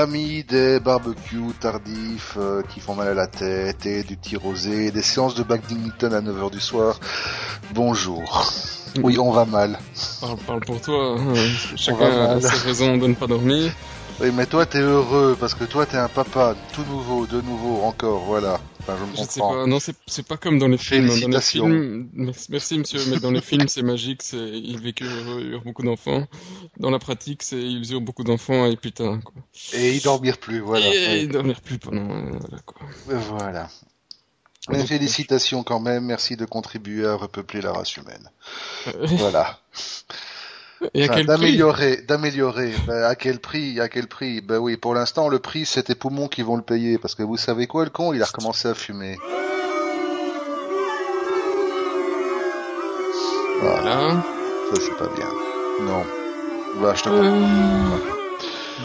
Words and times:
Amis 0.00 0.44
des 0.44 0.80
barbecues 0.80 1.52
tardifs 1.60 2.38
euh, 2.38 2.62
qui 2.62 2.80
font 2.80 2.94
mal 2.94 3.08
à 3.08 3.12
la 3.12 3.26
tête 3.26 3.84
et 3.84 4.02
du 4.02 4.16
petit 4.16 4.34
rosé, 4.34 4.90
des 4.90 5.02
séances 5.02 5.34
de 5.34 5.42
badminton 5.42 6.14
à 6.14 6.22
9h 6.22 6.50
du 6.50 6.58
soir, 6.58 6.98
bonjour. 7.74 8.48
Oui, 9.02 9.18
on 9.18 9.30
va 9.30 9.44
mal. 9.44 9.78
Parle, 10.22 10.38
parle 10.46 10.60
pour 10.60 10.80
toi, 10.80 11.16
hein. 11.18 11.34
chacun 11.76 12.06
a 12.06 12.40
ses 12.40 12.66
raisons 12.66 12.96
de 12.96 13.08
ne 13.08 13.14
pas 13.14 13.26
dormir. 13.26 13.72
Oui, 14.20 14.30
mais 14.32 14.44
toi, 14.44 14.66
t'es 14.66 14.80
heureux 14.80 15.34
parce 15.40 15.54
que 15.54 15.64
toi, 15.64 15.86
t'es 15.86 15.96
un 15.96 16.08
papa 16.08 16.54
tout 16.74 16.84
nouveau, 16.84 17.26
de 17.26 17.40
nouveau, 17.40 17.82
encore, 17.82 18.20
voilà. 18.24 18.60
Enfin, 18.80 18.96
je 18.98 19.04
me 19.10 19.16
Je 19.16 19.30
sais 19.30 19.40
pas, 19.40 19.66
non, 19.66 19.78
c'est 19.80 20.26
pas 20.26 20.36
comme 20.36 20.58
dans 20.58 20.68
les 20.68 20.76
films. 20.76 21.08
Dans 21.08 21.28
les 21.28 21.40
films, 21.40 22.08
merci, 22.12 22.46
merci, 22.50 22.78
monsieur, 22.78 23.00
mais 23.08 23.18
dans 23.18 23.30
les 23.30 23.40
films 23.40 23.68
c'est 23.68 23.82
magique, 23.82 24.22
c'est 24.22 24.36
ils 24.36 24.78
vécurent 24.80 25.10
heureux, 25.10 25.42
eurent 25.42 25.62
beaucoup 25.64 25.82
d'enfants. 25.82 26.26
Dans 26.78 26.90
la 26.90 26.98
pratique, 26.98 27.42
c'est 27.42 27.60
ils 27.60 27.92
eurent 27.92 28.00
beaucoup 28.02 28.24
d'enfants 28.24 28.66
et 28.66 28.76
putain 28.76 29.20
quoi. 29.20 29.34
Et 29.72 29.94
y 29.96 30.00
dormir 30.00 30.38
plus, 30.38 30.60
voilà. 30.60 30.86
et 30.86 30.90
Oui. 30.90 31.20
ils 31.22 31.28
dormirent 31.28 31.60
plus 31.62 31.78
pendant 31.78 32.10
euh, 32.10 32.38
voilà 32.40 32.58
quoi. 32.64 32.80
Voilà. 33.06 33.68
Mais 34.68 34.84
félicitations 34.84 35.62
quand 35.62 35.80
même, 35.80 36.04
merci 36.04 36.36
de 36.36 36.44
contribuer 36.44 37.06
à 37.06 37.14
repeupler 37.14 37.62
la 37.62 37.72
race 37.72 37.96
humaine. 37.96 38.30
Euh, 38.88 39.06
Voilà. 39.12 39.58
Et 40.94 41.02
à 41.02 41.04
Enfin, 41.04 41.14
quel 41.16 41.26
prix 41.26 41.26
d'améliorer, 41.26 41.96
d'améliorer. 42.08 42.72
Ben, 42.86 43.04
à 43.04 43.14
quel 43.14 43.38
prix 43.40 43.80
À 43.80 43.88
quel 43.88 44.06
prix 44.08 44.40
Ben 44.40 44.58
oui, 44.58 44.76
pour 44.76 44.94
l'instant, 44.94 45.28
le 45.28 45.38
prix, 45.38 45.66
c'est 45.66 45.84
tes 45.84 45.94
poumons 45.94 46.28
qui 46.28 46.42
vont 46.42 46.56
le 46.56 46.62
payer. 46.62 46.98
Parce 46.98 47.14
que 47.14 47.22
vous 47.22 47.36
savez 47.36 47.66
quoi, 47.66 47.84
le 47.84 47.90
con, 47.90 48.12
il 48.14 48.22
a 48.22 48.26
recommencé 48.26 48.68
à 48.68 48.74
fumer. 48.74 49.16
Voilà, 53.60 54.22
ça 54.72 54.80
c'est 54.80 54.96
pas 54.96 55.08
bien. 55.14 55.28
Non. 55.82 56.04
Bah, 56.80 56.94
je 56.96 57.02
te 57.02 57.08
Euh. 57.10 57.98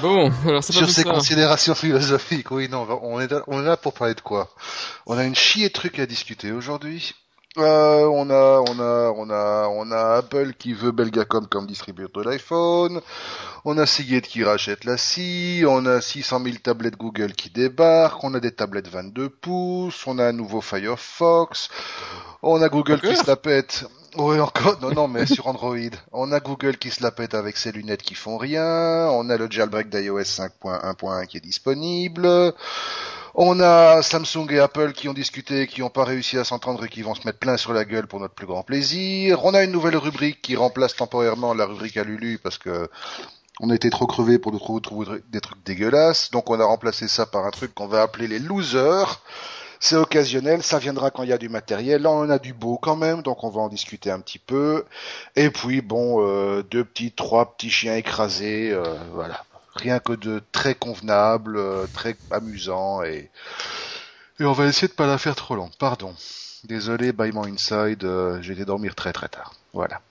Bon, 0.02 0.30
alors 0.46 0.62
c'est 0.64 0.74
pas 0.74 0.80
Sur 0.80 0.90
ces 0.90 1.04
ça. 1.04 1.09
considérations 1.09 1.74
philosophiques, 1.76 2.52
oui, 2.52 2.68
non, 2.70 2.86
on 3.02 3.22
est, 3.22 3.32
là, 3.32 3.42
on 3.48 3.62
est 3.62 3.66
là 3.66 3.78
pour 3.78 3.94
parler 3.94 4.14
de 4.14 4.20
quoi? 4.22 4.50
On 5.06 5.18
a 5.18 5.24
une 5.24 5.36
chier 5.36 5.70
de 5.70 5.74
trucs 5.74 6.00
à 6.00 6.06
discuter 6.06 6.52
aujourd'hui. 6.52 7.14
Euh, 7.58 8.06
on 8.08 8.30
a, 8.30 8.59
on 8.67 8.80
a, 8.80 9.11
on 9.16 9.30
a, 9.30 9.67
on 9.70 9.92
a 9.92 10.17
Apple 10.17 10.53
qui 10.58 10.73
veut 10.73 10.92
Belgacom 10.92 11.48
comme 11.48 11.66
distributeur 11.66 12.23
de 12.23 12.30
l'iPhone. 12.30 13.02
On 13.64 13.78
a 13.78 13.86
Seagate 13.86 14.28
qui 14.28 14.44
rachète 14.44 14.84
la 14.84 14.97
scie. 14.97 15.64
On 15.67 15.86
a 15.86 16.02
600 16.02 16.44
000 16.44 16.56
tablettes 16.62 16.97
Google 16.97 17.34
qui 17.34 17.50
débarquent. 17.50 18.23
On 18.23 18.34
a 18.34 18.39
des 18.39 18.52
tablettes 18.52 18.89
22 18.89 19.30
pouces. 19.30 20.06
On 20.06 20.20
a 20.20 20.25
un 20.25 20.34
nouveau 20.34 20.59
Firefox. 20.59 21.70
On 22.42 22.62
a 22.62 22.67
Google 22.67 23.00
qui 23.00 23.16
se 23.16 23.25
la 23.25 23.38
pète. 23.38 23.86
Oui, 24.17 24.40
encore. 24.40 24.80
Non, 24.81 24.92
non, 24.92 25.08
mais 25.08 25.25
sur 25.25 25.47
Android. 25.47 25.78
On 26.12 26.31
a 26.31 26.40
Google 26.40 26.78
qui 26.78 26.92
se 26.92 27.03
la 27.03 27.12
pète 27.12 27.34
avec 27.34 27.58
ses 27.58 27.72
lunettes 27.72 28.02
qui 28.02 28.16
font 28.16 28.38
rien. 28.38 29.08
On 29.12 29.30
a 29.30 29.38
le 29.38 29.50
jailbreak 29.50 29.90
d'iOS 29.90 30.22
5.1.1 30.23 31.25
qui 31.28 31.38
est 31.38 31.42
disponible. 31.42 32.53
On 33.38 33.59
a 33.59 34.02
Samsung 34.02 34.47
et 34.52 34.59
Apple 34.59 34.94
qui 34.94 35.09
ont 35.09 35.14
discuté, 35.14 35.67
qui 35.67 35.81
n'ont 35.81 35.89
pas 35.89 36.05
réussi 36.05 36.38
à 36.38 36.45
s'entendre 36.45 36.86
et 36.86 36.88
qui 36.88 37.02
vont 37.02 37.16
se 37.16 37.28
mettre 37.28 37.38
plein 37.38 37.58
sur 37.58 37.73
la 37.73 37.83
gueule 37.83 38.08
pour 38.08 38.22
notre 38.22 38.33
plus 38.33 38.47
grand 38.47 38.64
plaisir. 38.64 39.44
On 39.44 39.53
a 39.53 39.61
une 39.66 39.73
nouvelle 39.73 39.97
rubrique 39.97 40.41
qui 40.41 40.55
remplace 40.55 40.95
temporairement 40.95 41.53
la 41.53 41.66
rubrique 41.66 41.97
à 41.97 42.06
Lulu 42.06 42.39
parce 42.41 42.58
que 42.58 42.89
on 43.59 43.69
été 43.72 43.89
trop 43.89 44.08
crevés 44.08 44.39
pour 44.39 44.58
trouver, 44.58 44.81
trouver 44.81 45.22
des 45.33 45.41
trucs 45.41 45.61
dégueulasses. 45.66 46.31
Donc 46.31 46.50
on 46.50 46.58
a 46.61 46.63
remplacé 46.63 47.09
ça 47.09 47.25
par 47.25 47.45
un 47.45 47.52
truc 47.52 47.73
qu'on 47.75 47.88
va 47.88 48.03
appeler 48.03 48.30
les 48.30 48.39
losers. 48.39 49.22
C'est 49.81 49.97
occasionnel, 49.97 50.63
ça 50.63 50.80
viendra 50.80 51.11
quand 51.11 51.23
il 51.23 51.30
y 51.30 51.33
a 51.33 51.38
du 51.38 51.50
matériel. 51.50 52.03
Là, 52.03 52.11
on 52.11 52.30
a 52.30 52.39
du 52.39 52.53
beau 52.53 52.78
quand 52.78 52.95
même, 52.95 53.22
donc 53.22 53.44
on 53.44 53.50
va 53.50 53.59
en 53.59 53.67
discuter 53.67 54.11
un 54.11 54.22
petit 54.22 54.39
peu. 54.39 54.86
Et 55.36 55.50
puis, 55.50 55.81
bon, 55.81 56.25
euh, 56.25 56.63
deux 56.63 56.86
petits, 56.86 57.11
trois 57.11 57.53
petits 57.53 57.69
chiens 57.69 57.95
écrasés, 57.97 58.72
euh, 58.72 58.95
voilà. 59.13 59.44
Rien 59.75 60.00
que 60.00 60.13
de 60.13 60.41
très 60.52 60.75
convenable, 60.75 61.58
euh, 61.58 61.88
très 61.94 62.18
amusant, 62.31 63.03
et... 63.03 63.30
et 64.40 64.46
on 64.46 64.53
va 64.53 64.66
essayer 64.68 64.88
de 64.88 64.94
pas 64.94 65.08
la 65.08 65.18
faire 65.18 65.36
trop 65.36 65.56
longue. 65.56 65.75
Pardon. 65.78 66.16
Désolé, 66.63 67.12
bâillement 67.12 67.46
inside, 67.46 68.03
euh, 68.03 68.41
j'ai 68.41 68.53
été 68.53 68.66
dormir 68.66 68.96
très 68.96 69.13
très 69.13 69.28
tard. 69.28 69.53
Voilà. 69.74 70.02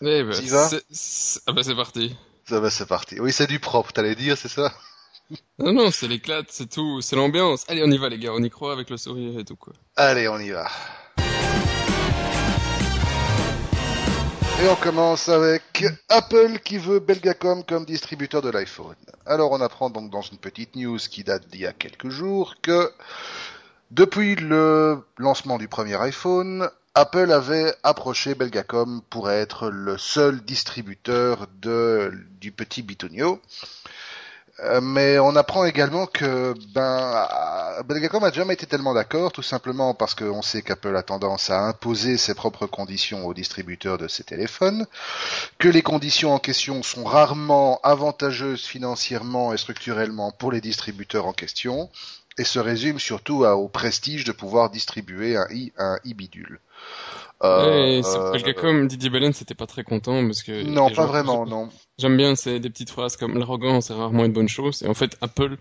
Eh 0.00 0.22
ben, 0.24 0.24
vas 0.24 0.68
c'est- 0.68 1.40
Ah 1.46 1.52
c'est 1.62 1.74
parti. 1.76 2.16
Ça 2.48 2.58
va, 2.60 2.70
c'est 2.70 2.86
parti. 2.86 3.20
Oui, 3.20 3.32
c'est 3.32 3.46
du 3.46 3.60
propre, 3.60 3.92
t'allais 3.92 4.16
dire, 4.16 4.36
c'est 4.36 4.48
ça? 4.48 4.72
Non, 5.58 5.72
non, 5.72 5.90
c'est 5.90 6.08
l'éclate, 6.08 6.48
c'est 6.50 6.68
tout, 6.68 7.00
c'est 7.00 7.16
l'ambiance. 7.16 7.64
Allez, 7.68 7.82
on 7.82 7.90
y 7.90 7.96
va 7.96 8.08
les 8.08 8.18
gars, 8.18 8.32
on 8.34 8.42
y 8.42 8.50
croit 8.50 8.72
avec 8.72 8.90
le 8.90 8.96
sourire 8.96 9.38
et 9.38 9.44
tout 9.44 9.56
quoi. 9.56 9.72
Allez, 9.96 10.28
on 10.28 10.38
y 10.38 10.50
va. 10.50 10.68
Et 14.62 14.68
on 14.68 14.76
commence 14.76 15.28
avec 15.28 15.84
Apple 16.08 16.60
qui 16.60 16.78
veut 16.78 17.00
Belgacom 17.00 17.64
comme 17.64 17.84
distributeur 17.84 18.42
de 18.42 18.48
l'iPhone. 18.48 18.94
Alors 19.26 19.50
on 19.50 19.60
apprend 19.60 19.90
donc 19.90 20.08
dans 20.08 20.22
une 20.22 20.38
petite 20.38 20.76
news 20.76 20.98
qui 20.98 21.24
date 21.24 21.48
d'il 21.48 21.62
y 21.62 21.66
a 21.66 21.72
quelques 21.72 22.10
jours 22.10 22.54
que 22.62 22.92
depuis 23.90 24.36
le 24.36 25.04
lancement 25.18 25.58
du 25.58 25.66
premier 25.66 26.00
iPhone, 26.00 26.70
Apple 26.94 27.32
avait 27.32 27.74
approché 27.82 28.36
Belgacom 28.36 29.02
pour 29.10 29.32
être 29.32 29.68
le 29.68 29.98
seul 29.98 30.40
distributeur 30.42 31.48
du 31.58 32.52
petit 32.52 32.82
bitonio. 32.82 33.40
Euh, 34.60 34.80
mais 34.82 35.18
on 35.18 35.34
apprend 35.34 35.64
également 35.64 36.06
que 36.06 36.54
ben 36.74 37.26
Belgacom 37.86 38.22
a 38.22 38.30
jamais 38.30 38.52
été 38.52 38.66
tellement 38.66 38.92
d'accord, 38.92 39.32
tout 39.32 39.42
simplement 39.42 39.94
parce 39.94 40.14
qu'on 40.14 40.42
sait 40.42 40.60
qu'Apple 40.60 40.94
a 40.94 41.02
tendance 41.02 41.48
à 41.48 41.60
imposer 41.60 42.18
ses 42.18 42.34
propres 42.34 42.66
conditions 42.66 43.26
aux 43.26 43.32
distributeurs 43.32 43.96
de 43.96 44.08
ses 44.08 44.24
téléphones, 44.24 44.86
que 45.58 45.68
les 45.68 45.82
conditions 45.82 46.34
en 46.34 46.38
question 46.38 46.82
sont 46.82 47.04
rarement 47.04 47.80
avantageuses 47.82 48.64
financièrement 48.64 49.54
et 49.54 49.56
structurellement 49.56 50.32
pour 50.32 50.52
les 50.52 50.60
distributeurs 50.60 51.26
en 51.26 51.32
question, 51.32 51.88
et 52.38 52.44
se 52.44 52.58
résument 52.58 52.98
surtout 52.98 53.44
au 53.44 53.68
prestige 53.68 54.24
de 54.24 54.32
pouvoir 54.32 54.70
distribuer 54.70 55.36
un 55.36 55.46
i 55.50 55.72
un 55.78 55.96
e-bidule. 56.06 56.60
Euh, 57.44 57.98
et 57.98 58.02
c'est 58.04 58.18
euh, 58.18 58.30
Belgacom, 58.32 58.86
Didier 58.86 59.10
Belen, 59.10 59.32
c'était 59.32 59.54
pas 59.54 59.66
très 59.66 59.82
content 59.82 60.24
parce 60.26 60.42
que. 60.44 60.62
non, 60.62 60.88
pas 60.88 60.94
gens- 60.94 61.06
vraiment, 61.06 61.44
non. 61.44 61.68
J'aime 61.98 62.16
bien 62.16 62.36
ces 62.36 62.60
des 62.60 62.70
petites 62.70 62.90
phrases 62.90 63.16
comme 63.16 63.36
l'arrogance 63.36 63.90
est 63.90 63.94
rarement 63.94 64.24
une 64.24 64.32
bonne 64.32 64.48
chose. 64.48 64.82
Et 64.82 64.86
en 64.88 64.94
fait, 64.94 65.16
Apple 65.20 65.56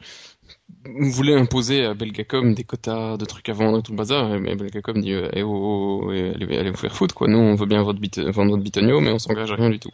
voulait 0.86 1.34
imposer 1.36 1.84
à 1.86 1.94
Belgacom 1.96 2.54
des 2.54 2.64
quotas 2.64 3.18
de 3.18 3.26
trucs 3.26 3.50
à 3.50 3.54
vendre 3.54 3.80
et 3.80 3.82
tout 3.82 3.92
le 3.94 3.98
bazar. 3.98 4.28
Mais 4.40 4.56
Belgacom 4.56 5.02
dit, 5.02 5.14
euh, 5.14 5.30
eh 5.34 5.42
oh, 5.44 6.02
oh, 6.06 6.12
eh, 6.14 6.34
allez, 6.36 6.58
allez 6.58 6.70
vous 6.70 6.78
faire 6.78 6.96
foutre 6.96 7.16
quoi. 7.16 7.28
Nous, 7.28 7.38
on 7.40 7.56
veut 7.56 7.66
bien 7.66 7.82
votre 7.84 8.00
bit- 8.00 8.20
vendre 8.20 8.52
votre 8.52 8.64
bitonio, 8.64 9.00
mais 9.02 9.12
on 9.12 9.20
s'engage 9.20 9.52
à 9.52 9.56
rien 9.56 9.70
du 9.72 9.80
tout. 9.80 9.92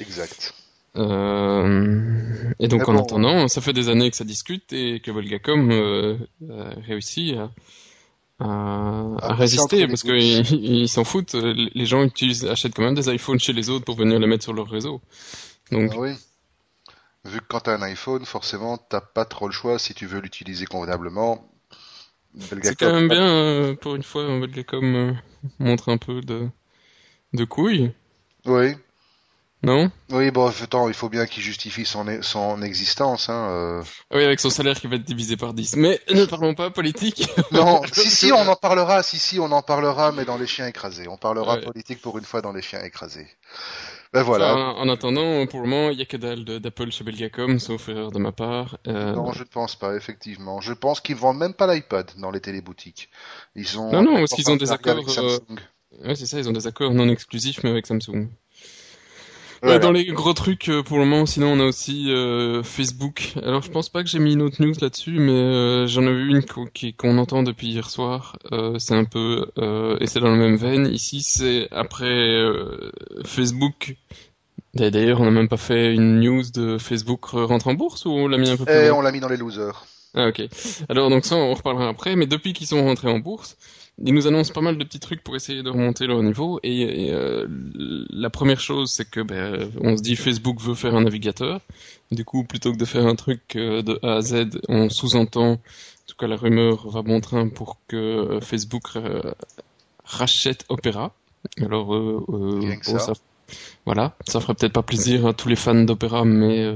Exact. 0.00 0.52
Euh, 0.96 2.52
et 2.58 2.66
donc 2.68 2.80
Mais 2.80 2.88
en 2.88 2.94
bon. 2.94 3.02
attendant, 3.02 3.48
ça 3.48 3.60
fait 3.60 3.72
des 3.72 3.88
années 3.88 4.10
que 4.10 4.16
ça 4.16 4.24
discute 4.24 4.72
et 4.72 5.00
que 5.00 5.10
Belgacom 5.12 5.70
euh, 5.70 6.16
a 6.50 6.80
réussi 6.86 7.34
à, 7.36 7.50
à, 8.40 8.46
entre 8.46 9.34
résister 9.34 9.86
parce 9.86 10.02
qu'ils 10.02 10.52
ils 10.52 10.88
s'en 10.88 11.04
foutent. 11.04 11.34
Les 11.34 11.86
gens 11.86 12.02
utilisent, 12.02 12.46
achètent 12.46 12.74
quand 12.74 12.82
même 12.82 12.94
des 12.94 13.12
iPhones 13.12 13.38
chez 13.38 13.52
les 13.52 13.70
autres 13.70 13.84
pour 13.84 13.96
venir 13.96 14.18
les 14.18 14.26
mettre 14.26 14.44
sur 14.44 14.52
leur 14.52 14.68
réseau. 14.68 15.00
Donc 15.70 15.92
Ah 15.94 15.98
oui. 15.98 16.12
Vu 17.24 17.40
que 17.40 17.44
quand 17.48 17.60
t'as 17.60 17.76
un 17.76 17.82
iPhone, 17.82 18.24
forcément, 18.24 18.78
t'as 18.78 19.02
pas 19.02 19.26
trop 19.26 19.46
le 19.46 19.52
choix 19.52 19.78
si 19.78 19.92
tu 19.92 20.06
veux 20.06 20.20
l'utiliser 20.20 20.64
convenablement. 20.64 21.46
C'est 22.38 22.78
quand 22.78 22.92
même 22.92 23.08
bien 23.08 23.26
euh, 23.26 23.74
pour 23.74 23.96
une 23.96 24.04
fois 24.04 24.24
Belgacom 24.24 24.94
euh, 24.94 25.12
montre 25.58 25.90
un 25.90 25.98
peu 25.98 26.20
de 26.20 26.48
de 27.32 27.44
couilles, 27.44 27.92
Oui. 28.44 28.74
Non? 29.62 29.90
Oui, 30.10 30.30
bon, 30.30 30.46
attends, 30.48 30.88
il 30.88 30.94
faut 30.94 31.08
bien 31.08 31.26
qu'il 31.26 31.42
justifie 31.42 31.84
son, 31.84 32.06
e- 32.08 32.22
son 32.22 32.62
existence, 32.62 33.28
hein. 33.28 33.48
euh. 33.50 33.82
Oui, 34.12 34.24
avec 34.24 34.40
son 34.40 34.48
salaire 34.50 34.80
qui 34.80 34.86
va 34.86 34.96
être 34.96 35.04
divisé 35.04 35.36
par 35.36 35.52
10. 35.52 35.76
Mais 35.76 36.00
ne 36.10 36.24
parlons 36.24 36.54
pas 36.54 36.70
politique. 36.70 37.28
Non, 37.52 37.82
si, 37.92 38.08
si, 38.10 38.32
on 38.32 38.46
en 38.48 38.56
parlera, 38.56 39.02
si, 39.02 39.18
si, 39.18 39.38
on 39.38 39.50
en 39.52 39.62
parlera, 39.62 40.12
mais 40.12 40.24
dans 40.24 40.38
les 40.38 40.46
chiens 40.46 40.66
écrasés. 40.66 41.08
On 41.08 41.16
parlera 41.16 41.56
Ouais. 41.56 41.64
politique 41.64 42.00
pour 42.00 42.16
une 42.18 42.24
fois 42.24 42.40
dans 42.42 42.52
les 42.52 42.62
chiens 42.62 42.82
écrasés. 42.82 43.26
Ben 44.12 44.22
voilà. 44.22 44.52
Enfin, 44.54 44.80
en 44.80 44.88
attendant, 44.88 45.46
pour 45.46 45.60
le 45.60 45.68
moment, 45.68 45.90
il 45.90 45.98
y 45.98 46.02
a 46.02 46.04
que 46.06 46.16
dalle 46.16 46.44
de- 46.44 46.58
d'Apple 46.58 46.90
chez 46.90 47.04
Belgacom, 47.04 47.58
sauf 47.60 47.88
erreur 47.88 48.10
de 48.12 48.18
ma 48.18 48.32
part. 48.32 48.78
Euh, 48.88 49.12
Non, 49.14 49.32
je 49.32 49.40
ne 49.40 49.44
pense 49.48 49.76
pas, 49.76 49.94
effectivement. 49.94 50.60
Je 50.60 50.72
pense 50.72 51.00
qu'ils 51.00 51.14
vendent 51.16 51.38
même 51.38 51.54
pas 51.54 51.72
l'iPad 51.72 52.10
dans 52.18 52.30
les 52.32 52.40
téléboutiques. 52.40 53.08
Ils 53.54 53.78
ont. 53.78 53.92
Non, 53.92 54.02
non, 54.02 54.14
parce 54.18 54.32
qu'ils 54.32 54.50
ont 54.50 54.56
des 54.56 54.72
accords, 54.72 54.98
euh, 54.98 55.08
Samsung. 55.38 55.60
Ouais, 56.04 56.14
c'est 56.16 56.26
ça, 56.26 56.38
ils 56.38 56.48
ont 56.48 56.52
des 56.52 56.66
accords 56.66 56.92
non 56.94 57.08
exclusifs, 57.08 57.62
mais 57.62 57.70
avec 57.70 57.86
Samsung. 57.86 58.28
Voilà. 59.62 59.76
Euh, 59.76 59.78
dans 59.78 59.92
les 59.92 60.06
gros 60.06 60.32
trucs, 60.32 60.68
euh, 60.68 60.82
pour 60.82 60.98
le 60.98 61.04
moment, 61.04 61.26
sinon, 61.26 61.52
on 61.52 61.60
a 61.60 61.64
aussi 61.64 62.10
euh, 62.10 62.62
Facebook. 62.62 63.34
Alors, 63.42 63.62
je 63.62 63.70
pense 63.70 63.88
pas 63.88 64.02
que 64.02 64.08
j'ai 64.08 64.18
mis 64.18 64.32
une 64.32 64.42
autre 64.42 64.62
news 64.62 64.74
là-dessus, 64.80 65.18
mais 65.18 65.32
euh, 65.32 65.86
j'en 65.86 66.02
ai 66.02 66.12
vu 66.12 66.30
une 66.30 66.44
qu'on 66.96 67.18
entend 67.18 67.42
depuis 67.42 67.68
hier 67.68 67.90
soir. 67.90 68.36
Euh, 68.52 68.78
c'est 68.78 68.94
un 68.94 69.04
peu... 69.04 69.46
euh, 69.58 69.96
et 70.00 70.06
c'est 70.06 70.20
dans 70.20 70.30
la 70.30 70.36
même 70.36 70.56
veine. 70.56 70.86
Ici, 70.86 71.22
c'est 71.22 71.68
après 71.70 72.04
euh, 72.06 72.90
Facebook... 73.24 73.96
D'ailleurs, 74.72 75.20
on 75.20 75.24
n'a 75.24 75.32
même 75.32 75.48
pas 75.48 75.56
fait 75.56 75.92
une 75.92 76.20
news 76.20 76.44
de 76.54 76.78
Facebook 76.78 77.30
rentre 77.30 77.66
en 77.66 77.74
bourse 77.74 78.04
ou 78.04 78.10
on 78.10 78.28
l'a 78.28 78.38
mis 78.38 78.48
un 78.48 78.56
peu 78.56 78.64
plus 78.64 78.72
loin? 78.72 78.98
on 78.98 79.00
l'a 79.00 79.10
mis 79.10 79.18
dans 79.18 79.28
les 79.28 79.36
losers. 79.36 79.84
Ah 80.14 80.28
ok. 80.28 80.42
Alors 80.88 81.10
donc 81.10 81.24
ça 81.24 81.34
on 81.36 81.50
en 81.50 81.54
reparlera 81.54 81.88
après, 81.88 82.14
mais 82.14 82.26
depuis 82.26 82.52
qu'ils 82.52 82.68
sont 82.68 82.84
rentrés 82.84 83.08
en 83.08 83.18
bourse, 83.18 83.56
ils 84.02 84.14
nous 84.14 84.26
annoncent 84.26 84.52
pas 84.52 84.60
mal 84.60 84.78
de 84.78 84.84
petits 84.84 85.00
trucs 85.00 85.22
pour 85.22 85.36
essayer 85.36 85.62
de 85.62 85.70
remonter 85.70 86.06
leur 86.06 86.22
niveau. 86.22 86.58
Et, 86.62 87.06
et 87.06 87.12
euh, 87.12 87.46
la 88.10 88.30
première 88.30 88.60
chose, 88.60 88.90
c'est 88.90 89.08
que 89.08 89.20
ben, 89.20 89.70
on 89.80 89.96
se 89.96 90.02
dit 90.02 90.16
Facebook 90.16 90.60
veut 90.60 90.74
faire 90.74 90.94
un 90.94 91.02
navigateur. 91.02 91.60
Du 92.10 92.24
coup, 92.24 92.44
plutôt 92.44 92.72
que 92.72 92.78
de 92.78 92.84
faire 92.84 93.06
un 93.06 93.14
truc 93.14 93.56
euh, 93.56 93.82
de 93.82 93.98
A 94.02 94.16
à 94.16 94.20
Z, 94.22 94.60
on 94.68 94.88
sous-entend, 94.88 95.52
en 95.52 95.58
tout 96.06 96.16
cas 96.18 96.26
la 96.26 96.36
rumeur 96.36 96.88
va 96.88 97.02
bon 97.02 97.20
train 97.20 97.48
pour 97.48 97.78
que 97.88 97.96
euh, 97.96 98.40
Facebook 98.40 98.84
euh, 98.96 99.20
rachète 100.04 100.64
Opera. 100.68 101.12
Alors, 101.60 101.94
euh, 101.94 102.24
bon, 102.26 102.98
ça. 102.98 103.12
voilà, 103.86 104.16
ça 104.26 104.40
fera 104.40 104.54
peut-être 104.54 104.72
pas 104.72 104.82
plaisir 104.82 105.26
à 105.26 105.32
tous 105.32 105.48
les 105.48 105.56
fans 105.56 105.74
d'Opera, 105.74 106.24
mais 106.24 106.74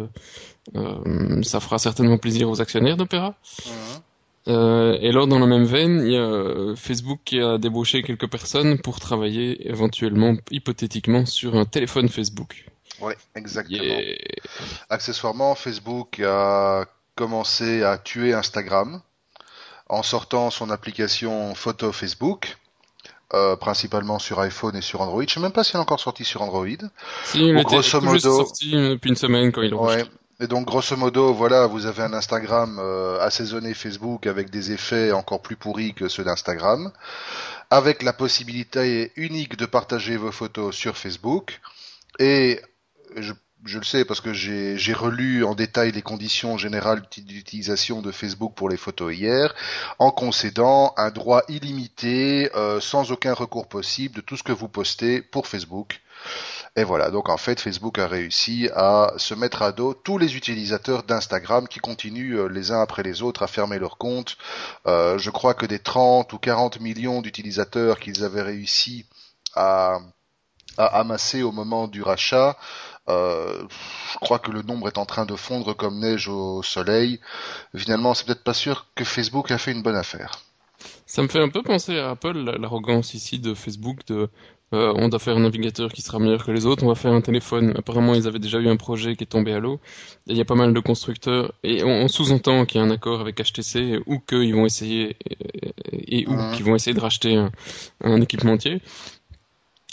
euh, 0.76 1.42
ça 1.42 1.60
fera 1.60 1.78
certainement 1.78 2.18
plaisir 2.18 2.48
aux 2.48 2.60
actionnaires 2.60 2.96
d'Opera. 2.96 3.34
Mhm. 3.66 4.00
Euh, 4.46 4.98
et 5.00 5.08
alors, 5.08 5.26
dans 5.26 5.38
la 5.38 5.46
même 5.46 5.64
veine, 5.64 6.02
il 6.04 6.12
y 6.12 6.16
a 6.16 6.20
euh, 6.20 6.76
Facebook 6.76 7.20
qui 7.24 7.40
a 7.40 7.56
débauché 7.58 8.02
quelques 8.02 8.28
personnes 8.30 8.78
pour 8.78 9.00
travailler 9.00 9.68
éventuellement, 9.68 10.34
hypothétiquement, 10.50 11.24
sur 11.24 11.54
un 11.56 11.64
téléphone 11.64 12.08
Facebook. 12.08 12.66
Ouais, 13.00 13.16
exactement. 13.34 13.82
Yeah. 13.82 14.16
Accessoirement, 14.90 15.54
Facebook 15.54 16.20
a 16.20 16.84
commencé 17.14 17.82
à 17.82 17.96
tuer 17.98 18.34
Instagram 18.34 19.00
en 19.88 20.02
sortant 20.02 20.50
son 20.50 20.70
application 20.70 21.54
photo 21.54 21.90
Facebook, 21.92 22.56
euh, 23.32 23.56
principalement 23.56 24.18
sur 24.18 24.38
iPhone 24.40 24.76
et 24.76 24.80
sur 24.82 25.00
Android. 25.00 25.24
Je 25.26 25.34
sais 25.34 25.40
même 25.40 25.52
pas 25.52 25.64
si 25.64 25.72
elle 25.74 25.78
est 25.80 25.82
encore 25.82 26.00
sortie 26.00 26.24
sur 26.24 26.42
Android. 26.42 26.66
Si, 27.24 27.48
était 27.48 27.62
grosso 27.62 28.00
modo- 28.00 28.18
sorti 28.44 28.74
euh, 28.76 28.90
depuis 28.90 29.10
une 29.10 29.16
semaine 29.16 29.52
quand 29.52 29.62
il 29.62 29.70
l'a 29.70 29.76
Ouais. 29.76 30.04
Et 30.40 30.48
donc 30.48 30.66
grosso 30.66 30.96
modo, 30.96 31.32
voilà, 31.32 31.66
vous 31.66 31.86
avez 31.86 32.02
un 32.02 32.12
Instagram 32.12 32.78
euh, 32.80 33.20
assaisonné 33.20 33.72
Facebook 33.72 34.26
avec 34.26 34.50
des 34.50 34.72
effets 34.72 35.12
encore 35.12 35.40
plus 35.40 35.54
pourris 35.54 35.94
que 35.94 36.08
ceux 36.08 36.24
d'Instagram, 36.24 36.90
avec 37.70 38.02
la 38.02 38.12
possibilité 38.12 39.12
unique 39.14 39.56
de 39.56 39.64
partager 39.64 40.16
vos 40.16 40.32
photos 40.32 40.74
sur 40.74 40.96
Facebook. 40.96 41.60
Et 42.18 42.60
je, 43.16 43.32
le 43.78 43.84
sais 43.84 44.04
parce 44.04 44.20
que 44.20 44.32
j'ai 44.32 44.76
j'ai 44.76 44.92
relu 44.92 45.44
en 45.44 45.54
détail 45.54 45.92
les 45.92 46.02
conditions 46.02 46.58
générales 46.58 47.02
d'utilisation 47.16 48.02
de 48.02 48.10
Facebook 48.10 48.54
pour 48.56 48.68
les 48.68 48.76
photos 48.76 49.14
hier, 49.14 49.54
en 50.00 50.10
concédant 50.10 50.94
un 50.96 51.10
droit 51.10 51.42
illimité, 51.48 52.50
euh, 52.56 52.80
sans 52.80 53.12
aucun 53.12 53.34
recours 53.34 53.68
possible, 53.68 54.16
de 54.16 54.20
tout 54.20 54.36
ce 54.36 54.42
que 54.42 54.52
vous 54.52 54.68
postez 54.68 55.22
pour 55.22 55.46
Facebook. 55.46 56.00
Et 56.76 56.82
voilà, 56.82 57.10
donc 57.10 57.28
en 57.28 57.36
fait, 57.36 57.60
Facebook 57.60 58.00
a 58.00 58.08
réussi 58.08 58.68
à 58.74 59.12
se 59.16 59.34
mettre 59.34 59.62
à 59.62 59.70
dos 59.70 59.94
tous 59.94 60.18
les 60.18 60.36
utilisateurs 60.36 61.04
d'Instagram 61.04 61.68
qui 61.68 61.78
continuent 61.78 62.36
euh, 62.36 62.48
les 62.48 62.72
uns 62.72 62.80
après 62.80 63.04
les 63.04 63.22
autres 63.22 63.44
à 63.44 63.46
fermer 63.46 63.78
leur 63.78 63.96
compte. 63.96 64.36
Euh, 64.88 65.16
je 65.16 65.30
crois 65.30 65.54
que 65.54 65.66
des 65.66 65.78
30 65.78 66.32
ou 66.32 66.38
40 66.38 66.80
millions 66.80 67.22
d'utilisateurs 67.22 68.00
qu'ils 68.00 68.24
avaient 68.24 68.42
réussi 68.42 69.06
à, 69.54 69.98
amasser 70.76 71.44
au 71.44 71.52
moment 71.52 71.86
du 71.86 72.02
rachat, 72.02 72.56
euh, 73.08 73.62
je 74.12 74.18
crois 74.18 74.40
que 74.40 74.50
le 74.50 74.62
nombre 74.62 74.88
est 74.88 74.98
en 74.98 75.06
train 75.06 75.26
de 75.26 75.36
fondre 75.36 75.76
comme 75.76 76.00
neige 76.00 76.26
au 76.26 76.64
soleil. 76.64 77.20
Finalement, 77.76 78.14
c'est 78.14 78.26
peut-être 78.26 78.42
pas 78.42 78.54
sûr 78.54 78.86
que 78.96 79.04
Facebook 79.04 79.52
a 79.52 79.58
fait 79.58 79.70
une 79.70 79.82
bonne 79.82 79.94
affaire. 79.94 80.40
Ça 81.06 81.22
me 81.22 81.28
fait 81.28 81.40
un 81.40 81.48
peu 81.48 81.62
penser 81.62 81.98
à 81.98 82.10
Apple, 82.10 82.36
la- 82.36 82.58
l'arrogance 82.58 83.14
ici 83.14 83.38
de 83.38 83.54
Facebook 83.54 84.04
de 84.06 84.28
euh, 84.72 84.92
on 84.96 85.08
doit 85.08 85.18
faire 85.20 85.36
un 85.36 85.40
navigateur 85.40 85.92
qui 85.92 86.02
sera 86.02 86.18
meilleur 86.18 86.44
que 86.44 86.50
les 86.50 86.66
autres, 86.66 86.82
on 86.82 86.88
va 86.88 86.94
faire 86.96 87.12
un 87.12 87.20
téléphone. 87.20 87.74
Apparemment, 87.76 88.14
ils 88.14 88.26
avaient 88.26 88.38
déjà 88.40 88.58
eu 88.58 88.68
un 88.68 88.76
projet 88.76 89.14
qui 89.14 89.22
est 89.24 89.28
tombé 89.28 89.52
à 89.52 89.60
l'eau. 89.60 89.78
Il 90.26 90.36
y 90.36 90.40
a 90.40 90.44
pas 90.44 90.54
mal 90.56 90.72
de 90.74 90.80
constructeurs 90.80 91.52
et 91.62 91.84
on, 91.84 91.88
on 91.88 92.08
sous-entend 92.08 92.64
qu'il 92.66 92.80
y 92.80 92.84
a 92.84 92.86
un 92.86 92.90
accord 92.90 93.20
avec 93.20 93.36
HTC 93.40 94.00
ou 94.06 94.18
qu'ils 94.18 94.54
vont 94.54 94.66
essayer 94.66 95.16
et, 95.92 96.20
et 96.22 96.26
ou 96.26 96.32
Mhm. 96.32 96.52
qu'ils 96.56 96.64
vont 96.64 96.74
essayer 96.74 96.94
de 96.94 97.00
racheter 97.00 97.36
un, 97.36 97.52
un 98.02 98.20
équipementier. 98.20 98.80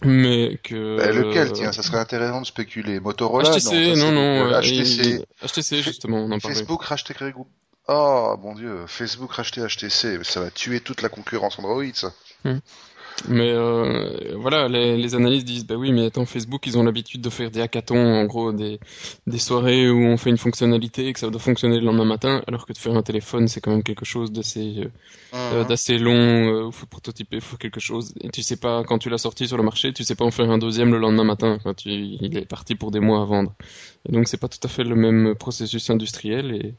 Mais 0.03 0.57
que 0.63 0.97
Ben, 0.97 1.15
lequel, 1.15 1.51
tiens, 1.51 1.71
ça 1.71 1.83
serait 1.83 1.99
intéressant 1.99 2.41
de 2.41 2.45
spéculer. 2.47 2.99
Motorola, 2.99 3.51
HTC, 3.51 3.95
non, 3.97 4.11
non, 4.11 4.47
euh, 4.51 4.59
HTC. 4.61 5.19
et- 5.43 5.45
HTC 5.47 5.83
justement, 5.83 6.17
on 6.23 6.31
en 6.31 6.39
parlait. 6.39 6.55
Facebook 6.55 6.81
racheter 6.83 7.13
Google. 7.19 7.47
Oh 7.87 8.35
mon 8.41 8.55
dieu, 8.55 8.85
Facebook 8.87 9.31
racheter 9.33 9.61
HTC, 9.61 10.23
ça 10.23 10.39
va 10.39 10.49
tuer 10.49 10.79
toute 10.79 11.01
la 11.03 11.09
concurrence 11.09 11.59
Android, 11.59 11.83
ça. 11.93 12.13
Mais 13.29 13.51
euh, 13.51 14.35
voilà, 14.37 14.67
les, 14.67 14.97
les 14.97 15.15
analystes 15.15 15.45
disent 15.45 15.65
bah 15.67 15.75
oui, 15.75 15.91
mais 15.91 16.05
attends, 16.07 16.25
Facebook, 16.25 16.65
ils 16.65 16.77
ont 16.77 16.83
l'habitude 16.83 17.21
de 17.21 17.29
faire 17.29 17.51
des 17.51 17.61
hackathons, 17.61 17.95
en 17.97 18.25
gros 18.25 18.51
des 18.51 18.79
des 19.27 19.37
soirées 19.37 19.89
où 19.89 19.99
on 20.05 20.17
fait 20.17 20.31
une 20.31 20.37
fonctionnalité 20.37 21.07
et 21.07 21.13
que 21.13 21.19
ça 21.19 21.29
doit 21.29 21.39
fonctionner 21.39 21.79
le 21.79 21.85
lendemain 21.85 22.05
matin, 22.05 22.41
alors 22.47 22.65
que 22.65 22.73
de 22.73 22.77
faire 22.79 22.95
un 22.95 23.03
téléphone, 23.03 23.47
c'est 23.47 23.61
quand 23.61 23.71
même 23.71 23.83
quelque 23.83 24.05
chose 24.05 24.31
d'assez 24.31 24.75
euh, 24.79 24.89
euh, 25.53 25.63
Mhm. 25.63 25.67
d'assez 25.67 25.97
long. 25.99 26.13
Euh, 26.15 26.67
il 26.67 26.73
faut 26.73 26.87
prototyper, 26.87 27.37
il 27.37 27.41
faut 27.41 27.57
quelque 27.57 27.79
chose. 27.79 28.13
Et 28.21 28.29
tu 28.29 28.41
sais 28.43 28.57
pas 28.57 28.83
quand 28.83 28.97
tu 28.97 29.09
l'as 29.09 29.17
sorti 29.19 29.47
sur 29.47 29.57
le 29.57 29.63
marché, 29.63 29.93
tu 29.93 30.03
sais 30.03 30.15
pas 30.15 30.25
en 30.25 30.31
faire 30.31 30.49
un 30.49 30.57
deuxième 30.57 30.91
le 30.91 30.97
lendemain 30.99 31.23
matin. 31.23 31.59
Quand 31.63 31.75
tu, 31.75 31.89
il 31.89 32.37
est 32.37 32.45
parti 32.45 32.75
pour 32.75 32.91
des 32.91 32.99
mois 32.99 33.21
à 33.21 33.25
vendre. 33.25 33.53
Et 34.09 34.11
donc 34.11 34.27
c'est 34.27 34.37
pas 34.37 34.47
tout 34.49 34.59
à 34.63 34.67
fait 34.67 34.83
le 34.83 34.95
même 34.95 35.35
processus 35.35 35.89
industriel. 35.89 36.55
Et 36.55 36.75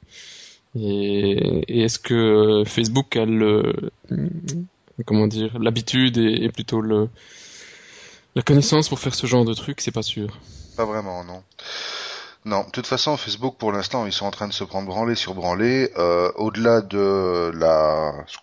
et, 0.74 1.64
et 1.68 1.82
est-ce 1.82 1.98
que 1.98 2.14
euh, 2.14 2.64
Facebook 2.64 3.16
a 3.16 3.26
le 3.26 3.90
comment 5.06 5.26
dire 5.26 5.58
l'habitude 5.58 6.18
et, 6.18 6.48
plutôt 6.48 6.80
le 6.80 7.08
la 8.34 8.42
connaissance 8.42 8.88
pour 8.88 8.98
faire 8.98 9.14
ce 9.14 9.26
genre 9.26 9.44
de 9.44 9.52
truc, 9.52 9.80
c'est 9.80 9.90
pas 9.90 10.02
sûr. 10.02 10.38
Pas 10.76 10.86
vraiment, 10.86 11.22
non. 11.22 11.42
Non, 12.44 12.64
de 12.64 12.70
toute 12.70 12.88
façon, 12.88 13.16
Facebook, 13.16 13.56
pour 13.56 13.70
l'instant, 13.70 14.04
ils 14.04 14.12
sont 14.12 14.26
en 14.26 14.32
train 14.32 14.48
de 14.48 14.52
se 14.52 14.64
prendre 14.64 14.88
branlée 14.88 15.14
sur 15.14 15.32
branlée. 15.34 15.92
Euh, 15.96 16.28
Au-delà 16.34 16.80
de 16.80 17.52
la 17.54 18.12
ce 18.26 18.36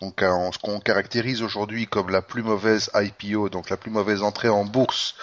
qu'on 0.58 0.80
caractérise 0.80 1.42
aujourd'hui 1.42 1.86
comme 1.86 2.10
la 2.10 2.22
plus 2.22 2.42
mauvaise 2.42 2.90
IPO, 2.96 3.50
donc 3.50 3.70
la 3.70 3.76
plus 3.76 3.92
mauvaise 3.92 4.24
entrée 4.24 4.48
en 4.48 4.64
bourse 4.64 5.16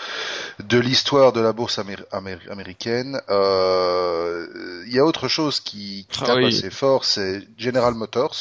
de 0.59 0.79
l'histoire 0.79 1.33
de 1.33 1.41
la 1.41 1.55
bourse 1.55 1.79
améri- 1.79 2.05
améri- 2.13 2.51
américaine, 2.51 3.19
euh, 3.31 4.47
il 4.87 4.93
y 4.93 4.99
a 4.99 5.07
autre 5.07 5.27
chose 5.29 5.61
qui, 5.61 6.07
qui 6.11 6.21
Ah 6.25 6.27
tape 6.27 6.37
oui. 6.37 6.49
assez 6.49 6.69
fort, 6.69 7.07
c'est 7.07 7.49
General 7.57 7.95
Motors, 7.95 8.37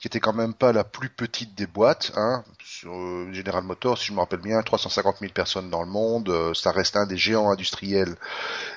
qui 0.00 0.06
était 0.06 0.20
quand 0.20 0.34
même 0.34 0.52
pas 0.52 0.72
la 0.74 0.84
plus 0.84 1.08
petite 1.08 1.54
des 1.54 1.66
boîtes. 1.66 2.12
Hein. 2.16 2.44
Euh, 2.86 3.32
General 3.32 3.62
Motors, 3.62 3.98
si 3.98 4.06
je 4.06 4.12
me 4.12 4.18
rappelle 4.18 4.40
bien, 4.40 4.60
350 4.62 5.16
000 5.20 5.32
personnes 5.32 5.70
dans 5.70 5.82
le 5.82 5.88
monde, 5.88 6.28
euh, 6.28 6.54
ça 6.54 6.72
reste 6.72 6.96
un 6.96 7.06
des 7.06 7.16
géants 7.16 7.50
industriels 7.50 8.16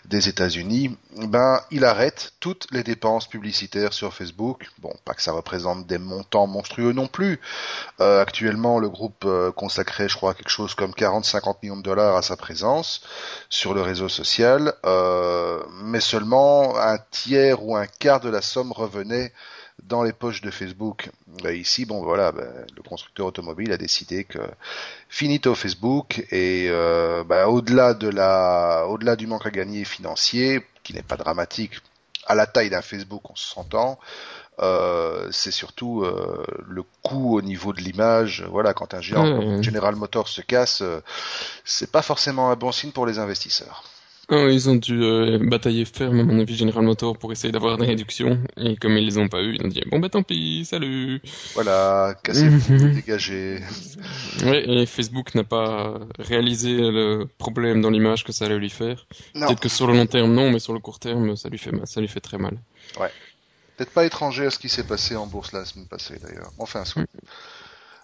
des 0.05 0.29
États-Unis, 0.29 0.97
ben 1.15 1.59
il 1.71 1.85
arrête 1.85 2.33
toutes 2.39 2.67
les 2.71 2.83
dépenses 2.83 3.27
publicitaires 3.27 3.93
sur 3.93 4.13
Facebook. 4.13 4.69
Bon, 4.79 4.93
pas 5.05 5.13
que 5.13 5.21
ça 5.21 5.31
représente 5.31 5.87
des 5.87 5.97
montants 5.97 6.47
monstrueux 6.47 6.93
non 6.93 7.07
plus. 7.07 7.39
Euh, 7.99 8.21
actuellement, 8.21 8.79
le 8.79 8.89
groupe 8.89 9.23
euh, 9.25 9.51
consacrait, 9.51 10.09
je 10.09 10.15
crois, 10.15 10.33
quelque 10.33 10.49
chose 10.49 10.75
comme 10.75 10.91
40-50 10.91 11.57
millions 11.63 11.77
de 11.77 11.83
dollars 11.83 12.15
à 12.15 12.21
sa 12.21 12.37
présence 12.37 13.01
sur 13.49 13.73
le 13.73 13.81
réseau 13.81 14.09
social, 14.09 14.73
mais 15.83 15.99
seulement 15.99 16.77
un 16.77 16.97
tiers 17.11 17.63
ou 17.63 17.75
un 17.75 17.87
quart 17.87 18.19
de 18.19 18.29
la 18.29 18.41
somme 18.41 18.71
revenait 18.71 19.31
dans 19.83 20.03
les 20.03 20.13
poches 20.13 20.41
de 20.41 20.51
Facebook. 20.51 21.09
Ben, 21.43 21.55
ici, 21.55 21.85
bon 21.85 22.03
voilà, 22.03 22.31
ben, 22.31 22.65
le 22.75 22.81
constructeur 22.81 23.27
automobile 23.27 23.71
a 23.71 23.77
décidé 23.77 24.23
que 24.23 24.39
finito 25.09 25.53
Facebook 25.55 26.25
et 26.31 26.67
euh, 26.69 27.23
ben, 27.23 27.45
au-delà 27.45 27.93
de 27.93 28.09
la, 28.09 28.85
au-delà 28.87 29.15
du 29.15 29.27
manque 29.27 29.45
à 29.45 29.51
gagner 29.51 29.85
financier, 29.85 30.65
qui 30.83 30.93
n'est 30.93 31.03
pas 31.03 31.17
dramatique, 31.17 31.81
à 32.25 32.35
la 32.35 32.47
taille 32.47 32.69
d'un 32.69 32.81
Facebook, 32.81 33.29
on 33.29 33.35
s'entend. 33.35 33.99
Euh, 34.59 35.27
c'est 35.31 35.51
surtout 35.51 36.03
euh, 36.03 36.45
le 36.67 36.83
coût 37.03 37.37
au 37.37 37.41
niveau 37.41 37.73
de 37.73 37.81
l'image. 37.81 38.45
Voilà, 38.49 38.73
quand 38.73 38.93
un 38.93 39.01
géant 39.01 39.23
comme 39.23 39.61
General 39.61 39.95
Motors 39.95 40.29
se 40.29 40.41
casse, 40.41 40.81
euh, 40.81 41.01
c'est 41.65 41.91
pas 41.91 42.01
forcément 42.01 42.51
un 42.51 42.55
bon 42.55 42.71
signe 42.71 42.91
pour 42.91 43.05
les 43.05 43.19
investisseurs. 43.19 43.83
Ah, 44.29 44.47
ils 44.49 44.69
ont 44.69 44.75
dû 44.75 45.03
euh, 45.03 45.37
batailler 45.39 45.85
ferme, 45.85 46.19
à 46.19 46.23
mon 46.23 46.39
avis, 46.39 46.55
General 46.55 46.83
Motors 46.83 47.17
pour 47.17 47.31
essayer 47.31 47.51
d'avoir 47.51 47.77
des 47.77 47.85
réductions. 47.85 48.39
Et 48.57 48.75
comme 48.75 48.97
ils 48.97 49.05
les 49.05 49.17
ont 49.19 49.27
pas 49.27 49.41
eu, 49.43 49.55
ils 49.55 49.63
ont 49.63 49.67
dit 49.67 49.81
bon 49.85 49.99
bah 49.99 50.09
tant 50.09 50.23
pis, 50.23 50.65
salut. 50.65 51.21
Voilà, 51.53 52.15
cassez-vous, 52.23 52.73
Mhm. 52.73 52.93
dégagez. 52.95 53.59
Ouais, 54.43 54.67
et 54.67 54.85
Facebook 54.87 55.35
n'a 55.35 55.43
pas 55.43 55.99
réalisé 56.17 56.75
le 56.75 57.25
problème 57.37 57.81
dans 57.81 57.91
l'image 57.91 58.23
que 58.23 58.31
ça 58.31 58.45
allait 58.45 58.57
lui 58.57 58.71
faire. 58.71 59.05
Peut-être 59.33 59.59
que 59.59 59.69
sur 59.69 59.85
le 59.85 59.93
long 59.93 60.07
terme 60.07 60.33
non, 60.33 60.49
mais 60.49 60.59
sur 60.59 60.73
le 60.73 60.79
court 60.79 60.99
terme 60.99 61.35
ça 61.35 61.49
lui 61.49 61.59
fait 61.59 61.71
mal, 61.71 61.85
ça 61.85 62.01
lui 62.01 62.07
fait 62.07 62.19
très 62.19 62.39
mal. 62.39 62.57
peut-être 63.77 63.91
pas 63.91 64.05
étranger 64.05 64.45
à 64.45 64.49
ce 64.51 64.57
qui 64.57 64.69
s'est 64.69 64.83
passé 64.87 65.15
en 65.15 65.27
bourse 65.27 65.51
la 65.51 65.65
semaine 65.65 65.87
passée 65.87 66.17
d'ailleurs. 66.21 66.51
Enfin, 66.57 66.83
soit. 66.85 67.03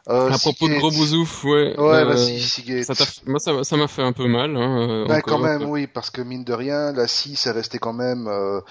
Euh, 0.09 0.31
à 0.31 0.37
propos 0.37 0.67
de 0.67 0.75
gros 0.75 0.89
bousouf, 0.89 1.43
ouais. 1.43 1.79
Ouais, 1.79 2.03
euh, 2.03 2.83
ça 2.83 3.05
moi 3.27 3.39
ça 3.39 3.77
m'a 3.77 3.87
fait 3.87 4.01
un 4.01 4.13
peu 4.13 4.27
mal. 4.27 4.55
Hein, 4.57 4.89
euh, 4.89 5.05
Ben, 5.05 5.21
quand 5.21 5.37
même, 5.37 5.69
oui, 5.69 5.85
parce 5.85 6.09
que 6.09 6.21
mine 6.21 6.43
de 6.43 6.53
rien, 6.53 6.91
la 6.91 7.07
scie, 7.07 7.35
ça 7.35 7.53
restait 7.53 7.77
quand 7.77 7.93
même 7.93 8.27
euh, 8.27 8.61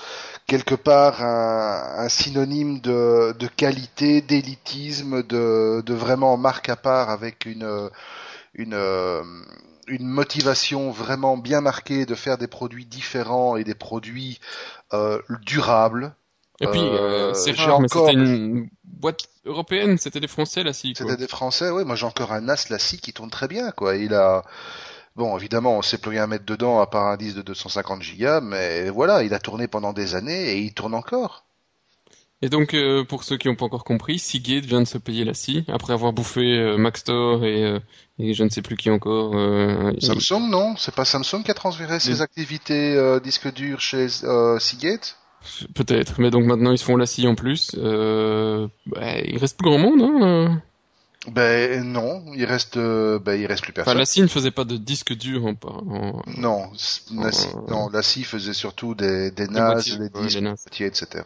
quelque 0.46 0.74
part 0.74 1.22
un, 1.22 2.04
un 2.04 2.08
synonyme 2.08 2.80
de, 2.80 3.32
de 3.38 3.46
qualité, 3.46 4.20
d'élitisme, 4.22 5.22
de, 5.22 5.82
de 5.86 5.94
vraiment 5.94 6.36
marque 6.36 6.68
à 6.68 6.76
part 6.76 7.10
avec 7.10 7.46
une, 7.46 7.90
une, 8.54 8.74
une 9.86 10.06
motivation 10.06 10.90
vraiment 10.90 11.36
bien 11.36 11.60
marquée 11.60 12.06
de 12.06 12.14
faire 12.14 12.38
des 12.38 12.48
produits 12.48 12.86
différents 12.86 13.56
et 13.56 13.64
des 13.64 13.74
produits 13.74 14.40
euh, 14.92 15.20
durables. 15.42 16.14
Et 16.60 16.66
puis, 16.66 16.80
Euh, 16.82 17.32
c'est 17.34 17.56
mais 17.56 17.68
encore- 17.70 18.06
c'était 18.08 18.12
une 18.12 18.68
boîte 18.84 19.28
européenne, 19.46 19.96
c'était 19.96 20.20
des 20.20 20.28
Français, 20.28 20.62
la 20.62 20.72
scie. 20.74 20.92
C'était 20.96 21.16
des 21.16 21.28
Français, 21.28 21.70
oui. 21.70 21.84
Moi, 21.84 21.96
j'ai 21.96 22.04
encore 22.06 22.32
un 22.32 22.42
NAS 22.42 22.68
Lassie 22.68 22.98
qui 22.98 23.12
tourne 23.14 23.30
très 23.30 23.48
bien, 23.48 23.70
quoi. 23.70 23.96
Il 23.96 24.12
a, 24.12 24.42
bon, 25.16 25.36
évidemment, 25.38 25.78
on 25.78 25.82
sait 25.82 25.96
plus 25.96 26.10
rien 26.10 26.26
mettre 26.26 26.44
dedans 26.44 26.80
à 26.80 26.86
part 26.86 27.06
un 27.06 27.16
disque 27.16 27.36
de 27.36 27.42
250 27.42 28.02
gigas, 28.02 28.40
mais 28.42 28.90
voilà, 28.90 29.22
il 29.22 29.32
a 29.32 29.38
tourné 29.38 29.68
pendant 29.68 29.94
des 29.94 30.14
années 30.14 30.52
et 30.52 30.58
il 30.58 30.74
tourne 30.74 30.94
encore. 30.94 31.46
Et 32.42 32.48
donc, 32.50 32.74
euh, 32.74 33.04
pour 33.04 33.24
ceux 33.24 33.36
qui 33.38 33.48
n'ont 33.48 33.54
pas 33.54 33.66
encore 33.66 33.84
compris, 33.84 34.18
Seagate 34.18 34.64
vient 34.64 34.80
de 34.80 34.86
se 34.86 34.96
payer 34.98 35.24
la 35.24 35.34
scie, 35.34 35.64
après 35.68 35.92
avoir 35.94 36.12
bouffé 36.12 36.40
euh, 36.40 36.76
Maxtor 36.78 37.44
et, 37.44 37.64
euh, 37.64 37.78
et 38.18 38.32
je 38.34 38.44
ne 38.44 38.48
sais 38.50 38.62
plus 38.62 38.76
qui 38.76 38.90
encore. 38.90 39.32
il- 39.34 40.02
Samsung, 40.02 40.48
non? 40.50 40.74
C'est 40.76 40.94
pas 40.94 41.04
Samsung 41.06 41.42
qui 41.42 41.50
a 41.50 41.54
transféré 41.54 42.00
ses 42.00 42.20
activités 42.20 43.18
disques 43.22 43.52
durs 43.52 43.80
chez 43.80 44.08
Seagate? 44.58 45.16
Peut-être, 45.74 46.20
mais 46.20 46.30
donc 46.30 46.44
maintenant 46.44 46.70
ils 46.72 46.78
se 46.78 46.84
font 46.84 46.96
la 46.96 47.06
scie 47.06 47.26
en 47.26 47.34
plus. 47.34 47.72
Euh, 47.78 48.68
bah, 48.86 49.18
il 49.24 49.38
reste 49.38 49.56
plus 49.58 49.68
grand 49.70 49.78
monde, 49.78 50.02
hein. 50.02 50.22
euh. 50.22 50.48
Ben 51.30 51.82
non, 51.84 52.22
il 52.34 52.44
reste, 52.46 52.78
euh, 52.78 53.18
ben 53.18 53.38
il 53.38 53.44
reste 53.46 53.62
plus 53.62 53.72
Enfin, 53.72 53.82
personne. 53.84 53.98
la 53.98 54.06
scie 54.06 54.22
ne 54.22 54.26
faisait 54.26 54.50
pas 54.50 54.64
de 54.64 54.76
disque 54.78 55.12
dur 55.14 55.44
en, 55.46 55.54
en- 55.66 56.22
Non, 56.38 56.70
la 57.14 57.30
scie, 57.30 57.48
non, 57.68 57.90
la 57.90 58.02
scie 58.02 58.24
faisait 58.24 58.54
surtout 58.54 58.94
des, 58.94 59.30
des 59.30 59.46
des 59.46 59.52
NAS, 59.52 59.72
boîtiers, 59.74 59.96
des 59.98 60.02
ouais, 60.04 60.26
disques, 60.26 60.40
boîtiers, 60.40 60.86
etc. 60.86 61.24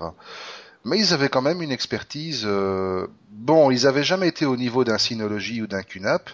Mais 0.85 0.99
ils 0.99 1.12
avaient 1.14 1.28
quand 1.28 1.42
même 1.42 1.62
une 1.62 1.71
expertise. 1.73 2.42
euh, 2.44 3.06
Bon, 3.30 3.71
ils 3.71 3.87
avaient 3.87 4.04
jamais 4.04 4.28
été 4.28 4.47
au 4.47 4.56
niveau 4.56 4.85
d'un 4.85 4.99
Synology 4.99 5.62
ou 5.62 5.66
d'un 5.66 5.83
QNAP. 5.83 6.28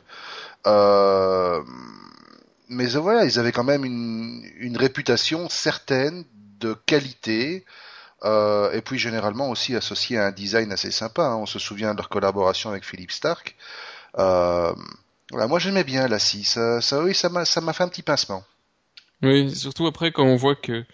Euh... 0.67 1.61
Mais 2.69 2.95
euh, 2.97 3.01
voilà, 3.01 3.25
ils 3.25 3.39
avaient 3.39 3.53
quand 3.53 3.65
même 3.65 3.85
une, 3.85 4.43
une 4.59 4.77
réputation 4.77 5.49
certaine 5.49 6.25
de 6.61 6.75
qualité. 6.87 7.65
euh, 8.25 8.73
et 8.73 8.83
puis 8.83 8.99
généralement 8.99 9.49
aussi 9.49 9.75
associé 9.75 10.19
à 10.19 10.27
un 10.27 10.33
design 10.33 10.73
assez 10.73 10.91
sympa. 10.91 11.23
hein. 11.23 11.37
On 11.37 11.47
se 11.47 11.59
souvient 11.59 11.93
de 11.93 11.99
leur 11.99 12.09
collaboration 12.09 12.71
avec 12.71 12.85
Philippe 12.85 13.13
Stark. 13.13 13.57
Euh, 14.19 14.73
voilà, 15.31 15.47
moi 15.47 15.59
j'aimais 15.59 15.85
bien 15.85 16.09
la 16.09 16.19
scie. 16.19 16.45
Ça, 16.45 16.81
ça, 16.81 17.03
oui, 17.03 17.15
ça 17.15 17.31
m'a, 17.31 17.45
fait 17.45 17.83
un 17.83 17.89
petit 17.89 18.03
pincement. 18.03 18.45
Oui, 19.23 19.55
surtout 19.55 19.87
après 19.87 20.13
quand 20.13 20.25
on 20.25 20.37
voit 20.37 20.57
que 20.57 20.85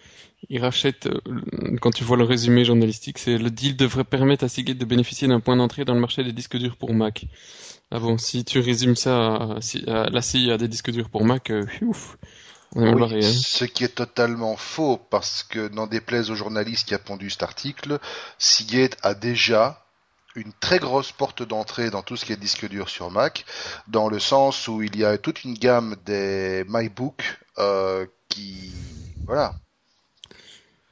ils 0.49 0.61
rachètent, 0.61 1.07
euh, 1.07 1.77
quand 1.81 1.91
tu 1.91 2.03
vois 2.03 2.17
le 2.17 2.23
résumé 2.23 2.63
journalistique, 2.63 3.17
c'est 3.17 3.37
le 3.37 3.49
deal 3.49 3.75
devrait 3.75 4.03
permettre 4.03 4.43
à 4.45 4.49
Seagate 4.49 4.77
de 4.77 4.85
bénéficier 4.85 5.27
d'un 5.27 5.39
point 5.39 5.55
d'entrée 5.55 5.83
dans 5.83 5.95
le 5.95 5.99
marché 5.99 6.23
des 6.23 6.33
disques 6.33 6.57
durs 6.57 6.77
pour 6.77 6.93
Mac. 6.93 7.25
Ah 7.89 7.99
bon, 7.99 8.17
si 8.17 8.45
tu 8.45 8.59
résumes 8.59 8.95
ça 8.95 9.57
à, 9.87 10.09
la 10.09 10.21
scie 10.21 10.51
à 10.51 10.57
des 10.57 10.67
disques 10.67 10.91
durs 10.91 11.09
pour 11.09 11.25
Mac, 11.25 11.51
ouf, 11.81 12.17
Oui, 12.75 12.89
hein. 12.89 13.21
Ce 13.21 13.65
qui 13.65 13.83
est 13.83 13.95
totalement 13.95 14.57
faux, 14.57 14.97
parce 14.97 15.43
que 15.43 15.69
n'en 15.69 15.87
déplaise 15.87 16.29
au 16.31 16.35
journaliste 16.35 16.87
qui 16.87 16.93
a 16.93 16.99
pondu 16.99 17.29
cet 17.29 17.43
article, 17.43 17.99
Seagate 18.37 18.97
a 19.03 19.13
déjà 19.13 19.83
une 20.35 20.53
très 20.59 20.77
grosse 20.77 21.11
porte 21.11 21.41
d'entrée 21.41 21.89
dans 21.89 22.03
tout 22.03 22.15
ce 22.15 22.25
qui 22.25 22.33
est 22.33 22.37
disque 22.37 22.67
dur 22.67 22.89
sur 22.89 23.09
Mac, 23.09 23.45
dans 23.87 24.07
le 24.07 24.19
sens 24.19 24.67
où 24.67 24.81
il 24.81 24.95
y 24.95 25.03
a 25.03 25.17
toute 25.17 25.43
une 25.43 25.55
gamme 25.55 25.95
des 26.05 26.63
MyBook 26.67 27.39
euh, 27.57 28.05
qui... 28.29 28.71
Voilà, 29.25 29.55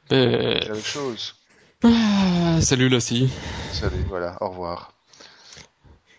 c'est 0.10 0.68
la 0.68 0.82
chose. 0.82 1.36
ah, 1.84 2.60
salut 2.62 2.90
la 2.90 3.00
scie. 3.00 3.30
Salut, 3.72 4.06
voilà, 4.08 4.38
au 4.42 4.50
revoir. 4.50 4.92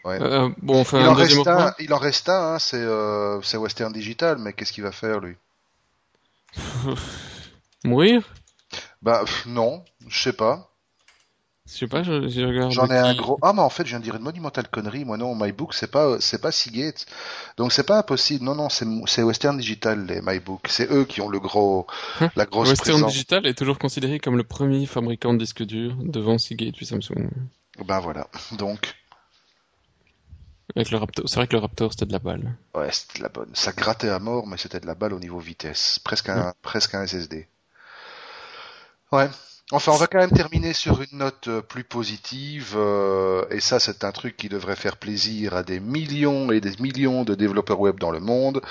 Ouais. 0.04 0.18
Euh, 0.20 0.48
bon, 0.62 0.84
il, 0.92 0.96
un 0.98 1.08
en 1.08 1.14
reste 1.14 1.38
un, 1.38 1.42
point. 1.42 1.74
il 1.78 1.92
en 1.92 1.98
reste 1.98 2.28
un, 2.28 2.54
hein, 2.54 2.58
c'est 2.58 2.76
euh, 2.76 3.40
c'est 3.42 3.56
Western 3.56 3.92
Digital, 3.92 4.38
mais 4.38 4.52
qu'est-ce 4.52 4.72
qu'il 4.72 4.84
va 4.84 4.92
faire 4.92 5.20
lui? 5.20 5.36
Mourir? 7.84 8.22
Bah 9.02 9.22
pff, 9.24 9.46
non, 9.46 9.84
je 10.08 10.18
sais 10.22 10.32
pas. 10.32 10.72
Je 11.68 11.72
sais 11.78 11.86
pas, 11.88 12.04
je, 12.04 12.28
je 12.28 12.42
regarde. 12.42 12.70
J'en 12.70 12.86
ai 12.86 12.96
un 12.96 13.14
gros. 13.14 13.38
Ah, 13.42 13.52
mais 13.52 13.60
en 13.60 13.70
fait, 13.70 13.82
je 13.84 13.88
viens 13.90 13.98
de 13.98 14.04
dire 14.04 14.14
une 14.14 14.22
monumentale 14.22 14.68
connerie. 14.68 15.04
Moi, 15.04 15.16
non, 15.16 15.34
MyBook, 15.34 15.74
c'est 15.74 15.90
pas, 15.90 16.20
c'est 16.20 16.40
pas 16.40 16.52
Seagate. 16.52 17.06
Donc, 17.56 17.72
c'est 17.72 17.82
pas 17.84 17.98
impossible. 17.98 18.44
Non, 18.44 18.54
non, 18.54 18.68
c'est, 18.68 19.22
Western 19.22 19.58
Digital, 19.58 20.06
les 20.06 20.20
MyBook. 20.20 20.60
C'est 20.68 20.88
eux 20.92 21.04
qui 21.04 21.20
ont 21.20 21.28
le 21.28 21.40
gros, 21.40 21.88
Hein? 22.20 22.30
la 22.36 22.46
grosse 22.46 22.68
Western 22.68 22.98
présence. 22.98 23.12
Digital 23.12 23.46
est 23.46 23.54
toujours 23.54 23.80
considéré 23.80 24.20
comme 24.20 24.36
le 24.36 24.44
premier 24.44 24.86
fabricant 24.86 25.34
de 25.34 25.38
disques 25.38 25.64
durs 25.64 25.96
devant 26.00 26.38
Seagate 26.38 26.76
puis 26.76 26.86
Samsung. 26.86 27.30
Ben 27.84 27.98
voilà. 27.98 28.28
Donc, 28.58 28.94
Avec 30.74 30.90
le 30.90 30.98
Raptor, 30.98 31.28
c'est 31.28 31.36
vrai 31.36 31.46
que 31.46 31.52
le 31.52 31.60
Raptor 31.60 31.92
c'était 31.92 32.06
de 32.06 32.12
la 32.12 32.18
balle. 32.18 32.56
ouais, 32.74 32.90
c'était 32.90 33.18
de 33.18 33.22
la 33.22 33.28
bonne. 33.28 33.50
Ça 33.54 33.72
grattait 33.72 34.08
à 34.08 34.18
mort, 34.18 34.46
mais 34.46 34.56
c'était 34.56 34.80
de 34.80 34.86
la 34.86 34.94
balle 34.94 35.12
au 35.12 35.20
niveau 35.20 35.38
vitesse. 35.38 35.98
Presque 36.00 36.28
un, 36.28 36.54
presque 36.62 36.94
un 36.94 37.06
SSD. 37.06 37.46
Ouais. 39.12 39.28
Enfin, 39.72 39.90
on 39.92 39.96
va 39.96 40.06
quand 40.06 40.18
même 40.18 40.30
terminer 40.30 40.72
sur 40.72 41.02
une 41.02 41.18
note 41.18 41.48
euh, 41.48 41.60
plus 41.60 41.82
positive, 41.82 42.74
euh, 42.76 43.44
et 43.50 43.58
ça, 43.58 43.80
c'est 43.80 44.04
un 44.04 44.12
truc 44.12 44.36
qui 44.36 44.48
devrait 44.48 44.76
faire 44.76 44.96
plaisir 44.96 45.56
à 45.56 45.64
des 45.64 45.80
millions 45.80 46.52
et 46.52 46.60
des 46.60 46.76
millions 46.78 47.24
de 47.24 47.34
développeurs 47.34 47.80
web 47.80 47.98
dans 47.98 48.12
le 48.12 48.20
monde. 48.20 48.62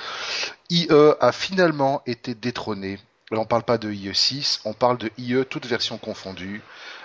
IE 0.70 0.88
a 1.20 1.32
finalement 1.34 2.02
été 2.06 2.34
détrôné. 2.34 2.98
Là, 3.32 3.40
on 3.40 3.46
parle 3.46 3.64
pas 3.64 3.78
de 3.78 3.92
IE 3.92 4.14
6, 4.14 4.62
on 4.64 4.74
parle 4.74 4.98
de 4.98 5.12
IE, 5.18 5.44
toute 5.50 5.66
version 5.66 5.98
confondue, 5.98 6.62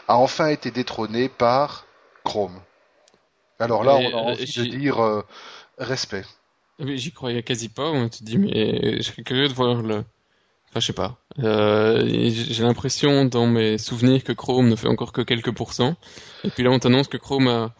a 0.06 0.16
enfin 0.16 0.49
été 0.49 0.70
détrôné 0.70 1.28
par 1.28 1.85
Chrome. 2.25 2.61
Alors 3.61 3.85
là, 3.85 4.00
Et, 4.00 4.12
on 4.12 4.19
a 4.19 4.31
euh, 4.31 4.33
envie 4.33 4.52
de 4.52 4.64
dire 4.64 4.99
euh, 5.00 5.23
respect. 5.79 6.25
J'y 6.81 7.12
croyais 7.12 7.43
quasi 7.43 7.69
pas. 7.69 7.90
On 7.90 8.09
te 8.09 8.25
dit, 8.25 8.38
mais 8.38 8.97
je 8.97 9.02
serais 9.02 9.23
curieux 9.23 9.49
de 9.49 9.52
voir 9.52 9.83
le. 9.83 9.97
Enfin, 10.71 10.81
je 10.81 10.87
sais 10.87 10.93
pas. 10.93 11.19
Euh, 11.40 12.07
j'ai 12.09 12.31
j'ai 12.31 12.62
l'impression 12.62 13.25
dans 13.26 13.47
mes 13.47 13.76
souvenirs 13.76 14.25
que 14.25 14.33
Chrome 14.33 14.69
ne 14.69 14.76
fait 14.76 14.88
encore 14.88 15.12
que 15.12 15.21
quelques 15.21 15.55
pourcents. 15.55 15.97
Et 16.45 16.50
puis 16.50 16.62
là, 16.62 16.71
on 16.71 16.79
t'annonce 16.79 17.09
que 17.09 17.19
Chrome 17.19 17.49
a, 17.49 17.75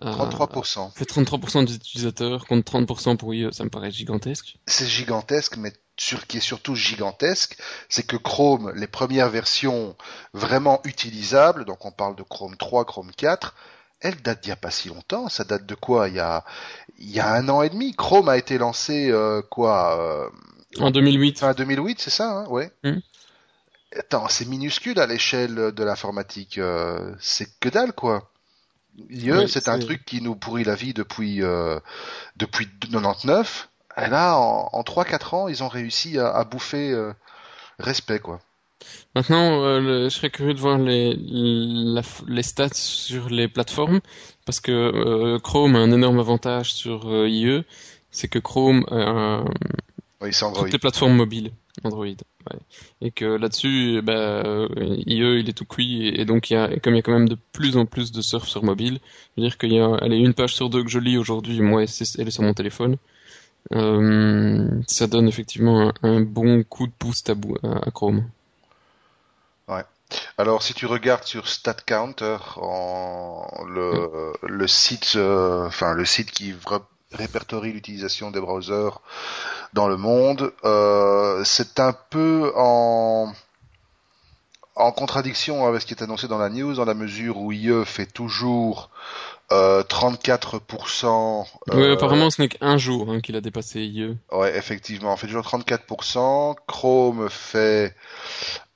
a 0.00 0.28
33%. 0.28 0.92
fait 0.94 1.10
33% 1.10 1.64
des 1.64 1.74
utilisateurs 1.74 2.46
contre 2.46 2.70
30% 2.72 3.16
pour 3.16 3.34
IE. 3.34 3.48
Ça 3.50 3.64
me 3.64 3.70
paraît 3.70 3.90
gigantesque. 3.90 4.56
c'est 4.66 4.86
gigantesque, 4.86 5.56
mais 5.56 5.72
sur, 5.96 6.26
qui 6.26 6.38
est 6.38 6.40
surtout 6.40 6.74
gigantesque, 6.74 7.56
c'est 7.88 8.06
que 8.06 8.16
Chrome, 8.16 8.72
les 8.74 8.88
premières 8.88 9.30
versions 9.30 9.96
vraiment 10.32 10.80
utilisables, 10.84 11.64
donc 11.64 11.84
on 11.84 11.92
parle 11.92 12.16
de 12.16 12.22
Chrome 12.22 12.56
3, 12.56 12.84
Chrome 12.84 13.12
4, 13.16 13.54
elles 14.00 14.20
datent 14.22 14.42
d'il 14.42 14.48
n'y 14.48 14.52
a 14.52 14.56
pas 14.56 14.70
si 14.70 14.88
longtemps. 14.88 15.28
Ça 15.28 15.44
date 15.44 15.66
de 15.66 15.74
quoi? 15.74 16.08
Il 16.08 16.14
y 16.14 16.20
a, 16.20 16.44
il 16.98 17.10
y 17.10 17.20
a 17.20 17.32
un 17.32 17.48
an 17.48 17.62
et 17.62 17.70
demi. 17.70 17.94
Chrome 17.94 18.28
a 18.28 18.36
été 18.36 18.58
lancé 18.58 19.10
euh, 19.10 19.40
quoi 19.42 19.98
euh, 19.98 20.28
En 20.80 20.90
2008. 20.90 21.38
Fin 21.38 21.52
2008, 21.54 22.00
c'est 22.00 22.10
ça, 22.10 22.30
hein? 22.30 22.46
Ouais. 22.48 22.70
Hmm. 22.82 22.98
Attends, 23.96 24.28
c'est 24.28 24.46
minuscule 24.46 24.98
à 25.00 25.06
l'échelle 25.06 25.54
de 25.72 25.84
l'informatique. 25.84 26.58
euh, 26.58 27.14
c'est 27.20 27.48
que 27.60 27.68
dalle, 27.68 27.92
quoi. 27.92 28.30
C'est 29.48 29.68
un 29.68 29.78
truc 29.78 30.04
qui 30.04 30.20
nous 30.20 30.36
pourrit 30.36 30.64
la 30.64 30.74
vie 30.74 30.94
depuis 30.94 31.42
euh, 31.42 31.78
depuis 32.36 32.68
99. 32.80 33.68
Et 33.96 34.08
là, 34.08 34.36
en, 34.36 34.68
en 34.72 34.82
3-4 34.82 35.34
ans, 35.34 35.48
ils 35.48 35.62
ont 35.62 35.68
réussi 35.68 36.18
à, 36.18 36.30
à 36.34 36.44
bouffer 36.44 36.92
euh, 36.92 37.12
respect, 37.78 38.18
quoi. 38.20 38.40
Maintenant, 39.14 39.62
euh, 39.64 39.80
le- 39.80 40.04
je 40.08 40.14
serais 40.14 40.30
curieux 40.30 40.54
de 40.54 40.60
voir 40.60 40.78
les, 40.78 41.14
la- 41.18 42.02
les 42.28 42.42
stats 42.42 42.74
sur 42.74 43.28
les 43.30 43.48
plateformes, 43.48 44.00
parce 44.46 44.60
que 44.60 44.72
euh, 44.72 45.38
Chrome 45.38 45.76
a 45.76 45.78
un 45.78 45.92
énorme 45.92 46.18
avantage 46.18 46.72
sur 46.72 47.08
euh, 47.08 47.28
IE, 47.28 47.62
c'est 48.10 48.28
que 48.28 48.38
Chrome 48.38 48.84
a 48.90 49.44
Oui, 50.20 50.30
toutes 50.54 50.72
les 50.72 50.78
plateformes 50.78 51.16
mobiles 51.16 51.50
Android, 51.84 52.06
ouais. 52.06 52.58
et 53.02 53.10
que 53.10 53.24
là-dessus, 53.24 54.00
bah, 54.02 54.42
IE 55.06 55.40
il 55.40 55.48
est 55.48 55.52
tout 55.52 55.64
cuit, 55.66 56.06
et, 56.08 56.20
et 56.20 56.24
donc 56.24 56.50
il 56.50 56.54
y 56.54 56.56
a, 56.56 56.72
et 56.72 56.80
comme 56.80 56.94
il 56.94 56.96
y 56.96 57.00
a 57.00 57.02
quand 57.02 57.12
même 57.12 57.28
de 57.28 57.36
plus 57.52 57.76
en 57.76 57.86
plus 57.86 58.12
de 58.12 58.22
surf 58.22 58.48
sur 58.48 58.62
mobile, 58.64 58.98
je 59.36 59.42
veux 59.42 59.48
dire 59.48 59.58
qu'il 59.58 59.72
y 59.72 59.78
a, 59.80 59.94
allez, 59.96 60.16
une 60.16 60.34
page 60.34 60.54
sur 60.54 60.70
deux 60.70 60.82
que 60.84 60.90
je 60.90 60.98
lis 60.98 61.18
aujourd'hui, 61.18 61.60
moi, 61.60 61.82
elle 61.82 62.28
est 62.28 62.30
sur 62.30 62.42
mon 62.42 62.54
téléphone. 62.54 62.96
Ça 64.86 65.06
donne 65.06 65.28
effectivement 65.28 65.92
un, 66.02 66.08
un 66.08 66.20
bon 66.20 66.62
coup 66.62 66.86
de 66.86 66.92
boost 66.98 67.30
à, 67.30 67.34
à 67.82 67.90
Chrome. 69.66 69.82
Alors, 70.38 70.62
si 70.62 70.74
tu 70.74 70.86
regardes 70.86 71.24
sur 71.24 71.48
StatCounter, 71.48 72.38
en 72.56 73.46
le, 73.66 74.32
le 74.42 74.68
site, 74.68 75.14
euh, 75.16 75.66
enfin 75.66 75.94
le 75.94 76.04
site 76.04 76.30
qui 76.30 76.54
répertorie 77.12 77.72
l'utilisation 77.72 78.30
des 78.30 78.40
browsers 78.40 79.00
dans 79.72 79.88
le 79.88 79.96
monde, 79.96 80.52
euh, 80.64 81.42
c'est 81.44 81.80
un 81.80 81.92
peu 81.92 82.52
en 82.56 83.32
en 84.76 84.90
contradiction 84.90 85.66
avec 85.66 85.82
ce 85.82 85.86
qui 85.86 85.94
est 85.94 86.02
annoncé 86.02 86.26
dans 86.26 86.38
la 86.38 86.48
news, 86.48 86.74
dans 86.74 86.84
la 86.84 86.94
mesure 86.94 87.38
où 87.38 87.52
IE 87.52 87.84
fait 87.84 88.06
toujours 88.06 88.90
euh, 89.52 89.82
34%. 89.82 91.46
Oui, 91.72 91.82
euh, 91.82 91.94
apparemment, 91.94 92.30
ce 92.30 92.40
n'est 92.42 92.48
qu'un 92.48 92.78
jour 92.78 93.10
hein, 93.10 93.20
qu'il 93.20 93.36
a 93.36 93.40
dépassé 93.40 93.80
IE. 93.80 94.16
Ouais, 94.32 94.56
effectivement, 94.56 95.12
on 95.12 95.16
fait 95.16 95.26
toujours 95.26 95.44
34%. 95.44 96.56
Chrome 96.66 97.28
fait 97.28 97.94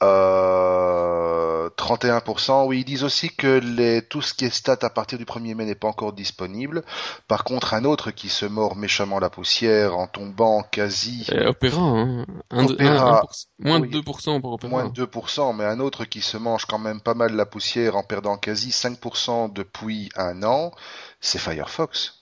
euh, 0.03 1.58
31%. 1.77 2.67
Oui, 2.67 2.81
ils 2.81 2.85
disent 2.85 3.05
aussi 3.05 3.31
que 3.31 3.59
les, 3.59 4.03
tout 4.03 4.23
ce 4.23 4.35
qui 4.35 4.45
est 4.45 4.51
stats 4.51 4.79
à 4.83 4.91
partir 4.91 5.19
du 5.19 5.25
1er 5.25 5.55
mai 5.55 5.65
n'est 5.65 5.75
pas 5.75 5.89
encore 5.89 6.13
disponible. 6.13 6.85
Par 7.27 7.45
contre, 7.45 7.75
un 7.75 7.85
autre 7.85 8.11
qui 8.11 8.29
se 8.29 8.47
mord 8.47 8.77
méchamment 8.77 9.19
la 9.19 9.31
poussière 9.31 9.97
en 9.97 10.07
tombant 10.07 10.63
quasi... 10.63 11.27
Et 11.33 11.47
Opera, 11.47 11.81
hein. 11.83 12.27
Un 12.51 12.67
un- 12.79 13.15
un 13.19 13.23
moins 13.59 13.81
oui. 13.81 13.89
de 13.91 14.01
2% 14.01 14.41
pour 14.41 14.53
Opera. 14.53 14.69
Moins 14.69 14.89
de 14.89 15.05
2%, 15.05 15.53
mais 15.57 15.65
un 15.65 15.81
autre 15.81 16.05
qui 16.05 16.21
se 16.21 16.37
mange 16.37 16.65
quand 16.67 16.79
même 16.79 17.01
pas 17.01 17.15
mal 17.15 17.35
la 17.35 17.47
poussière 17.47 17.97
en 17.97 18.03
perdant 18.03 18.37
quasi 18.37 18.71
5% 18.73 19.53
depuis 19.53 20.09
un 20.17 20.43
an, 20.43 20.73
c'est 21.21 21.39
Firefox. 21.39 22.15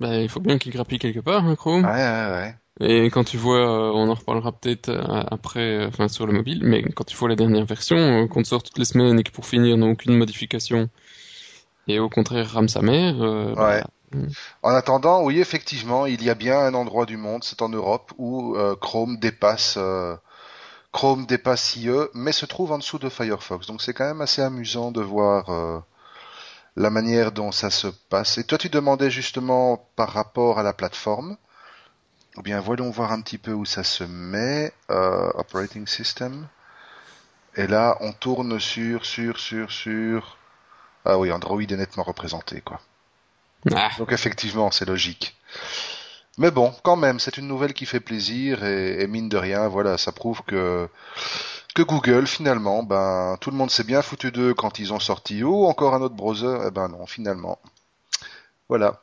Bah, 0.00 0.16
il 0.16 0.28
faut 0.28 0.40
bien 0.40 0.58
qu'il 0.58 0.72
grappille 0.72 0.98
quelque 0.98 1.20
part, 1.20 1.44
hein, 1.44 1.56
Chrome. 1.56 1.84
Ouais, 1.84 1.90
ouais, 1.90 2.30
ouais. 2.30 2.54
Et 2.80 3.06
quand 3.10 3.24
tu 3.24 3.36
vois, 3.36 3.58
euh, 3.58 3.90
on 3.92 4.08
en 4.08 4.14
reparlera 4.14 4.52
peut-être 4.52 4.88
euh, 4.88 5.02
après, 5.30 5.78
euh, 5.78 5.88
enfin 5.88 6.06
sur 6.06 6.26
le 6.26 6.32
mobile, 6.32 6.60
mais 6.62 6.82
quand 6.82 7.04
tu 7.04 7.16
vois 7.16 7.28
la 7.28 7.34
dernière 7.34 7.64
version, 7.64 7.96
euh, 7.96 8.26
qu'on 8.28 8.44
sort 8.44 8.62
toutes 8.62 8.78
les 8.78 8.84
semaines 8.84 9.18
et 9.18 9.24
qui 9.24 9.32
pour 9.32 9.46
finir 9.46 9.76
n'a 9.76 9.86
aucune 9.86 10.16
modification, 10.16 10.88
et 11.88 11.98
au 11.98 12.08
contraire 12.08 12.48
rame 12.48 12.68
sa 12.68 12.82
mère, 12.82 13.20
euh, 13.20 13.54
bah, 13.54 13.82
Ouais. 14.14 14.22
En 14.62 14.70
attendant, 14.70 15.22
oui, 15.22 15.38
effectivement, 15.38 16.06
il 16.06 16.22
y 16.22 16.30
a 16.30 16.34
bien 16.34 16.58
un 16.58 16.72
endroit 16.72 17.04
du 17.04 17.18
monde, 17.18 17.44
c'est 17.44 17.60
en 17.60 17.68
Europe, 17.68 18.12
où 18.16 18.56
Chrome 18.80 19.18
dépasse 19.18 19.74
euh, 19.76 20.16
Chrome 20.92 21.26
dépasse 21.26 21.76
IE, 21.76 21.90
mais 22.14 22.32
se 22.32 22.46
trouve 22.46 22.72
en 22.72 22.78
dessous 22.78 22.98
de 22.98 23.08
Firefox. 23.08 23.66
Donc 23.66 23.82
c'est 23.82 23.92
quand 23.92 24.06
même 24.06 24.20
assez 24.20 24.42
amusant 24.42 24.90
de 24.90 25.00
voir 25.02 25.50
euh, 25.50 25.78
la 26.78 26.90
manière 26.90 27.32
dont 27.32 27.50
ça 27.50 27.70
se 27.70 27.88
passe. 27.88 28.38
Et 28.38 28.44
toi, 28.44 28.56
tu 28.56 28.68
demandais 28.68 29.10
justement 29.10 29.88
par 29.96 30.10
rapport 30.12 30.60
à 30.60 30.62
la 30.62 30.72
plateforme. 30.72 31.36
Eh 32.38 32.42
bien, 32.42 32.60
voyons 32.60 32.88
voir 32.90 33.10
un 33.10 33.20
petit 33.20 33.36
peu 33.38 33.52
où 33.52 33.64
ça 33.64 33.82
se 33.82 34.04
met. 34.04 34.72
Euh, 34.90 35.28
operating 35.34 35.88
System. 35.88 36.46
Et 37.56 37.66
là, 37.66 37.98
on 38.00 38.12
tourne 38.12 38.60
sur, 38.60 39.04
sur, 39.04 39.40
sur, 39.40 39.72
sur. 39.72 40.36
Ah 41.04 41.18
oui, 41.18 41.32
Android 41.32 41.60
est 41.60 41.76
nettement 41.76 42.04
représenté, 42.04 42.60
quoi. 42.60 42.80
ah, 43.74 43.90
Donc 43.98 44.12
effectivement, 44.12 44.70
c'est 44.70 44.84
logique. 44.86 45.36
Mais 46.36 46.52
bon, 46.52 46.72
quand 46.84 46.94
même, 46.94 47.18
c'est 47.18 47.38
une 47.38 47.48
nouvelle 47.48 47.74
qui 47.74 47.86
fait 47.86 47.98
plaisir 47.98 48.62
et, 48.62 49.02
et 49.02 49.08
mine 49.08 49.28
de 49.28 49.36
rien, 49.36 49.66
voilà, 49.66 49.98
ça 49.98 50.12
prouve 50.12 50.42
que 50.46 50.88
que 51.74 51.82
Google 51.82 52.26
finalement, 52.26 52.82
ben 52.82 53.36
tout 53.40 53.50
le 53.50 53.56
monde 53.56 53.70
s'est 53.70 53.84
bien 53.84 54.02
foutu 54.02 54.32
d'eux 54.32 54.52
quand 54.54 54.78
ils 54.78 54.92
ont 54.92 54.98
sorti 55.00 55.42
oh 55.44 55.66
encore 55.66 55.94
un 55.94 56.02
autre 56.02 56.14
browser, 56.16 56.58
eh 56.66 56.70
ben 56.70 56.88
non, 56.88 57.06
finalement. 57.06 57.58
Voilà. 58.68 59.00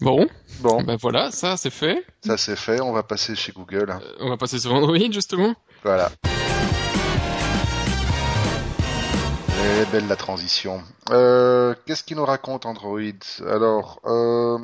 bon, 0.00 0.26
Bon, 0.60 0.82
bah 0.82 0.96
voilà, 1.00 1.30
ça 1.30 1.56
c'est 1.56 1.70
fait. 1.70 2.04
ça 2.24 2.36
c'est 2.36 2.56
fait, 2.56 2.80
on 2.80 2.92
va 2.92 3.02
passer 3.02 3.34
chez 3.36 3.52
Google. 3.52 3.90
Euh, 3.90 4.16
On 4.20 4.28
va 4.30 4.36
passer 4.36 4.58
sur 4.58 4.72
Android 4.72 4.96
justement. 5.12 5.54
Voilà. 5.84 6.10
Elle 9.60 9.82
est 9.82 9.90
belle 9.92 10.08
la 10.08 10.16
transition. 10.16 10.82
Euh, 11.10 11.74
Qu'est-ce 11.86 12.02
qu'il 12.04 12.16
nous 12.16 12.24
raconte 12.24 12.64
Android? 12.66 13.00
Alors, 13.46 14.00
euh, 14.06 14.58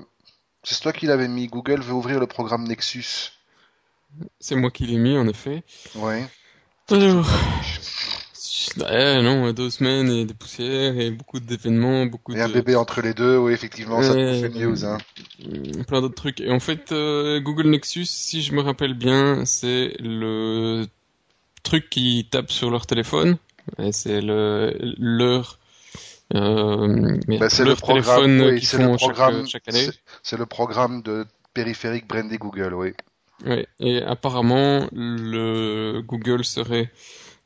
c'est 0.63 0.81
toi 0.81 0.93
qui 0.93 1.07
l'avais 1.07 1.29
mis. 1.29 1.47
Google 1.47 1.81
veut 1.83 1.93
ouvrir 1.93 2.19
le 2.21 2.27
programme 2.27 2.65
Nexus. 2.65 3.33
C'est 4.41 4.57
moi 4.57 4.71
qui 4.71 4.87
l'ai 4.87 4.99
mis 4.99 5.17
en 5.17 5.27
effet. 5.29 5.63
Oui. 5.97 6.25
Alors, 6.91 7.27
eh, 8.91 9.23
non, 9.23 9.53
deux 9.53 9.71
semaines 9.71 10.11
et 10.11 10.25
des 10.25 10.35
poussières 10.35 10.99
et 10.99 11.11
beaucoup 11.11 11.41
d'événements, 11.41 12.07
beaucoup 12.07 12.33
Et 12.33 12.41
un 12.41 12.49
bébé 12.49 12.77
entre 12.77 13.01
les 13.01 13.15
deux, 13.15 13.39
oui, 13.39 13.53
effectivement, 13.53 14.03
ça 14.03 14.13
Ouais, 14.13 14.41
fait 14.41 14.49
news, 14.51 14.85
hein. 14.85 14.99
Mm, 15.45 15.85
plein 15.85 16.01
d'autres 16.01 16.15
trucs. 16.15 16.41
Et 16.41 16.51
en 16.51 16.61
fait, 16.61 16.93
euh, 16.93 17.41
Google 17.41 17.69
Nexus, 17.69 18.07
si 18.07 18.43
je 18.43 18.53
me 18.55 18.61
rappelle 18.61 18.95
bien, 18.95 19.45
c'est 19.47 19.95
le 20.01 20.87
truc 21.63 21.89
qui 21.91 22.29
tape 22.31 22.51
sur 22.51 22.71
leur 22.71 22.87
téléphone. 22.87 23.39
Et 23.79 23.93
c'est 23.93 24.21
le 24.21 24.77
leur 24.99 25.59
euh, 26.35 27.19
Bah, 27.41 27.49
c'est 27.49 27.65
le 27.65 27.75
programme, 27.75 28.25
téléphone 28.25 28.51
oui, 28.51 28.59
qu'ils 28.59 28.69
font 28.69 28.93
le 28.93 28.99
chaque, 28.99 28.99
programme, 28.99 29.47
chaque 29.47 29.69
année. 29.69 29.87
c'est- 29.87 30.01
c'est 30.23 30.37
le 30.37 30.47
programme 30.47 31.03
de 31.03 31.27
périphérique 31.55 32.07
brandé 32.07 32.37
Google, 32.39 32.75
oui. 32.75 32.93
Ouais. 33.45 33.67
Et 33.81 34.01
apparemment, 34.03 34.89
le 34.93 36.01
Google 36.07 36.45
serait 36.45 36.91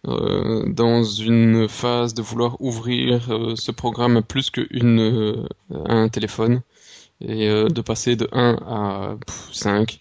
euh, 0.06 0.68
dans 0.68 1.02
une 1.02 1.68
phase 1.68 2.14
de 2.14 2.22
vouloir 2.22 2.60
ouvrir 2.60 3.30
euh, 3.32 3.56
ce 3.56 3.72
programme 3.72 4.16
à 4.18 4.22
plus 4.22 4.50
qu'une 4.50 5.00
euh, 5.00 5.46
un 5.70 6.08
téléphone 6.08 6.62
et 7.20 7.48
euh, 7.48 7.68
de 7.68 7.80
passer 7.82 8.16
de 8.16 8.28
1 8.32 8.54
à 8.66 9.16
pff, 9.26 9.48
5 9.52 10.00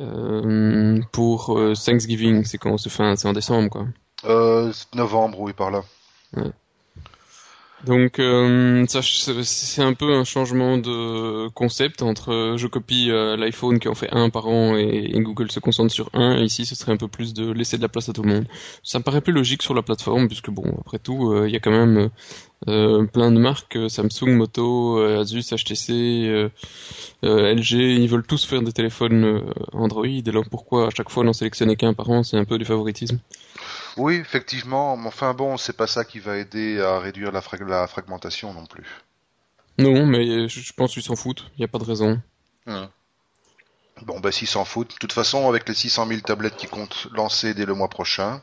euh, 0.00 1.00
pour 1.12 1.56
Thanksgiving, 1.74 2.44
c'est 2.44 2.58
quand 2.58 2.72
fait, 2.90 3.02
un- 3.04 3.16
c'est 3.16 3.28
en 3.28 3.32
décembre 3.32 3.70
quoi. 3.70 3.86
Novembre, 4.94 5.40
oui, 5.40 5.52
par 5.52 5.70
là. 5.70 5.82
Donc 7.86 8.18
euh, 8.18 8.84
ça 8.88 9.00
c'est 9.02 9.80
un 9.82 9.94
peu 9.94 10.12
un 10.12 10.24
changement 10.24 10.76
de 10.76 11.48
concept 11.48 12.02
entre 12.02 12.30
euh, 12.30 12.56
je 12.58 12.66
copie 12.66 13.10
euh, 13.10 13.36
l'iPhone 13.38 13.78
qui 13.78 13.88
en 13.88 13.94
fait 13.94 14.08
un 14.12 14.28
par 14.28 14.48
an 14.48 14.76
et, 14.76 15.12
Google 15.20 15.50
se 15.50 15.60
concentre 15.60 15.90
sur 15.90 16.10
un 16.12 16.36
ici 16.38 16.66
ce 16.66 16.74
serait 16.74 16.92
un 16.92 16.98
peu 16.98 17.08
plus 17.08 17.32
de 17.32 17.50
laisser 17.50 17.78
de 17.78 17.82
la 17.82 17.88
place 17.88 18.10
à 18.10 18.12
tout 18.12 18.22
le 18.22 18.34
monde. 18.34 18.44
Ça 18.82 18.98
me 18.98 19.04
paraît 19.04 19.22
plus 19.22 19.32
logique 19.32 19.62
sur 19.62 19.72
la 19.72 19.80
plateforme 19.80 20.28
puisque 20.28 20.50
bon 20.50 20.64
après 20.78 20.98
tout 20.98 21.32
euh, 21.32 21.48
il 21.48 21.52
y 21.52 21.56
a 21.56 21.60
quand 21.60 21.70
même 21.70 22.10
plein 22.66 23.32
de 23.32 23.38
marques 23.38 23.78
Samsung, 23.88 24.36
Moto, 24.36 24.98
Asus, 24.98 25.50
HTC, 25.50 26.50
LG 27.22 27.72
ils 27.72 28.06
veulent 28.06 28.26
tous 28.26 28.44
faire 28.44 28.60
des 28.60 28.72
téléphones 28.72 29.42
Android 29.72 30.06
alors 30.26 30.44
pourquoi 30.50 30.88
à 30.88 30.90
chaque 30.90 31.08
fois 31.08 31.24
n'en 31.24 31.32
sélectionner 31.32 31.76
qu'un 31.76 31.94
par 31.94 32.10
an? 32.10 32.22
C'est 32.22 32.36
un 32.36 32.44
peu 32.44 32.58
du 32.58 32.66
favoritisme. 32.66 33.18
Oui, 34.00 34.14
effectivement, 34.16 34.96
mais 34.96 35.08
enfin 35.08 35.34
bon, 35.34 35.56
c'est 35.56 35.76
pas 35.76 35.86
ça 35.86 36.04
qui 36.04 36.18
va 36.20 36.36
aider 36.38 36.80
à 36.80 36.98
réduire 36.98 37.32
la, 37.32 37.40
frag- 37.40 37.68
la 37.68 37.86
fragmentation 37.86 38.52
non 38.54 38.66
plus. 38.66 38.86
Non 39.78 40.06
mais 40.06 40.48
je, 40.48 40.72
pense 40.72 40.92
qu'ils 40.94 41.02
s'en 41.02 41.16
foutent, 41.16 41.44
il 41.56 41.60
n'y 41.60 41.64
a 41.64 41.68
pas 41.68 41.78
de 41.78 41.84
raison. 41.84 42.20
Bon, 44.02 44.18
bah, 44.20 44.32
s'ils 44.32 44.48
s'en 44.48 44.64
foutent. 44.64 44.92
De 44.92 44.98
toute 44.98 45.12
façon, 45.12 45.48
avec 45.48 45.68
les 45.68 45.74
600 45.74 46.06
000 46.06 46.20
tablettes 46.20 46.56
qui 46.56 46.66
comptent 46.66 47.08
lancer 47.12 47.52
dès 47.52 47.66
le 47.66 47.74
mois 47.74 47.88
prochain, 47.88 48.40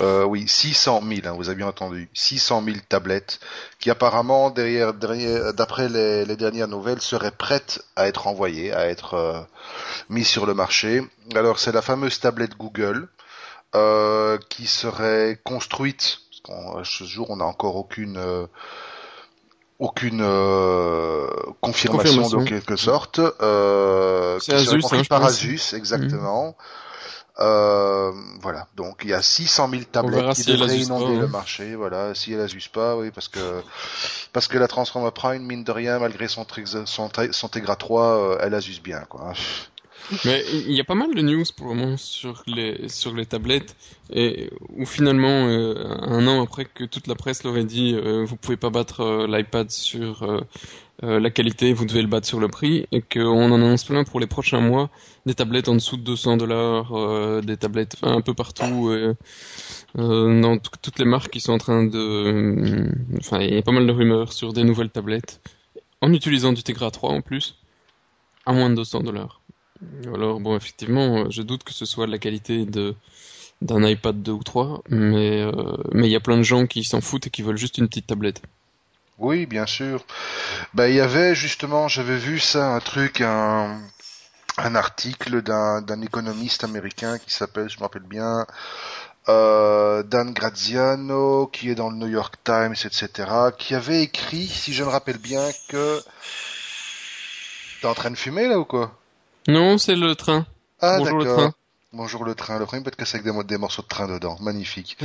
euh, 0.00 0.24
oui, 0.24 0.48
600 0.48 1.02
000, 1.06 1.20
hein, 1.28 1.32
vous 1.36 1.48
avez 1.48 1.56
bien 1.58 1.68
entendu, 1.68 2.08
600 2.14 2.62
000 2.64 2.78
tablettes 2.88 3.38
qui 3.78 3.90
apparemment, 3.90 4.50
derrière, 4.50 4.92
derrière- 4.94 5.54
d'après 5.54 5.88
les, 5.88 6.24
les 6.24 6.36
dernières 6.36 6.66
nouvelles, 6.68 7.00
seraient 7.00 7.30
prêtes 7.30 7.84
à 7.94 8.08
être 8.08 8.26
envoyées, 8.26 8.72
à 8.72 8.88
être 8.88 9.14
euh, 9.14 9.40
mises 10.08 10.26
sur 10.28 10.46
le 10.46 10.54
marché. 10.54 11.02
Alors, 11.36 11.60
c'est 11.60 11.72
la 11.72 11.82
fameuse 11.82 12.18
tablette 12.18 12.56
Google 12.56 13.08
euh, 13.74 14.38
qui 14.48 14.66
serait 14.66 15.38
construite. 15.44 16.18
Parce 16.30 16.40
qu'en- 16.42 16.78
à 16.78 16.84
ce 16.84 17.04
jour, 17.04 17.30
on 17.30 17.36
n'a 17.36 17.44
encore 17.44 17.76
aucune 17.76 18.16
euh, 18.16 18.46
aucune 19.78 20.20
euh, 20.22 21.26
confirmation, 21.60 22.22
Confirmation. 22.22 22.38
de 22.42 22.48
quelque 22.48 22.76
sorte. 22.76 23.18
Euh, 23.18 24.38
qui 24.38 24.50
serait 24.50 24.80
construite 24.80 25.02
hein, 25.02 25.06
par. 25.08 25.24
Asus, 25.24 25.74
exactement. 25.74 26.56
Euh, 27.40 28.12
voilà, 28.42 28.68
donc 28.76 29.00
il 29.04 29.10
y 29.10 29.14
a 29.14 29.22
600 29.22 29.70
000 29.70 29.82
tablettes 29.90 30.34
qui 30.34 30.42
si 30.42 30.52
devraient 30.52 30.66
pas, 30.66 30.74
inonder 30.74 31.16
hein. 31.16 31.20
le 31.20 31.26
marché. 31.28 31.74
Voilà, 31.74 32.14
si 32.14 32.34
elle 32.34 32.40
Asus 32.42 32.68
pas, 32.70 32.94
oui, 32.96 33.10
parce 33.10 33.28
que 33.28 33.62
parce 34.34 34.48
que 34.48 34.58
la 34.58 34.68
Transformer 34.68 35.10
Prime, 35.12 35.42
mine 35.42 35.64
de 35.64 35.72
rien, 35.72 35.98
malgré 35.98 36.28
son 36.28 36.46
son, 36.84 37.10
son 37.30 37.48
Tegra 37.48 37.76
3, 37.76 38.02
euh, 38.02 38.38
elle 38.40 38.54
Asus 38.54 38.80
bien, 38.82 39.00
quoi. 39.08 39.32
Mais 40.24 40.44
il 40.52 40.72
y 40.72 40.80
a 40.80 40.84
pas 40.84 40.94
mal 40.94 41.14
de 41.14 41.22
news 41.22 41.44
pour 41.56 41.68
le 41.68 41.74
moment 41.74 41.96
sur 41.96 42.42
les 42.46 42.88
sur 42.88 43.14
les 43.14 43.24
tablettes 43.24 43.76
et 44.10 44.50
où 44.68 44.84
finalement 44.84 45.46
euh, 45.46 45.74
un 46.02 46.26
an 46.26 46.42
après 46.42 46.64
que 46.64 46.84
toute 46.84 47.06
la 47.06 47.14
presse 47.14 47.44
leur 47.44 47.56
ait 47.56 47.64
dit 47.64 47.94
euh, 47.94 48.24
vous 48.24 48.36
pouvez 48.36 48.56
pas 48.56 48.70
battre 48.70 49.00
euh, 49.00 49.26
l'iPad 49.26 49.70
sur 49.70 50.22
euh, 50.24 50.40
euh, 51.04 51.18
la 51.18 51.30
qualité, 51.30 51.72
vous 51.72 51.86
devez 51.86 52.02
le 52.02 52.08
battre 52.08 52.26
sur 52.26 52.40
le 52.40 52.48
prix 52.48 52.86
et 52.92 53.00
qu'on 53.00 53.50
en 53.50 53.54
annonce 53.54 53.84
plein 53.84 54.04
pour 54.04 54.20
les 54.20 54.26
prochains 54.26 54.60
mois 54.60 54.90
des 55.24 55.34
tablettes 55.34 55.68
en 55.68 55.74
dessous 55.74 55.96
de 55.96 56.02
200 56.02 56.36
dollars, 56.36 57.42
des 57.42 57.56
tablettes 57.56 57.96
un 58.02 58.20
peu 58.20 58.34
partout 58.34 58.92
dans 59.94 60.58
toutes 60.58 60.98
les 60.98 61.04
marques 61.04 61.30
qui 61.30 61.40
sont 61.40 61.52
en 61.52 61.58
train 61.58 61.84
de 61.84 62.88
enfin 63.18 63.40
il 63.40 63.54
y 63.54 63.58
a 63.58 63.62
pas 63.62 63.72
mal 63.72 63.86
de 63.86 63.92
rumeurs 63.92 64.32
sur 64.32 64.52
des 64.52 64.64
nouvelles 64.64 64.90
tablettes 64.90 65.40
en 66.00 66.12
utilisant 66.12 66.52
du 66.52 66.62
Tegra 66.62 66.90
3 66.90 67.10
en 67.10 67.20
plus 67.20 67.56
à 68.46 68.52
moins 68.52 68.70
de 68.70 68.76
200 68.76 69.00
dollars. 69.02 69.41
Alors 70.14 70.40
bon, 70.40 70.56
effectivement, 70.56 71.18
euh, 71.18 71.30
je 71.30 71.42
doute 71.42 71.64
que 71.64 71.72
ce 71.72 71.84
soit 71.84 72.06
de 72.06 72.12
la 72.12 72.18
qualité 72.18 72.64
de 72.66 72.94
d'un 73.60 73.86
iPad 73.86 74.20
2 74.20 74.32
ou 74.32 74.42
3, 74.42 74.82
mais 74.88 75.40
euh, 75.42 75.52
mais 75.92 76.08
il 76.08 76.10
y 76.10 76.16
a 76.16 76.20
plein 76.20 76.36
de 76.36 76.42
gens 76.42 76.66
qui 76.66 76.82
s'en 76.84 77.00
foutent 77.00 77.28
et 77.28 77.30
qui 77.30 77.42
veulent 77.42 77.56
juste 77.56 77.78
une 77.78 77.88
petite 77.88 78.08
tablette. 78.08 78.42
Oui, 79.18 79.46
bien 79.46 79.66
sûr. 79.66 80.04
Bah, 80.74 80.88
il 80.88 80.96
y 80.96 81.00
avait 81.00 81.34
justement, 81.34 81.86
j'avais 81.86 82.16
vu 82.16 82.40
ça, 82.40 82.74
un 82.74 82.80
truc, 82.80 83.20
un, 83.20 83.80
un 84.58 84.74
article 84.74 85.42
d'un 85.42 85.80
d'un 85.82 86.00
économiste 86.00 86.64
américain 86.64 87.18
qui 87.18 87.32
s'appelle, 87.32 87.68
je 87.70 87.76
me 87.78 87.82
rappelle 87.82 88.02
bien, 88.02 88.46
euh, 89.28 90.02
Dan 90.02 90.32
Graziano, 90.32 91.46
qui 91.46 91.70
est 91.70 91.74
dans 91.76 91.90
le 91.90 91.96
New 91.96 92.08
York 92.08 92.36
Times, 92.44 92.74
etc., 92.84 93.28
qui 93.56 93.74
avait 93.74 94.02
écrit, 94.02 94.46
si 94.48 94.72
je 94.72 94.82
me 94.82 94.88
rappelle 94.88 95.18
bien, 95.18 95.48
que 95.68 96.02
t'es 97.80 97.86
en 97.86 97.94
train 97.94 98.10
de 98.10 98.16
fumer 98.16 98.48
là 98.48 98.58
ou 98.58 98.64
quoi? 98.64 98.98
Non, 99.48 99.78
c'est 99.78 99.96
le 99.96 100.14
train. 100.14 100.46
Ah 100.80 100.98
Bonjour 100.98 101.18
le 101.18 101.24
d'accord. 101.24 101.38
train. 101.38 101.54
Bonjour 101.92 102.24
le 102.24 102.34
train. 102.34 102.58
Le 102.58 102.66
train 102.66 102.80
peut 102.80 102.88
être 102.88 102.96
cassé 102.96 103.18
avec 103.18 103.32
des, 103.32 103.44
des 103.44 103.58
morceaux 103.58 103.82
de 103.82 103.88
train 103.88 104.08
dedans. 104.08 104.36
Magnifique. 104.40 104.96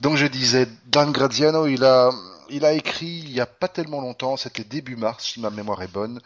Donc 0.00 0.16
je 0.16 0.26
disais, 0.26 0.68
Dan 0.86 1.10
Graziano, 1.10 1.66
il 1.66 1.84
a, 1.84 2.10
il 2.50 2.64
a 2.64 2.72
écrit 2.72 3.22
il 3.24 3.30
y 3.32 3.40
a 3.40 3.46
pas 3.46 3.68
tellement 3.68 4.00
longtemps, 4.00 4.36
c'était 4.36 4.64
début 4.64 4.96
mars, 4.96 5.24
si 5.24 5.40
ma 5.40 5.50
mémoire 5.50 5.82
est 5.82 5.92
bonne, 5.92 6.20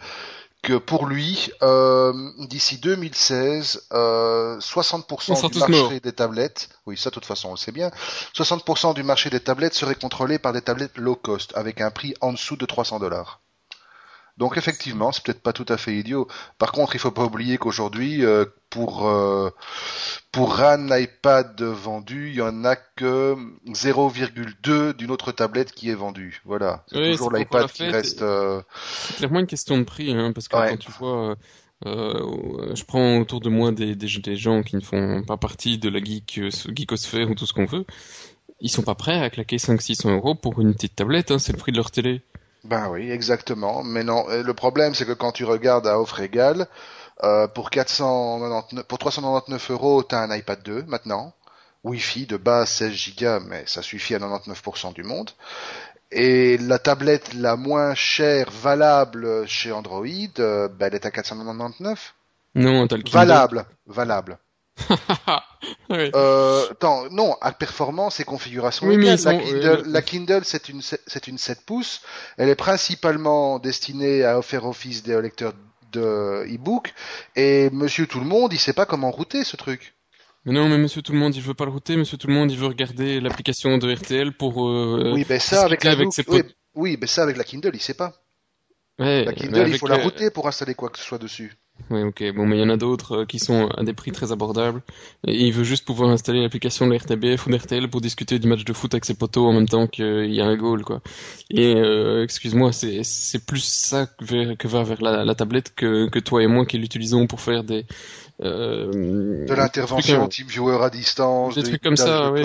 que 0.62 0.74
pour 0.74 1.06
lui, 1.06 1.50
euh, 1.62 2.12
d'ici 2.46 2.78
2016, 2.78 3.88
euh, 3.92 4.58
60% 4.60 5.50
du 5.50 5.58
marché 5.58 6.00
des 6.00 6.12
tablettes, 6.12 6.68
oui 6.86 6.96
ça 6.96 7.10
de 7.10 7.14
toute 7.14 7.24
façon 7.24 7.48
on 7.48 7.52
le 7.52 7.56
sait 7.56 7.72
bien, 7.72 7.90
60% 8.36 8.94
du 8.94 9.02
marché 9.02 9.30
des 9.30 9.40
tablettes 9.40 9.74
serait 9.74 9.96
contrôlé 9.96 10.38
par 10.38 10.52
des 10.52 10.62
tablettes 10.62 10.96
low 10.96 11.16
cost, 11.16 11.52
avec 11.56 11.80
un 11.80 11.90
prix 11.90 12.14
en 12.20 12.32
dessous 12.32 12.56
de 12.56 12.66
300 12.66 13.00
dollars. 13.00 13.40
Donc 14.38 14.56
effectivement, 14.56 15.12
c'est 15.12 15.22
peut-être 15.22 15.42
pas 15.42 15.52
tout 15.52 15.66
à 15.68 15.76
fait 15.76 15.94
idiot. 15.94 16.26
Par 16.58 16.72
contre, 16.72 16.94
il 16.94 16.98
faut 16.98 17.10
pas 17.10 17.24
oublier 17.24 17.58
qu'aujourd'hui, 17.58 18.24
euh, 18.24 18.46
pour 18.70 19.06
euh, 19.06 19.50
pour 20.32 20.60
un 20.60 20.98
iPad 20.98 21.60
vendu, 21.60 22.30
il 22.30 22.36
y 22.36 22.42
en 22.42 22.64
a 22.64 22.76
que 22.76 23.36
0,2 23.68 24.94
d'une 24.94 25.10
autre 25.10 25.32
tablette 25.32 25.72
qui 25.72 25.90
est 25.90 25.94
vendue. 25.94 26.40
Voilà, 26.44 26.84
c'est 26.88 27.12
toujours 27.12 27.32
l'iPad 27.32 27.70
qui 27.70 27.84
reste. 27.84 28.22
Euh... 28.22 28.62
C'est 28.84 29.16
clairement 29.16 29.40
une 29.40 29.46
question 29.46 29.76
de 29.76 29.84
prix, 29.84 30.12
hein, 30.12 30.32
parce 30.32 30.48
que 30.48 30.56
quand 30.56 30.76
tu 30.78 30.90
vois. 30.92 31.36
Euh, 31.84 32.76
je 32.76 32.84
prends 32.84 33.18
autour 33.18 33.40
de 33.40 33.48
moi 33.48 33.72
des, 33.72 33.96
des, 33.96 34.06
des, 34.06 34.36
gens 34.36 34.62
qui 34.62 34.76
ne 34.76 34.80
font 34.80 35.24
pas 35.26 35.36
partie 35.36 35.78
de 35.78 35.88
la 35.88 35.98
geek, 35.98 36.40
geekosphère 36.72 37.28
ou 37.28 37.34
tout 37.34 37.44
ce 37.44 37.52
qu'on 37.52 37.64
veut. 37.64 37.84
Ils 38.60 38.70
sont 38.70 38.84
pas 38.84 38.94
prêts 38.94 39.20
à 39.20 39.30
claquer 39.30 39.56
500-600 39.56 40.12
euros 40.12 40.36
pour 40.36 40.60
une 40.60 40.74
petite 40.74 40.94
tablette, 40.94 41.32
hein, 41.32 41.40
c'est 41.40 41.52
le 41.52 41.58
prix 41.58 41.72
de 41.72 41.78
leur 41.78 41.90
télé. 41.90 42.22
Ben 42.64 42.88
oui, 42.90 43.10
exactement. 43.10 43.82
Mais 43.82 44.04
non, 44.04 44.26
le 44.28 44.54
problème 44.54 44.94
c'est 44.94 45.06
que 45.06 45.12
quand 45.12 45.32
tu 45.32 45.44
regardes 45.44 45.86
à 45.86 45.98
offre 45.98 46.20
égale, 46.20 46.68
euh, 47.24 47.46
pour 47.46 47.70
499, 47.70 48.84
pour 48.86 48.98
399 48.98 49.70
euros, 49.70 50.02
t'as 50.02 50.20
un 50.20 50.34
iPad 50.34 50.60
2 50.62 50.84
maintenant. 50.88 51.32
Wi-Fi 51.84 52.26
de 52.26 52.36
base 52.36 52.68
16 52.70 53.14
Go, 53.18 53.40
mais 53.48 53.64
ça 53.66 53.82
suffit 53.82 54.14
à 54.14 54.18
99% 54.18 54.92
du 54.92 55.02
monde. 55.02 55.30
Et 56.10 56.58
la 56.58 56.78
tablette 56.78 57.34
la 57.34 57.56
moins 57.56 57.94
chère 57.94 58.50
valable 58.50 59.46
chez 59.48 59.72
Android, 59.72 60.06
euh, 60.38 60.68
ben, 60.68 60.86
elle 60.86 60.94
est 60.94 61.06
à 61.06 61.10
499. 61.10 62.14
Non, 62.54 62.86
t'as 62.86 62.96
le 62.96 63.02
Valable, 63.10 63.64
valable. 63.86 64.38
euh, 65.90 66.70
attends, 66.70 67.08
non, 67.10 67.36
à 67.40 67.52
performance 67.52 68.20
et 68.20 68.24
configuration 68.24 68.86
oui, 68.86 68.96
la, 68.96 70.02
Kindle, 70.02 70.42
c'est 70.44 70.68
une, 70.68 70.80
c'est 70.82 71.26
une 71.26 71.38
7 71.38 71.64
pouces. 71.64 72.00
Elle 72.38 72.48
est 72.48 72.56
principalement 72.56 73.58
destinée 73.58 74.24
à 74.24 74.40
faire 74.42 74.64
office 74.64 75.02
des 75.02 75.20
lecteurs 75.20 75.52
de 75.92 76.44
e-book. 76.46 76.94
Et 77.36 77.70
Monsieur 77.70 78.06
Tout 78.06 78.20
le 78.20 78.26
Monde, 78.26 78.52
il 78.52 78.58
sait 78.58 78.72
pas 78.72 78.86
comment 78.86 79.10
router 79.10 79.44
ce 79.44 79.56
truc. 79.56 79.94
Mais 80.44 80.52
non, 80.52 80.68
mais 80.68 80.78
Monsieur 80.78 81.02
Tout 81.02 81.12
le 81.12 81.18
Monde, 81.18 81.36
il 81.36 81.42
veut 81.42 81.54
pas 81.54 81.66
le 81.66 81.70
router. 81.70 81.96
Monsieur 81.96 82.16
Tout 82.16 82.26
le 82.26 82.34
Monde, 82.34 82.50
il 82.50 82.58
veut 82.58 82.66
regarder 82.66 83.20
l'application 83.20 83.78
de 83.78 83.94
RTL 83.94 84.32
pour. 84.32 84.68
Euh, 84.68 85.12
oui, 85.14 85.24
ben 85.28 85.38
ça 85.38 85.62
avec 85.64 85.84
la 85.84 85.92
avec 85.92 86.12
ses 86.12 86.24
oui, 86.28 86.42
oui, 86.74 86.96
ben 86.96 87.06
ça 87.06 87.22
avec 87.22 87.36
la 87.36 87.44
Kindle, 87.44 87.70
il 87.74 87.80
sait 87.80 87.94
pas. 87.94 88.14
Ouais, 88.98 89.24
la 89.24 89.32
Kindle, 89.32 89.68
il 89.68 89.78
faut 89.78 89.86
la 89.86 89.96
router 89.96 90.30
pour 90.30 90.48
installer 90.48 90.74
quoi 90.74 90.90
que 90.90 90.98
ce 90.98 91.04
soit 91.04 91.18
dessus. 91.18 91.56
Oui, 91.90 92.02
ok. 92.02 92.32
Bon, 92.34 92.46
mais 92.46 92.56
il 92.56 92.60
y 92.60 92.64
en 92.64 92.70
a 92.70 92.76
d'autres 92.76 93.18
euh, 93.18 93.24
qui 93.26 93.38
sont 93.38 93.68
à 93.68 93.82
des 93.82 93.92
prix 93.92 94.12
très 94.12 94.32
abordables. 94.32 94.82
Et 95.26 95.46
il 95.46 95.52
veut 95.52 95.64
juste 95.64 95.84
pouvoir 95.84 96.10
installer 96.10 96.40
l'application 96.40 96.86
de 96.86 96.92
l'RTBF 96.92 97.46
ou 97.46 97.50
d'RTL 97.50 97.88
pour 97.88 98.00
discuter 98.00 98.38
du 98.38 98.48
match 98.48 98.64
de 98.64 98.72
foot 98.72 98.94
avec 98.94 99.04
ses 99.04 99.14
potos 99.14 99.46
en 99.46 99.52
même 99.52 99.68
temps 99.68 99.86
qu'il 99.86 100.32
y 100.32 100.40
a 100.40 100.46
un 100.46 100.56
goal, 100.56 100.84
quoi. 100.84 101.00
Et 101.50 101.74
euh, 101.74 102.24
excuse-moi, 102.24 102.72
c'est 102.72 103.02
c'est 103.02 103.44
plus 103.44 103.62
ça 103.64 104.06
que, 104.06 104.24
vers, 104.24 104.56
que 104.56 104.68
va 104.68 104.82
vers 104.84 105.02
la, 105.02 105.24
la 105.24 105.34
tablette 105.34 105.74
que, 105.74 106.08
que 106.08 106.18
toi 106.18 106.42
et 106.42 106.46
moi 106.46 106.64
qui 106.64 106.78
l'utilisons 106.78 107.26
pour 107.26 107.40
faire 107.40 107.64
des 107.64 107.84
euh, 108.42 109.46
de 109.46 109.54
l'intervention 109.54 110.26
type 110.28 110.50
joueur 110.50 110.82
à 110.82 110.90
distance, 110.90 111.54
des 111.54 111.62
trucs 111.62 111.82
comme 111.82 111.96
ça. 111.96 112.32
Oui. 112.32 112.42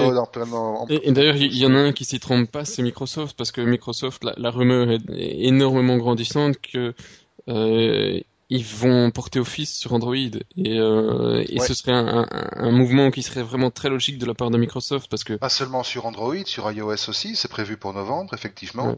Et, 0.89 1.11
d'ailleurs, 1.11 1.37
il 1.37 1.57
y, 1.57 1.65
en 1.65 1.73
a 1.73 1.79
un 1.79 1.91
qui 1.91 2.05
s'y 2.05 2.19
trompe 2.19 2.51
pas, 2.51 2.65
c'est 2.65 2.83
Microsoft, 2.83 3.35
parce 3.35 3.51
que 3.51 3.61
Microsoft, 3.61 4.23
la, 4.23 4.33
la 4.37 4.51
rumeur 4.51 4.91
est, 4.91 5.01
énormément 5.09 5.97
grandissante 5.97 6.57
que 6.61 6.93
euh, 7.47 8.19
ils 8.49 8.65
vont 8.65 9.11
porter 9.11 9.39
office 9.39 9.77
sur 9.77 9.93
Android 9.93 10.15
et, 10.15 10.79
euh, 10.79 11.43
et 11.49 11.59
ce 11.59 11.73
serait 11.73 11.91
un, 11.91 12.07
un, 12.07 12.27
un, 12.31 12.71
mouvement 12.71 13.11
qui 13.11 13.21
serait 13.21 13.43
vraiment 13.43 13.71
très 13.71 13.89
logique 13.89 14.17
de 14.17 14.25
la 14.25 14.33
part 14.33 14.51
de 14.51 14.57
Microsoft 14.57 15.09
parce 15.09 15.23
que 15.23 15.33
pas 15.33 15.49
seulement 15.49 15.83
sur 15.83 16.05
Android, 16.05 16.45
sur 16.45 16.71
iOS 16.71 17.09
aussi, 17.09 17.35
c'est 17.35 17.49
prévu 17.49 17.77
pour 17.77 17.93
novembre 17.93 18.33
effectivement. 18.33 18.97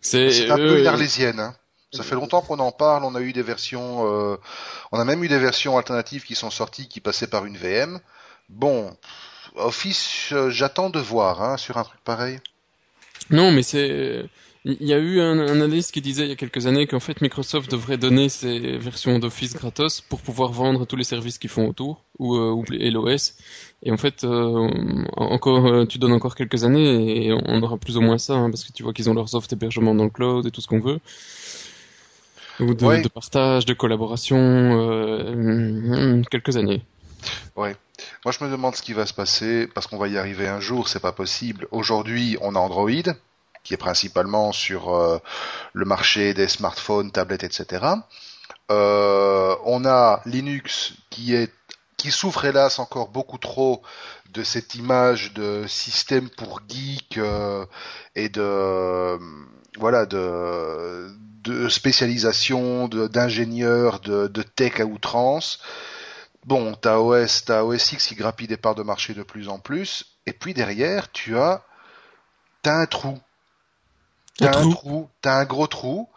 C'est 0.00 0.50
un 0.50 0.56
peu 0.56 0.80
une 0.80 0.86
arlésienne. 0.86 1.40
Hein. 1.40 1.54
Ça 1.92 2.04
fait 2.04 2.14
longtemps 2.14 2.40
qu'on 2.40 2.60
en 2.60 2.72
parle. 2.72 3.04
On 3.04 3.14
a 3.14 3.20
eu 3.20 3.32
des 3.32 3.42
versions, 3.42 4.06
euh, 4.06 4.36
on 4.92 5.00
a 5.00 5.04
même 5.04 5.22
eu 5.24 5.28
des 5.28 5.38
versions 5.38 5.76
alternatives 5.76 6.22
qui 6.22 6.34
sont 6.34 6.50
sorties 6.50 6.88
qui 6.88 7.00
passaient 7.00 7.26
par 7.26 7.46
une 7.46 7.56
VM. 7.56 8.00
Bon, 8.48 8.96
Office, 9.56 10.32
euh, 10.32 10.50
j'attends 10.50 10.90
de 10.90 11.00
voir 11.00 11.42
hein, 11.42 11.56
sur 11.56 11.78
un 11.78 11.84
truc 11.84 12.00
pareil. 12.04 12.38
Non, 13.30 13.50
mais 13.50 13.62
c'est 13.62 14.24
il 14.64 14.86
y 14.86 14.92
a 14.92 14.98
eu 14.98 15.20
un, 15.20 15.38
analyste 15.38 15.92
qui 15.92 16.02
disait 16.02 16.24
il 16.24 16.28
y 16.28 16.32
a 16.32 16.36
quelques 16.36 16.66
années 16.66 16.86
qu'en 16.86 17.00
fait 17.00 17.22
Microsoft 17.22 17.70
devrait 17.70 17.96
donner 17.96 18.28
ses 18.28 18.76
versions 18.76 19.18
d'Office 19.18 19.54
gratos 19.54 20.02
pour 20.02 20.20
pouvoir 20.20 20.52
vendre 20.52 20.84
tous 20.86 20.96
les 20.96 21.04
services 21.04 21.38
qu'ils 21.38 21.48
font 21.48 21.66
autour 21.66 22.04
ou, 22.18 22.36
euh, 22.36 22.62
et 22.72 22.90
l'OS. 22.90 23.34
Et 23.82 23.90
en 23.90 23.96
fait, 23.96 24.24
euh, 24.24 24.68
encore, 25.16 25.66
euh, 25.66 25.86
tu 25.86 25.98
donnes 25.98 26.12
encore 26.12 26.34
quelques 26.34 26.64
années 26.64 27.26
et 27.26 27.32
on 27.32 27.62
aura 27.62 27.78
plus 27.78 27.96
ou 27.96 28.02
moins 28.02 28.18
ça, 28.18 28.34
hein, 28.34 28.50
parce 28.50 28.64
que 28.64 28.72
tu 28.72 28.82
vois 28.82 28.92
qu'ils 28.92 29.08
ont 29.08 29.14
leurs 29.14 29.34
offres 29.34 29.48
d'hébergement 29.48 29.94
dans 29.94 30.04
le 30.04 30.10
cloud 30.10 30.44
et 30.44 30.50
tout 30.50 30.60
ce 30.60 30.66
qu'on 30.66 30.80
veut, 30.80 31.00
ou 32.60 32.74
de, 32.74 33.02
de, 33.02 33.08
partage, 33.08 33.64
de 33.64 33.72
collaboration, 33.72 34.36
euh, 34.38 36.22
quelques 36.30 36.58
années. 36.58 36.82
Ouais. 37.56 37.74
Moi, 38.24 38.32
je 38.38 38.44
me 38.44 38.50
demande 38.50 38.76
ce 38.76 38.82
qui 38.82 38.92
va 38.92 39.06
se 39.06 39.14
passer 39.14 39.66
parce 39.66 39.86
qu'on 39.86 39.98
va 39.98 40.08
y 40.08 40.18
arriver 40.18 40.46
un 40.46 40.60
jour. 40.60 40.88
C'est 40.88 41.00
pas 41.00 41.12
possible. 41.12 41.66
Aujourd'hui, 41.70 42.36
on 42.42 42.54
a 42.54 42.58
Android 42.58 42.90
qui 43.62 43.74
est 43.74 43.78
principalement 43.78 44.52
sur 44.52 44.94
euh, 44.94 45.18
le 45.72 45.84
marché 45.84 46.34
des 46.34 46.48
smartphones, 46.48 47.10
tablettes, 47.10 47.44
etc. 47.44 47.86
Euh, 48.70 49.56
on 49.64 49.84
a 49.84 50.22
Linux 50.26 50.92
qui 51.10 51.34
est 51.34 51.52
qui 51.96 52.10
souffre 52.10 52.46
hélas 52.46 52.78
encore 52.78 53.08
beaucoup 53.08 53.36
trop 53.36 53.82
de 54.32 54.42
cette 54.42 54.74
image 54.74 55.34
de 55.34 55.66
système 55.66 56.30
pour 56.30 56.62
geek 56.66 57.18
euh, 57.18 57.66
et 58.14 58.30
de 58.30 59.18
voilà 59.78 60.06
de, 60.06 61.10
spécialisation 61.68 62.88
d'ingénieurs 62.88 64.00
de, 64.00 64.42
tech 64.42 64.80
à 64.80 64.84
outrance. 64.84 65.60
Bon, 66.46 66.74
t'as 66.74 66.98
OS, 66.98 67.44
X 67.92 68.06
qui 68.06 68.14
grappille 68.14 68.46
des 68.46 68.56
parts 68.56 68.74
de 68.74 68.82
marché 68.82 69.12
de 69.12 69.22
plus 69.22 69.48
en 69.48 69.58
plus, 69.58 70.16
et 70.26 70.32
puis 70.32 70.54
derrière 70.54 71.12
tu 71.12 71.36
as 71.36 71.62
un 72.64 72.86
trou 72.86 73.18
T'as 74.40 74.58
un, 74.58 74.70
trou, 74.70 75.08
t'as 75.20 75.38
un 75.38 75.44
gros 75.44 75.66
trou, 75.66 76.08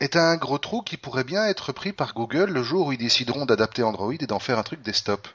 et 0.00 0.08
t'as 0.08 0.22
un 0.22 0.36
gros 0.36 0.58
trou 0.58 0.82
qui 0.82 0.96
pourrait 0.96 1.24
bien 1.24 1.46
être 1.46 1.72
pris 1.72 1.92
par 1.92 2.14
Google 2.14 2.50
le 2.50 2.62
jour 2.62 2.88
où 2.88 2.92
ils 2.92 2.98
décideront 2.98 3.46
d'adapter 3.46 3.82
Android 3.82 4.12
et 4.12 4.26
d'en 4.26 4.38
faire 4.38 4.58
un 4.58 4.62
truc 4.62 4.82
desktop. 4.82 5.26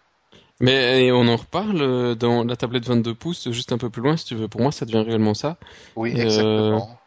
Mais 0.62 1.12
on 1.12 1.28
en 1.28 1.38
reparle 1.38 1.82
euh, 1.82 2.16
dans 2.16 2.44
la 2.44 2.56
tablette 2.56 2.86
22 2.86 3.16
pouces, 3.16 3.50
juste 3.52 3.72
un 3.72 3.78
peu 3.78 3.90
plus 3.90 4.02
loin, 4.02 4.18
si 4.18 4.26
tu 4.26 4.36
veux. 4.36 4.48
Pour 4.50 4.62
moi, 4.62 4.72
ça 4.72 4.86
devient 4.86 5.04
réellement 5.06 5.34
ça. 5.34 5.58
Oui, 5.96 6.12
exactement. 6.12 7.00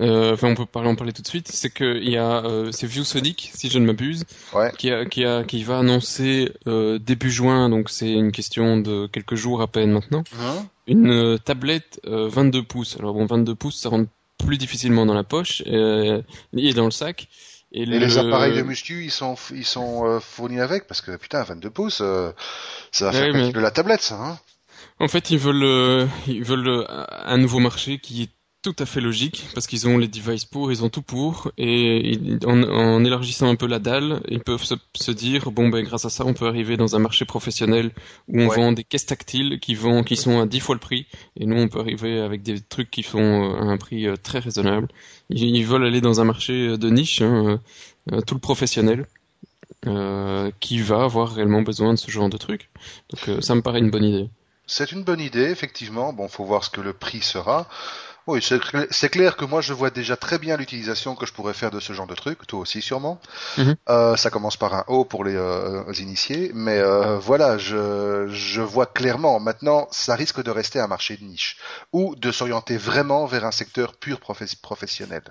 Euh, 0.00 0.32
enfin, 0.32 0.48
on 0.48 0.54
peut 0.54 0.66
parler, 0.66 0.88
en 0.88 0.94
parler 0.94 1.12
tout 1.12 1.22
de 1.22 1.26
suite. 1.26 1.48
C'est 1.48 1.70
que 1.70 1.98
il 1.98 2.10
y 2.10 2.16
a, 2.16 2.44
euh, 2.44 2.72
c'est 2.72 2.86
ViewSonic, 2.86 3.50
si 3.54 3.68
je 3.68 3.78
ne 3.78 3.86
m'abuse, 3.86 4.24
ouais. 4.54 4.72
qui, 4.78 4.90
a, 4.90 5.04
qui, 5.04 5.24
a, 5.24 5.44
qui 5.44 5.62
va 5.64 5.78
annoncer 5.78 6.50
euh, 6.66 6.98
début 6.98 7.30
juin, 7.30 7.68
donc 7.68 7.90
c'est 7.90 8.10
une 8.10 8.32
question 8.32 8.78
de 8.78 9.06
quelques 9.06 9.34
jours 9.34 9.60
à 9.60 9.66
peine 9.66 9.92
maintenant, 9.92 10.24
hein? 10.40 10.66
une 10.86 11.38
tablette 11.38 12.00
22 12.04 12.62
pouces. 12.62 12.96
Alors 12.98 13.14
bon, 13.14 13.26
22 13.26 13.54
pouces, 13.54 13.76
ça 13.76 13.90
rentre 13.90 14.10
plus 14.44 14.58
difficilement 14.58 15.06
dans 15.06 15.14
la 15.14 15.24
poche 15.24 15.62
euh, 15.66 16.22
et 16.56 16.74
dans 16.74 16.84
le 16.84 16.90
sac. 16.90 17.28
Et, 17.74 17.86
les 17.86 18.18
appareils 18.18 18.54
de 18.54 18.62
muscu, 18.62 19.04
ils 19.04 19.10
sont 19.10 19.34
ils 19.50 19.64
sont 19.64 20.04
euh, 20.04 20.20
fournis 20.20 20.60
avec 20.60 20.86
parce 20.86 21.00
que 21.00 21.16
putain 21.16 21.42
22 21.42 21.70
pouces, 21.70 22.00
euh, 22.02 22.30
ça 22.90 23.06
va 23.06 23.12
faire 23.12 23.32
mais... 23.32 23.50
de 23.50 23.60
la 23.60 23.70
tablette 23.70 24.02
ça. 24.02 24.16
Hein 24.16 24.38
en 25.00 25.08
fait, 25.08 25.30
ils 25.30 25.38
veulent 25.38 26.08
ils 26.26 26.44
veulent 26.44 26.86
un 26.88 27.38
nouveau 27.38 27.60
marché 27.60 27.98
qui 27.98 28.24
est 28.24 28.30
tout 28.62 28.76
à 28.78 28.86
fait 28.86 29.00
logique 29.00 29.44
parce 29.54 29.66
qu'ils 29.66 29.88
ont 29.88 29.98
les 29.98 30.08
devices 30.08 30.44
pour, 30.44 30.70
ils 30.70 30.84
ont 30.84 30.88
tout 30.88 31.02
pour 31.02 31.50
et 31.58 32.18
en, 32.46 32.62
en 32.62 33.04
élargissant 33.04 33.48
un 33.48 33.56
peu 33.56 33.66
la 33.66 33.78
dalle, 33.78 34.22
ils 34.28 34.40
peuvent 34.40 34.62
se, 34.62 34.74
se, 34.94 35.10
dire 35.10 35.50
bon 35.50 35.68
ben 35.68 35.82
grâce 35.84 36.04
à 36.04 36.10
ça 36.10 36.24
on 36.24 36.32
peut 36.32 36.46
arriver 36.46 36.76
dans 36.76 36.94
un 36.94 36.98
marché 37.00 37.24
professionnel 37.24 37.90
où 38.28 38.40
on 38.40 38.48
ouais. 38.48 38.56
vend 38.56 38.72
des 38.72 38.84
caisses 38.84 39.06
tactiles 39.06 39.58
qui 39.60 39.74
vont 39.74 40.04
qui 40.04 40.16
sont 40.16 40.40
à 40.40 40.46
10 40.46 40.60
fois 40.60 40.74
le 40.74 40.80
prix 40.80 41.06
et 41.36 41.44
nous 41.44 41.56
on 41.56 41.68
peut 41.68 41.80
arriver 41.80 42.20
avec 42.20 42.42
des 42.42 42.60
trucs 42.60 42.90
qui 42.90 43.02
font 43.02 43.54
à 43.54 43.62
un 43.62 43.76
prix 43.76 44.06
euh, 44.06 44.16
très 44.16 44.38
raisonnable. 44.38 44.88
Ils, 45.28 45.56
ils 45.56 45.66
veulent 45.66 45.84
aller 45.84 46.00
dans 46.00 46.20
un 46.20 46.24
marché 46.24 46.78
de 46.78 46.90
niche, 46.90 47.20
hein, 47.20 47.60
euh, 48.12 48.20
tout 48.20 48.34
le 48.34 48.40
professionnel. 48.40 49.06
Euh, 49.88 50.52
qui 50.60 50.78
va 50.78 51.02
avoir 51.02 51.34
réellement 51.34 51.62
besoin 51.62 51.92
de 51.92 51.98
ce 51.98 52.08
genre 52.08 52.28
de 52.28 52.36
trucs. 52.36 52.70
Donc 53.10 53.28
euh, 53.28 53.40
ça 53.40 53.56
me 53.56 53.62
paraît 53.62 53.80
une 53.80 53.90
bonne 53.90 54.04
idée. 54.04 54.30
C'est 54.64 54.92
une 54.92 55.02
bonne 55.02 55.18
idée, 55.18 55.50
effectivement. 55.50 56.12
Bon, 56.12 56.28
faut 56.28 56.44
voir 56.44 56.62
ce 56.62 56.70
que 56.70 56.80
le 56.80 56.92
prix 56.92 57.20
sera. 57.20 57.68
Oui, 58.26 58.40
c'est 58.42 58.58
cl- 58.58 58.86
c'est 58.90 59.08
clair 59.10 59.36
que 59.36 59.44
moi 59.44 59.60
je 59.60 59.72
vois 59.72 59.90
déjà 59.90 60.16
très 60.16 60.38
bien 60.38 60.56
l'utilisation 60.56 61.14
que 61.16 61.26
je 61.26 61.32
pourrais 61.32 61.54
faire 61.54 61.70
de 61.70 61.80
ce 61.80 61.92
genre 61.92 62.06
de 62.06 62.14
truc, 62.14 62.46
toi 62.46 62.60
aussi 62.60 62.80
sûrement. 62.82 63.20
Mhm. 63.56 63.76
Euh, 63.90 64.16
ça 64.16 64.30
commence 64.30 64.56
par 64.56 64.74
un 64.74 64.84
O 64.88 65.04
pour 65.04 65.24
les 65.24 65.36
euh, 65.36 65.84
initiés, 66.00 66.52
mais 66.54 66.78
euh, 66.78 67.18
voilà, 67.18 67.58
je, 67.58 68.28
je 68.28 68.62
vois 68.62 68.86
clairement. 68.86 69.40
Maintenant, 69.40 69.88
ça 69.92 70.14
risque 70.16 70.42
de 70.42 70.50
rester 70.52 70.80
un 70.80 70.88
marché 70.88 71.16
de 71.18 71.24
niche 71.24 71.58
ou 71.92 72.16
de 72.16 72.32
s'orienter 72.32 72.76
vraiment 72.78 73.26
vers 73.26 73.44
un 73.46 73.52
secteur 73.52 73.96
pur 73.98 74.18
profes- 74.20 74.60
professionnel. 74.60 75.24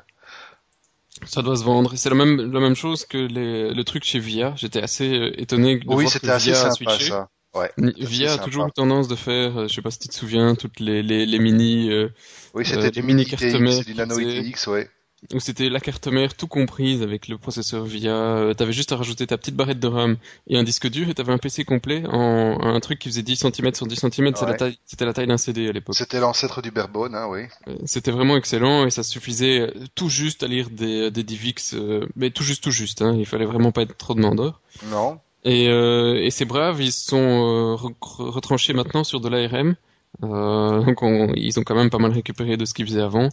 Ça 1.25 1.41
doit 1.41 1.55
se 1.55 1.63
vendre. 1.63 1.95
C'est 1.95 2.09
la 2.09 2.15
même, 2.15 2.51
la 2.51 2.59
même 2.59 2.75
chose 2.75 3.05
que 3.05 3.17
les, 3.17 3.73
le 3.73 3.83
truc 3.83 4.03
chez 4.03 4.19
Via. 4.19 4.53
J'étais 4.55 4.81
assez 4.81 5.09
euh, 5.11 5.41
étonné 5.41 5.79
de 5.79 5.95
oui, 5.95 5.95
voir 5.95 6.13
c'était 6.13 6.19
que 6.19 6.29
assez 6.31 6.53
Via 6.53 6.65
a 6.65 6.69
sympa 6.69 6.71
switché. 6.71 7.05
ça. 7.07 7.29
Ouais. 7.53 7.69
Via 7.77 8.33
a 8.33 8.37
toujours 8.37 8.67
eu 8.67 8.71
tendance 8.71 9.07
de 9.07 9.15
faire, 9.15 9.57
euh, 9.57 9.67
je 9.67 9.73
sais 9.73 9.81
pas 9.81 9.91
si 9.91 9.99
tu 9.99 10.07
te 10.07 10.13
souviens, 10.13 10.55
toutes 10.55 10.79
les, 10.79 11.03
les, 11.03 11.25
les 11.25 11.39
mini, 11.39 11.91
euh, 11.91 12.07
Oui, 12.53 12.63
Euh, 12.63 12.65
c'était 12.65 12.91
des 12.91 13.01
du 13.01 13.07
mini 13.07 13.25
cartes 13.25 13.43
mères 13.43 13.83
du 13.83 13.93
nano 13.93 14.17
ITX, 14.19 14.67
ouais. 14.67 14.89
où 15.33 15.39
c'était 15.41 15.67
la 15.69 15.79
carte 15.81 16.07
mère 16.07 16.33
tout 16.33 16.47
comprise 16.47 17.01
avec 17.03 17.27
le 17.27 17.37
processeur 17.37 17.83
Via. 17.83 18.15
Euh, 18.15 18.53
T'avais 18.53 18.71
juste 18.71 18.93
à 18.93 18.95
rajouter 18.95 19.27
ta 19.27 19.37
petite 19.37 19.55
barrette 19.55 19.79
de 19.81 19.87
RAM 19.87 20.15
et 20.47 20.57
un 20.57 20.63
disque 20.63 20.89
dur 20.89 21.09
et 21.09 21.13
t'avais 21.13 21.33
un 21.33 21.37
PC 21.37 21.65
complet 21.65 22.03
en 22.07 22.57
un 22.61 22.79
truc 22.79 22.99
qui 22.99 23.09
faisait 23.09 23.21
10 23.21 23.35
cm 23.35 23.73
sur 23.75 23.85
10 23.85 23.97
cm. 23.97 24.31
C'est 24.33 24.45
la 24.45 24.51
Ouais. 24.51 24.57
taille, 24.57 24.77
c'était 24.85 25.05
la 25.05 25.13
taille 25.13 25.27
d'un 25.27 25.37
CD 25.37 25.67
à 25.67 25.73
l'époque. 25.73 25.95
C'était 25.95 26.21
l'ancêtre 26.21 26.61
du 26.61 26.71
Barebone, 26.71 27.13
hein, 27.15 27.27
oui. 27.29 27.41
Euh, 27.67 27.75
C'était 27.85 28.11
vraiment 28.11 28.37
excellent 28.37 28.85
et 28.87 28.89
ça 28.91 29.03
suffisait 29.03 29.59
euh, 29.59 29.73
tout 29.93 30.07
juste 30.09 30.41
à 30.43 30.47
lire 30.47 30.69
des, 30.71 31.11
des 31.11 31.23
DivX, 31.23 31.73
euh, 31.75 32.07
mais 32.15 32.31
tout 32.31 32.43
juste, 32.43 32.63
tout 32.63 32.71
juste. 32.71 33.01
Hein, 33.01 33.13
il 33.19 33.25
fallait 33.25 33.45
vraiment 33.45 33.71
pas 33.73 33.81
être 33.81 33.97
trop 33.97 34.13
demandeur. 34.15 34.61
Non. 34.89 35.19
Et, 35.43 35.67
euh, 35.69 36.21
et 36.23 36.29
c'est 36.29 36.45
brave, 36.45 36.81
ils 36.81 36.91
se 36.91 37.05
sont 37.09 37.17
euh, 37.17 37.75
re- 37.75 37.93
retranchés 38.29 38.73
maintenant 38.73 39.03
sur 39.03 39.19
de 39.21 39.29
l'ARM. 39.29 39.75
Euh, 40.23 40.83
donc 40.83 41.01
on- 41.03 41.33
ils 41.35 41.57
ont 41.59 41.63
quand 41.63 41.73
même 41.75 41.89
pas 41.89 41.97
mal 41.97 42.11
récupéré 42.11 42.57
de 42.57 42.65
ce 42.65 42.73
qu'ils 42.73 42.85
faisaient 42.85 43.01
avant. 43.01 43.29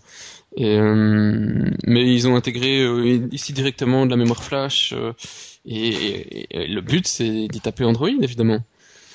Et, 0.57 0.79
euh, 0.79 1.71
mais 1.85 2.15
ils 2.15 2.29
ont 2.29 2.37
intégré 2.37 2.81
euh, 2.81 3.29
ici 3.33 3.53
directement 3.53 4.07
de 4.07 4.11
la 4.11 4.17
mémoire 4.17 4.43
flash. 4.43 4.93
euh, 4.97 5.13
et, 5.67 5.89
et- 5.89 6.47
et 6.63 6.67
le 6.69 6.81
but 6.81 7.07
c'est 7.07 7.49
d'y 7.49 7.61
taper 7.61 7.85
Android 7.85 8.09
évidemment. 8.23 8.61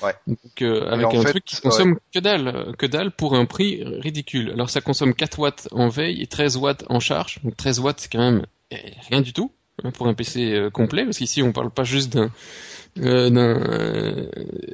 Ouais. 0.02 0.12
Donc 0.26 0.62
euh, 0.62 0.86
avec 0.90 1.06
un 1.16 1.22
fait, 1.22 1.30
truc 1.30 1.44
qui 1.46 1.56
consomme 1.60 1.98
que 2.12 2.18
dalle, 2.20 2.74
que 2.78 2.86
dalle 2.86 3.10
pour 3.10 3.34
un 3.34 3.46
prix 3.46 3.82
ridicule. 3.82 4.50
Alors 4.52 4.68
ça 4.70 4.80
consomme 4.82 5.14
4 5.14 5.38
watts 5.40 5.68
en 5.72 5.88
veille 5.88 6.20
et 6.22 6.26
13 6.26 6.58
watts 6.58 6.84
en 6.90 7.00
charge. 7.00 7.40
Donc 7.42 7.56
13 7.56 7.80
watts 7.80 8.00
c'est 8.00 8.12
quand 8.12 8.18
même 8.20 8.44
eh, 8.70 8.76
rien 9.10 9.20
du 9.22 9.32
tout 9.32 9.50
pour 9.92 10.06
un 10.06 10.14
PC 10.14 10.52
euh, 10.52 10.70
complet 10.70 11.04
parce 11.04 11.18
qu'ici 11.18 11.42
on 11.42 11.52
parle 11.52 11.70
pas 11.70 11.84
juste 11.84 12.12
d'un 12.12 12.30
euh, 13.00 13.30
euh, 13.30 14.26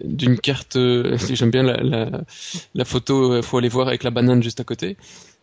d'une 0.05 0.39
carte 0.39 0.77
euh, 0.77 1.17
j'aime 1.33 1.51
bien 1.51 1.63
la, 1.63 2.85
photo 2.85 3.41
faut 3.43 3.59
aller 3.59 3.69
voir 3.69 3.89
avec 3.89 4.03
la 4.03 4.11
banane 4.11 4.43
juste 4.43 4.61
à 4.61 4.65
côté 4.65 4.97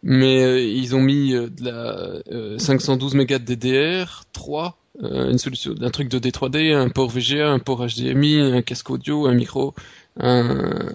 mais 0.04 0.72
ils 0.72 0.96
ont 0.96 1.02
mis 1.02 1.34
euh, 1.34 1.50
de 1.50 1.66
la 1.66 2.22
euh, 2.32 2.60
512 2.60 3.16
mégas 3.16 3.40
de 3.40 3.56
DDR 3.56 4.26
3 4.34 4.78
euh, 5.04 5.32
une 5.32 5.38
solution 5.40 5.74
un 5.82 5.90
truc 5.90 6.10
de 6.10 6.20
D3D 6.20 6.74
un 6.74 6.90
port 6.90 7.10
VGA 7.10 7.50
un 7.50 7.60
port 7.60 7.86
HDMI 7.86 8.40
un 8.40 8.62
casque 8.62 8.90
audio 8.92 9.26
un 9.26 9.34
micro 9.34 9.74
un 10.20 10.92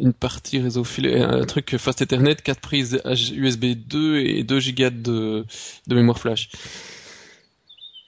une 0.00 0.12
partie 0.12 0.60
réseau 0.60 0.82
filaire, 0.82 1.30
un 1.30 1.44
truc 1.44 1.76
fast 1.76 2.00
Ethernet, 2.00 2.36
4 2.36 2.60
prises 2.60 3.02
USB 3.04 3.74
2 3.74 4.18
et 4.20 4.42
2 4.42 4.58
gigas 4.58 4.90
de, 4.90 5.44
de 5.86 5.94
mémoire 5.94 6.18
flash. 6.18 6.48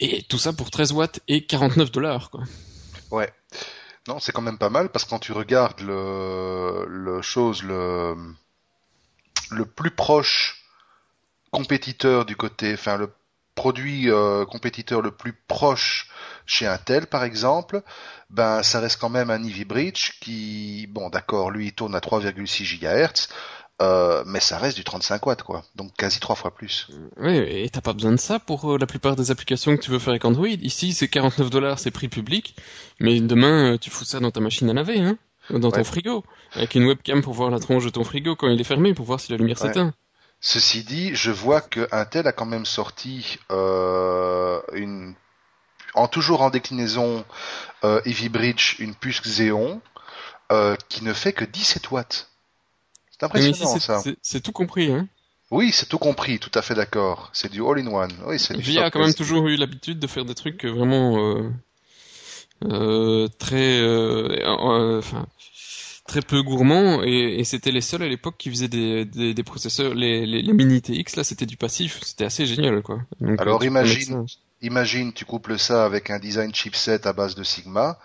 Et 0.00 0.22
tout 0.24 0.38
ça 0.38 0.52
pour 0.52 0.70
13 0.70 0.92
watts 0.92 1.20
et 1.28 1.46
49 1.46 1.90
dollars, 1.90 2.30
quoi. 2.30 2.42
Ouais. 3.10 3.32
Non, 4.08 4.18
c'est 4.20 4.32
quand 4.32 4.42
même 4.42 4.58
pas 4.58 4.70
mal 4.70 4.90
parce 4.90 5.04
que 5.04 5.10
quand 5.10 5.18
tu 5.18 5.32
regardes 5.32 5.80
le, 5.80 7.20
chose 7.22 7.62
le, 7.62 8.14
le 9.50 9.64
plus 9.64 9.90
proche 9.90 10.62
compétiteur 11.50 12.24
du 12.24 12.36
côté, 12.36 12.74
enfin 12.74 12.98
le 12.98 13.12
produit 13.54 14.10
euh, 14.10 14.44
compétiteur 14.44 15.00
le 15.00 15.10
plus 15.10 15.32
proche 15.32 16.08
chez 16.44 16.66
Intel 16.66 17.06
par 17.06 17.24
exemple, 17.24 17.82
ben 18.30 18.62
ça 18.62 18.80
reste 18.80 19.00
quand 19.00 19.08
même 19.08 19.30
un 19.30 19.42
Ivy 19.42 19.64
Bridge 19.64 20.12
qui, 20.20 20.86
bon 20.88 21.08
d'accord, 21.08 21.50
lui 21.50 21.68
il 21.68 21.72
tourne 21.72 21.94
à 21.94 22.00
3,6 22.00 22.78
GHz, 22.78 23.28
euh, 23.82 24.22
mais 24.26 24.40
ça 24.40 24.58
reste 24.58 24.76
du 24.76 24.84
35 24.84 25.26
watts 25.26 25.42
quoi, 25.42 25.62
donc 25.74 25.92
quasi 25.96 26.18
trois 26.20 26.34
fois 26.34 26.54
plus. 26.54 26.88
Oui, 27.18 27.36
et 27.36 27.68
t'as 27.70 27.80
pas 27.82 27.92
besoin 27.92 28.12
de 28.12 28.16
ça 28.16 28.38
pour 28.38 28.72
euh, 28.72 28.78
la 28.78 28.86
plupart 28.86 29.16
des 29.16 29.30
applications 29.30 29.76
que 29.76 29.82
tu 29.82 29.90
veux 29.90 29.98
faire 29.98 30.10
avec 30.10 30.24
Android. 30.24 30.46
Ici, 30.48 30.92
c'est 30.94 31.08
49 31.08 31.50
dollars, 31.50 31.78
c'est 31.78 31.90
prix 31.90 32.08
public, 32.08 32.56
mais 33.00 33.20
demain, 33.20 33.74
euh, 33.74 33.78
tu 33.78 33.90
fous 33.90 34.04
ça 34.04 34.18
dans 34.20 34.30
ta 34.30 34.40
machine 34.40 34.70
à 34.70 34.72
laver, 34.72 35.00
hein, 35.00 35.18
dans 35.50 35.70
ton 35.70 35.84
frigo, 35.84 36.24
avec 36.54 36.74
une 36.74 36.86
webcam 36.86 37.20
pour 37.22 37.34
voir 37.34 37.50
la 37.50 37.58
tronche 37.58 37.84
de 37.84 37.90
ton 37.90 38.04
frigo 38.04 38.34
quand 38.34 38.48
il 38.48 38.60
est 38.60 38.64
fermé, 38.64 38.94
pour 38.94 39.04
voir 39.04 39.20
si 39.20 39.30
la 39.32 39.38
lumière 39.38 39.60
Ouais. 39.60 39.68
s'éteint. 39.68 39.92
Ceci 40.40 40.84
dit, 40.84 41.14
je 41.14 41.30
vois 41.30 41.60
que 41.62 41.88
Intel 41.92 42.26
a 42.26 42.32
quand 42.32 42.44
même 42.46 42.66
sorti 42.66 43.38
euh, 43.50 44.60
une, 44.74 45.14
en 45.94 46.08
toujours 46.08 46.42
en 46.42 46.50
déclinaison 46.50 47.24
euh, 47.84 48.00
Ivy 48.04 48.28
Bridge, 48.28 48.76
une 48.78 48.94
puce 48.94 49.20
Xeon 49.22 49.80
euh, 50.52 50.76
qui 50.88 51.04
ne 51.04 51.12
fait 51.12 51.32
que 51.32 51.44
17 51.44 51.90
watts. 51.90 52.28
C'est 53.18 53.26
impressionnant 53.26 53.78
ça. 53.78 54.40
tout 54.42 54.52
compris, 54.52 54.92
hein. 54.92 55.08
Oui, 55.50 55.70
c'est 55.72 55.88
tout 55.88 55.98
compris, 55.98 56.38
tout 56.40 56.50
à 56.54 56.62
fait 56.62 56.74
d'accord. 56.74 57.30
C'est 57.32 57.50
du 57.50 57.62
all-in-one. 57.64 58.10
Oui, 58.26 58.36
Via 58.56 58.86
a 58.86 58.90
quand 58.90 59.00
même 59.00 59.14
toujours 59.14 59.46
eu 59.46 59.56
l'habitude 59.56 59.98
de 60.00 60.06
faire 60.08 60.24
des 60.24 60.34
trucs 60.34 60.64
euh, 60.64 60.70
vraiment 60.70 61.18
euh, 61.18 61.50
euh, 62.64 63.28
très, 63.38 63.78
euh, 63.80 64.42
enfin, 64.98 65.26
très 66.08 66.20
peu 66.20 66.42
gourmands 66.42 67.02
et, 67.04 67.36
et 67.38 67.44
c'était 67.44 67.70
les 67.70 67.80
seuls 67.80 68.02
à 68.02 68.08
l'époque 68.08 68.36
qui 68.38 68.50
faisaient 68.50 68.66
des, 68.68 69.04
des, 69.04 69.34
des 69.34 69.42
processeurs, 69.44 69.94
les, 69.94 70.26
les, 70.26 70.42
les 70.42 70.52
mini 70.52 70.82
TX 70.82 71.16
là, 71.16 71.22
c'était 71.22 71.46
du 71.46 71.56
passif, 71.56 72.00
c'était 72.02 72.24
assez 72.24 72.44
génial 72.46 72.82
quoi. 72.82 73.00
Donc, 73.20 73.40
Alors, 73.40 73.62
imagine-. 73.64 74.26
Imagine, 74.62 75.12
tu 75.12 75.26
couples 75.26 75.58
ça 75.58 75.84
avec 75.84 76.10
un 76.10 76.18
design 76.18 76.52
chipset 76.54 77.06
à 77.06 77.12
base 77.12 77.34
de 77.34 77.44
Sigma 77.44 77.98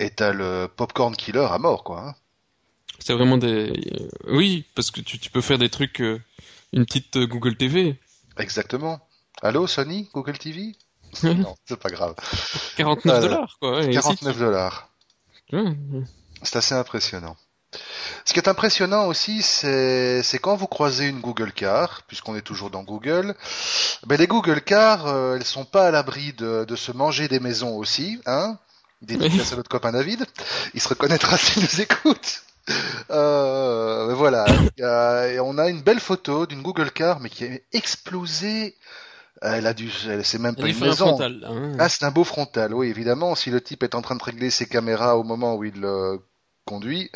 et 0.00 0.10
t'as 0.10 0.32
le 0.32 0.66
popcorn 0.66 1.14
killer 1.14 1.46
à 1.48 1.58
mort, 1.58 1.84
quoi. 1.84 2.08
hein. 2.08 2.14
C'est 3.04 3.12
vraiment 3.14 3.36
des, 3.38 3.70
euh, 3.70 4.08
oui, 4.28 4.64
parce 4.74 4.90
que 4.90 5.00
tu, 5.00 5.18
tu 5.18 5.30
peux 5.30 5.40
faire 5.40 5.58
des 5.58 5.68
trucs, 5.70 6.00
euh, 6.00 6.20
une 6.72 6.84
petite 6.86 7.16
euh, 7.16 7.26
Google 7.26 7.56
TV, 7.56 7.98
Exactement. 8.38 9.00
Allô, 9.42 9.66
Sony, 9.66 10.08
Google 10.14 10.38
TV 10.38 10.74
Non, 11.22 11.56
c'est 11.66 11.78
pas 11.78 11.90
grave. 11.90 12.14
49 12.76 13.16
Euh, 13.16 13.20
dollars 13.20 13.56
quoi. 13.60 13.82
Et 13.84 13.90
ici, 13.90 14.00
49 14.00 14.38
dollars. 14.38 14.88
C'est 16.42 16.56
assez 16.56 16.74
impressionnant. 16.74 17.36
Ce 18.24 18.32
qui 18.32 18.38
est 18.38 18.48
impressionnant 18.48 19.06
aussi, 19.06 19.42
c'est 19.42 20.22
c'est 20.22 20.38
quand 20.38 20.56
vous 20.56 20.66
croisez 20.66 21.06
une 21.08 21.20
Google 21.20 21.52
Car, 21.52 22.02
puisqu'on 22.06 22.36
est 22.36 22.42
toujours 22.42 22.70
dans 22.70 22.82
Google, 22.84 23.34
ben 24.06 24.16
les 24.18 24.26
Google 24.26 24.60
Car, 24.62 25.06
euh, 25.06 25.36
elles 25.36 25.44
sont 25.44 25.64
pas 25.64 25.88
à 25.88 25.90
l'abri 25.90 26.32
de, 26.34 26.64
de 26.64 26.76
se 26.76 26.92
manger 26.92 27.28
des 27.28 27.40
maisons 27.40 27.76
aussi, 27.76 28.20
hein 28.26 28.58
Dédicace 29.02 29.52
à 29.52 29.56
notre 29.56 29.68
copain 29.70 29.90
David, 29.92 30.24
il 30.74 30.80
se 30.80 30.88
reconnaîtra 30.88 31.36
s'il 31.38 31.62
nous 31.62 31.80
écoute. 31.80 32.42
Euh, 33.10 34.14
voilà, 34.14 34.46
et 35.28 35.40
on 35.40 35.58
a 35.58 35.68
une 35.68 35.82
belle 35.82 36.00
photo 36.00 36.46
d'une 36.46 36.62
Google 36.62 36.90
Car, 36.90 37.20
mais 37.20 37.28
qui 37.28 37.44
a 37.44 37.48
explosé. 37.72 38.76
Elle 39.40 39.66
a 39.66 39.74
dû, 39.74 39.90
c'est 39.90 40.38
même 40.38 40.54
pas 40.54 40.68
une 40.68 40.74
fait 40.74 40.84
un 40.84 40.88
maison. 40.88 41.06
frontal, 41.08 41.44
hein. 41.44 41.76
Ah, 41.80 41.88
c'est 41.88 42.04
un 42.04 42.12
beau 42.12 42.22
frontal, 42.22 42.72
oui, 42.74 42.88
évidemment. 42.88 43.34
Si 43.34 43.50
le 43.50 43.60
type 43.60 43.82
est 43.82 43.96
en 43.96 44.02
train 44.02 44.14
de 44.14 44.22
régler 44.22 44.50
ses 44.50 44.66
caméras 44.66 45.16
au 45.18 45.24
moment 45.24 45.56
où 45.56 45.64
il 45.64 45.84
euh, 45.84 46.16
conduit, 46.64 47.10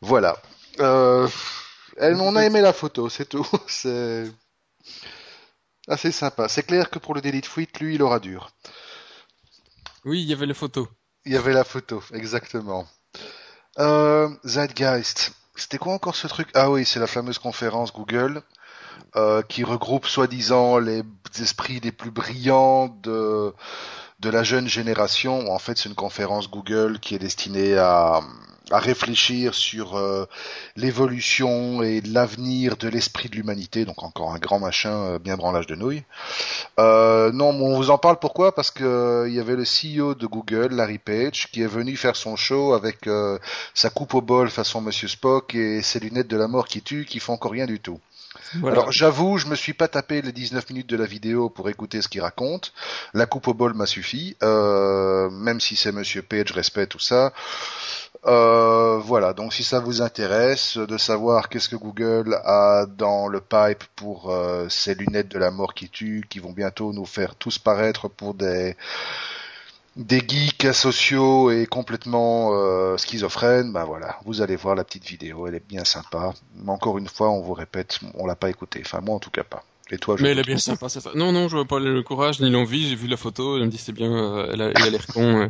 voilà. 0.00 0.36
Euh, 0.80 1.28
elle, 1.96 2.16
on 2.16 2.34
a 2.34 2.44
aimé 2.44 2.60
la 2.60 2.72
photo, 2.72 3.08
c'est 3.08 3.26
tout. 3.26 3.46
C'est 3.68 4.24
assez 5.86 6.10
sympa. 6.10 6.48
C'est 6.48 6.64
clair 6.64 6.90
que 6.90 6.98
pour 6.98 7.14
le 7.14 7.20
délit 7.20 7.40
de 7.40 7.46
fuite, 7.46 7.78
lui, 7.78 7.94
il 7.94 8.02
aura 8.02 8.18
dur. 8.18 8.50
Oui, 10.04 10.22
il 10.22 10.28
y 10.28 10.32
avait 10.32 10.46
les 10.46 10.54
photos. 10.54 10.88
Il 11.24 11.32
y 11.32 11.36
avait 11.36 11.52
la 11.52 11.64
photo, 11.64 12.02
exactement. 12.12 12.86
Euh, 13.78 14.28
Zeitgeist. 14.44 15.32
C'était 15.56 15.78
quoi 15.78 15.94
encore 15.94 16.16
ce 16.16 16.26
truc? 16.26 16.48
Ah 16.54 16.70
oui, 16.70 16.84
c'est 16.84 17.00
la 17.00 17.06
fameuse 17.06 17.38
conférence 17.38 17.92
Google 17.92 18.42
euh, 19.16 19.42
qui 19.42 19.64
regroupe 19.64 20.06
soi-disant 20.06 20.78
les 20.78 21.02
esprits 21.40 21.80
les 21.80 21.92
plus 21.92 22.10
brillants 22.10 22.88
de 23.02 23.52
de 24.20 24.30
la 24.30 24.42
jeune 24.42 24.68
génération. 24.68 25.52
En 25.52 25.58
fait, 25.58 25.78
c'est 25.78 25.88
une 25.88 25.94
conférence 25.94 26.50
Google 26.50 26.98
qui 27.00 27.14
est 27.14 27.18
destinée 27.18 27.76
à 27.76 28.20
à 28.70 28.78
réfléchir 28.78 29.54
sur 29.54 29.96
euh, 29.96 30.26
l'évolution 30.76 31.82
et 31.82 32.00
l'avenir 32.00 32.76
de 32.76 32.88
l'esprit 32.88 33.28
de 33.28 33.36
l'humanité. 33.36 33.84
Donc 33.84 34.02
encore 34.02 34.32
un 34.32 34.38
grand 34.38 34.58
machin 34.58 34.92
euh, 35.04 35.18
bien 35.18 35.36
branlage 35.36 35.66
de 35.66 35.74
nouilles. 35.74 36.04
Euh, 36.78 37.30
non, 37.32 37.50
on 37.50 37.76
vous 37.76 37.90
en 37.90 37.98
parle 37.98 38.18
pourquoi? 38.18 38.54
Parce 38.54 38.70
que 38.70 39.26
il 39.28 39.34
y 39.34 39.40
avait 39.40 39.56
le 39.56 39.64
CEO 39.64 40.14
de 40.14 40.26
Google, 40.26 40.74
Larry 40.74 40.98
Page, 40.98 41.50
qui 41.52 41.62
est 41.62 41.66
venu 41.66 41.96
faire 41.96 42.16
son 42.16 42.36
show 42.36 42.72
avec 42.72 43.08
sa 43.74 43.90
coupe 43.90 44.14
au 44.14 44.20
bol 44.20 44.50
façon 44.50 44.80
Monsieur 44.80 45.08
Spock 45.08 45.54
et 45.54 45.82
ses 45.82 46.00
lunettes 46.00 46.28
de 46.28 46.36
la 46.36 46.48
mort 46.48 46.66
qui 46.66 46.82
tuent, 46.82 47.04
qui 47.04 47.20
font 47.20 47.34
encore 47.34 47.52
rien 47.52 47.66
du 47.66 47.80
tout. 47.80 48.00
Alors 48.62 48.92
j'avoue, 48.92 49.38
je 49.38 49.46
me 49.46 49.54
suis 49.54 49.72
pas 49.72 49.88
tapé 49.88 50.22
les 50.22 50.32
19 50.32 50.70
minutes 50.70 50.88
de 50.88 50.96
la 50.96 51.06
vidéo 51.06 51.48
pour 51.48 51.68
écouter 51.68 52.02
ce 52.02 52.08
qu'il 52.08 52.20
raconte. 52.20 52.72
La 53.12 53.26
coupe 53.26 53.48
au 53.48 53.54
bol 53.54 53.74
m'a 53.74 53.86
suffi, 53.86 54.36
euh, 54.42 55.30
même 55.30 55.60
si 55.60 55.76
c'est 55.76 55.92
Monsieur 55.92 56.22
Page, 56.22 56.52
respect 56.52 56.86
tout 56.86 56.98
ça. 56.98 57.32
Euh, 58.26 58.98
voilà, 58.98 59.34
donc 59.34 59.52
si 59.52 59.62
ça 59.62 59.80
vous 59.80 60.00
intéresse 60.00 60.78
de 60.78 60.96
savoir 60.96 61.48
qu'est-ce 61.48 61.68
que 61.68 61.76
Google 61.76 62.40
a 62.44 62.86
dans 62.86 63.28
le 63.28 63.40
pipe 63.40 63.84
pour 63.96 64.30
euh, 64.30 64.66
ces 64.70 64.94
lunettes 64.94 65.28
de 65.28 65.38
la 65.38 65.50
mort 65.50 65.74
qui 65.74 65.90
tuent, 65.90 66.24
qui 66.28 66.38
vont 66.38 66.52
bientôt 66.52 66.92
nous 66.92 67.04
faire 67.04 67.34
tous 67.34 67.58
paraître 67.58 68.08
pour 68.08 68.34
des 68.34 68.76
des 69.96 70.20
geeks 70.26 70.64
asociaux 70.64 71.50
et 71.50 71.66
complètement 71.66 72.50
euh, 72.52 72.96
schizophrènes, 72.96 73.72
ben 73.72 73.84
voilà, 73.84 74.18
vous 74.24 74.42
allez 74.42 74.56
voir 74.56 74.74
la 74.74 74.84
petite 74.84 75.04
vidéo, 75.06 75.46
elle 75.46 75.54
est 75.54 75.66
bien 75.66 75.84
sympa. 75.84 76.34
Mais 76.56 76.70
encore 76.70 76.98
une 76.98 77.08
fois, 77.08 77.30
on 77.30 77.40
vous 77.40 77.54
répète, 77.54 78.00
on 78.14 78.26
l'a 78.26 78.34
pas 78.36 78.50
écoutée. 78.50 78.82
Enfin, 78.84 79.00
moi 79.00 79.14
en 79.14 79.20
tout 79.20 79.30
cas 79.30 79.44
pas. 79.44 79.62
Et 79.90 79.98
toi, 79.98 80.16
je 80.18 80.22
Mais 80.22 80.30
elle 80.30 80.38
est 80.38 80.46
bien 80.46 80.58
sympa, 80.58 80.88
ça. 80.88 81.00
Non, 81.14 81.30
non, 81.30 81.48
je 81.48 81.56
vois 81.56 81.66
pas 81.66 81.78
le 81.78 82.02
courage 82.02 82.40
ni 82.40 82.50
l'envie. 82.50 82.88
J'ai 82.88 82.96
vu 82.96 83.06
la 83.06 83.16
photo, 83.16 83.56
elle 83.56 83.64
me 83.64 83.70
dit 83.70 83.78
c'est 83.78 83.92
bien, 83.92 84.10
euh, 84.10 84.50
elle 84.52 84.62
a 84.62 84.90
l'air 84.90 85.06
con. 85.06 85.42
euh, 85.42 85.48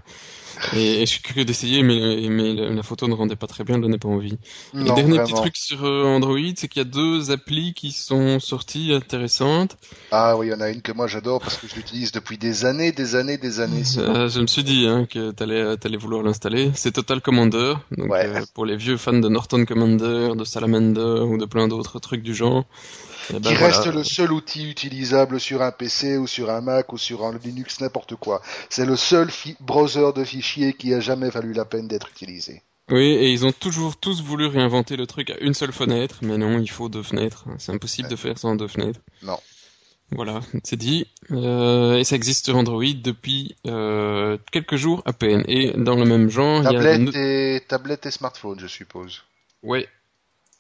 et, 0.73 1.03
et 1.03 1.07
je 1.07 1.11
suis 1.13 1.23
curieux 1.23 1.45
d'essayer, 1.45 1.83
mais, 1.83 2.29
mais 2.29 2.55
la, 2.55 2.83
photo 2.83 3.07
ne 3.09 3.15
rendait 3.15 3.37
pas 3.37 3.47
très 3.47 3.65
bien, 3.65 3.77
elle 3.77 3.83
donnait 3.83 3.99
pas 3.99 4.09
envie. 4.09 4.39
Et 4.81 4.91
Non, 4.91 4.93
dernier 4.93 5.21
petit 5.21 5.33
vraiment. 5.33 5.41
truc 5.43 5.57
sur 5.57 5.85
euh, 5.85 6.05
Android, 6.05 6.39
c'est 6.57 6.69
qu'il 6.69 6.81
y 6.81 6.87
a 6.87 6.89
deux 6.89 7.31
applis 7.31 7.75
qui 7.75 7.93
sont 7.93 8.41
sorties 8.41 8.93
intéressantes. 8.93 9.77
Ah 10.11 10.37
oui, 10.37 10.47
il 10.49 10.51
y 10.51 10.55
en 10.55 10.61
a 10.61 10.71
une 10.71 10.83
que 10.83 10.93
moi 10.93 11.07
j'adore 11.07 11.41
parce 11.43 11.57
que 11.57 11.67
je 11.69 11.75
l'utilise 11.75 12.13
depuis 12.13 12.39
des 12.39 12.65
années, 12.65 12.93
des 12.93 13.15
années, 13.17 13.37
des 13.39 13.61
années. 13.61 13.83
Euh, 13.99 14.29
je 14.29 14.41
me 14.41 14.47
suis 14.47 14.65
dit 14.65 14.87
hein, 14.87 15.07
que 15.07 15.31
t'allais 15.33 15.77
t'allais 15.77 15.97
vouloir 15.97 16.23
l'installer. 16.23 16.71
C'est 16.75 16.93
Total 16.93 17.21
Commander, 17.21 17.75
donc 17.91 18.11
Ouais. 18.11 18.27
euh, 18.27 18.45
pour 18.55 18.67
les 18.67 18.77
vieux 18.77 18.97
fans 18.97 19.13
de 19.19 19.29
Norton 19.29 19.65
Commander, 19.65 20.35
de 20.37 20.45
Salamander 20.45 21.23
ou 21.27 21.39
de 21.39 21.47
plein 21.47 21.69
d'autres 21.69 21.99
trucs 21.99 22.23
du 22.23 22.35
genre. 22.35 22.65
Eh 23.31 23.41
ben 23.41 23.41
qui 23.41 23.55
voilà. 23.55 23.81
reste 23.81 23.87
le 23.87 24.05
seul 24.05 24.33
outil 24.33 24.69
utilisable 24.69 25.41
sur 25.41 25.63
un 25.63 25.73
PC 25.73 26.19
ou 26.19 26.27
sur 26.27 26.51
un 26.51 26.61
Mac 26.61 26.93
ou 26.93 26.99
sur 26.99 27.25
un 27.25 27.37
Linux, 27.39 27.81
n'importe 27.81 28.17
quoi. 28.17 28.43
C'est 28.69 28.85
le 28.85 28.97
seul 28.97 29.31
browser 29.61 30.13
de 30.15 30.23
fichiers 30.45 30.75
qui 30.75 30.93
a 30.95 31.01
jamais 31.01 31.31
valu 31.31 31.53
la 31.53 31.65
peine 31.65 31.89
d'être 31.89 32.11
utilisé. 32.11 32.63
Oui, 32.91 33.07
et 33.07 33.31
ils 33.31 33.47
ont 33.47 33.53
toujours 33.53 33.97
tous 33.97 34.23
voulu 34.23 34.47
réinventer 34.47 34.97
le 34.97 35.07
truc 35.07 35.31
à 35.31 35.39
une 35.41 35.55
seule 35.55 35.73
fenêtre, 35.73 36.17
mais 36.21 36.37
non, 36.37 36.59
il 36.59 36.71
faut 36.71 36.91
deux 36.91 37.03
fenêtres. 37.03 37.47
C'est 37.59 37.73
impossible 37.73 38.11
de 38.11 38.17
faire 38.17 38.37
sans 38.39 38.57
deux 38.57 38.69
fenêtres. 38.69 39.01
Non. 39.23 39.39
Voilà, 40.11 40.41
c'est 40.65 40.77
dit. 40.77 41.07
Euh, 41.31 41.97
et 41.97 42.05
ça 42.05 42.15
existe 42.15 42.45
sur 42.45 42.57
Android 42.57 42.85
depuis 43.03 43.57
euh, 43.67 44.37
quelques 44.53 44.77
jours 44.77 45.03
à 45.07 45.15
peine. 45.15 45.45
Et 45.49 45.73
dans 45.77 45.97
le 45.97 46.05
même 46.05 46.29
genre, 46.29 46.61
il 46.61 46.73
y 46.73 46.77
a... 46.77 46.83
Tablette 46.83 47.17
et, 47.17 47.63
tablette 47.67 48.05
et 48.05 48.11
smartphone, 48.11 48.61
je 48.61 48.67
suppose. 48.67 49.23
Ouais. 49.63 49.89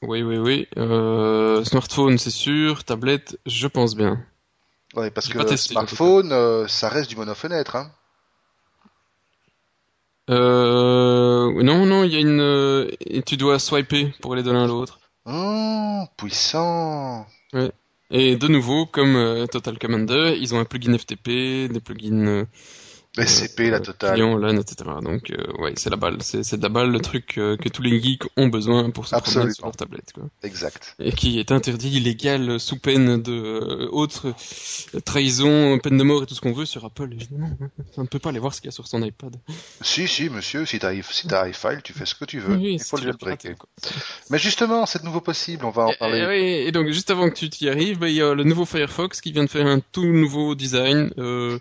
Oui, 0.00 0.22
oui, 0.22 0.38
oui. 0.38 0.66
Euh, 0.78 1.62
smartphone, 1.64 2.16
c'est 2.16 2.30
sûr. 2.30 2.84
Tablette, 2.84 3.38
je 3.44 3.66
pense 3.66 3.94
bien. 3.94 4.24
Ouais, 4.94 5.10
parce 5.10 5.28
que 5.28 5.38
testé, 5.42 5.74
smartphone, 5.74 6.66
ça 6.68 6.88
reste 6.88 7.10
du 7.10 7.16
monofenêtre, 7.16 7.76
hein. 7.76 7.92
Euh, 10.30 11.62
non, 11.62 11.86
non, 11.86 12.04
il 12.04 12.12
y 12.12 12.16
a 12.16 12.20
une... 12.20 12.40
euh, 12.40 12.88
Et 13.00 13.22
tu 13.22 13.36
dois 13.36 13.58
swiper 13.58 14.12
pour 14.20 14.32
aller 14.32 14.42
de 14.42 14.50
l'un 14.50 14.64
à 14.64 14.66
l'autre. 14.66 14.98
Oh, 15.26 16.04
puissant. 16.16 17.26
Et 18.10 18.36
de 18.36 18.48
nouveau, 18.48 18.86
comme 18.86 19.16
euh, 19.16 19.46
Total 19.46 19.78
Commander, 19.78 20.36
ils 20.38 20.54
ont 20.54 20.58
un 20.58 20.64
plugin 20.64 20.96
FTP, 20.96 21.68
des 21.72 21.80
plugins 21.80 22.26
euh, 22.26 22.44
SCP, 23.16 23.70
la 23.70 23.76
euh, 23.76 23.80
totale. 23.80 24.14
client, 24.14 24.36
LAN, 24.36 24.56
etc. 24.56 24.90
Donc, 25.02 25.30
euh, 25.30 25.62
ouais, 25.62 25.72
c'est 25.76 25.90
la 25.90 25.96
balle. 25.96 26.16
C'est, 26.20 26.42
c'est 26.42 26.56
de 26.56 26.62
la 26.62 26.68
balle, 26.68 26.90
le 26.90 27.00
truc 27.00 27.38
euh, 27.38 27.56
que 27.56 27.68
tous 27.68 27.82
les 27.82 28.00
geeks 28.02 28.24
ont 28.36 28.48
besoin 28.48 28.90
pour 28.90 29.06
se 29.06 29.10
promener 29.10 29.26
Absolument. 29.28 29.54
sur 29.54 29.64
leur 29.66 29.76
tablette, 29.76 30.12
quoi. 30.12 30.24
Exact. 30.42 30.96
Et 30.98 31.12
qui 31.12 31.38
est 31.38 31.52
interdit, 31.52 31.90
illégal, 31.96 32.58
sous 32.58 32.78
peine 32.78 33.22
de 33.22 33.32
euh, 33.32 33.88
autre 33.92 34.34
trahison, 35.04 35.78
peine 35.78 35.96
de 35.96 36.02
mort 36.02 36.22
et 36.22 36.26
tout 36.26 36.34
ce 36.34 36.40
qu'on 36.40 36.52
veut 36.52 36.66
sur 36.66 36.84
Apple, 36.84 37.10
évidemment. 37.12 37.56
On 37.96 38.02
ne 38.02 38.06
peut 38.08 38.18
pas 38.18 38.30
aller 38.30 38.38
voir 38.38 38.54
ce 38.54 38.60
qu'il 38.60 38.68
y 38.68 38.72
a 38.72 38.72
sur 38.72 38.86
son 38.86 39.02
iPad. 39.02 39.36
Si, 39.80 40.08
si, 40.08 40.28
monsieur, 40.28 40.66
si 40.66 40.78
t'as 40.78 40.92
si 41.02 41.26
iFile, 41.28 41.80
tu 41.82 41.92
fais 41.92 42.06
ce 42.06 42.14
que 42.14 42.24
tu 42.24 42.40
veux. 42.40 42.56
Oui, 42.56 42.74
Il 42.74 42.82
faut 42.82 42.96
le 42.96 43.12
quoi. 43.12 43.36
Mais 44.30 44.38
justement, 44.38 44.86
c'est 44.86 45.00
de 45.00 45.04
nouveau 45.04 45.20
possible, 45.20 45.64
on 45.64 45.70
va 45.70 45.84
en 45.84 45.90
Et, 45.90 45.96
parler. 45.96 46.26
oui, 46.26 46.66
et 46.66 46.72
donc 46.72 46.88
juste 46.88 47.10
avant 47.10 47.28
que 47.28 47.34
tu 47.34 47.48
t'y 47.48 47.68
arrives, 47.68 47.98
bah, 47.98 48.08
il 48.08 48.16
y 48.16 48.22
a 48.22 48.34
le 48.34 48.44
nouveau 48.44 48.64
Firefox 48.64 49.20
qui 49.20 49.32
vient 49.32 49.44
de 49.44 49.50
faire 49.50 49.66
un 49.66 49.80
tout 49.80 50.04
nouveau 50.04 50.54
design. 50.54 51.12
Euh, 51.18 51.58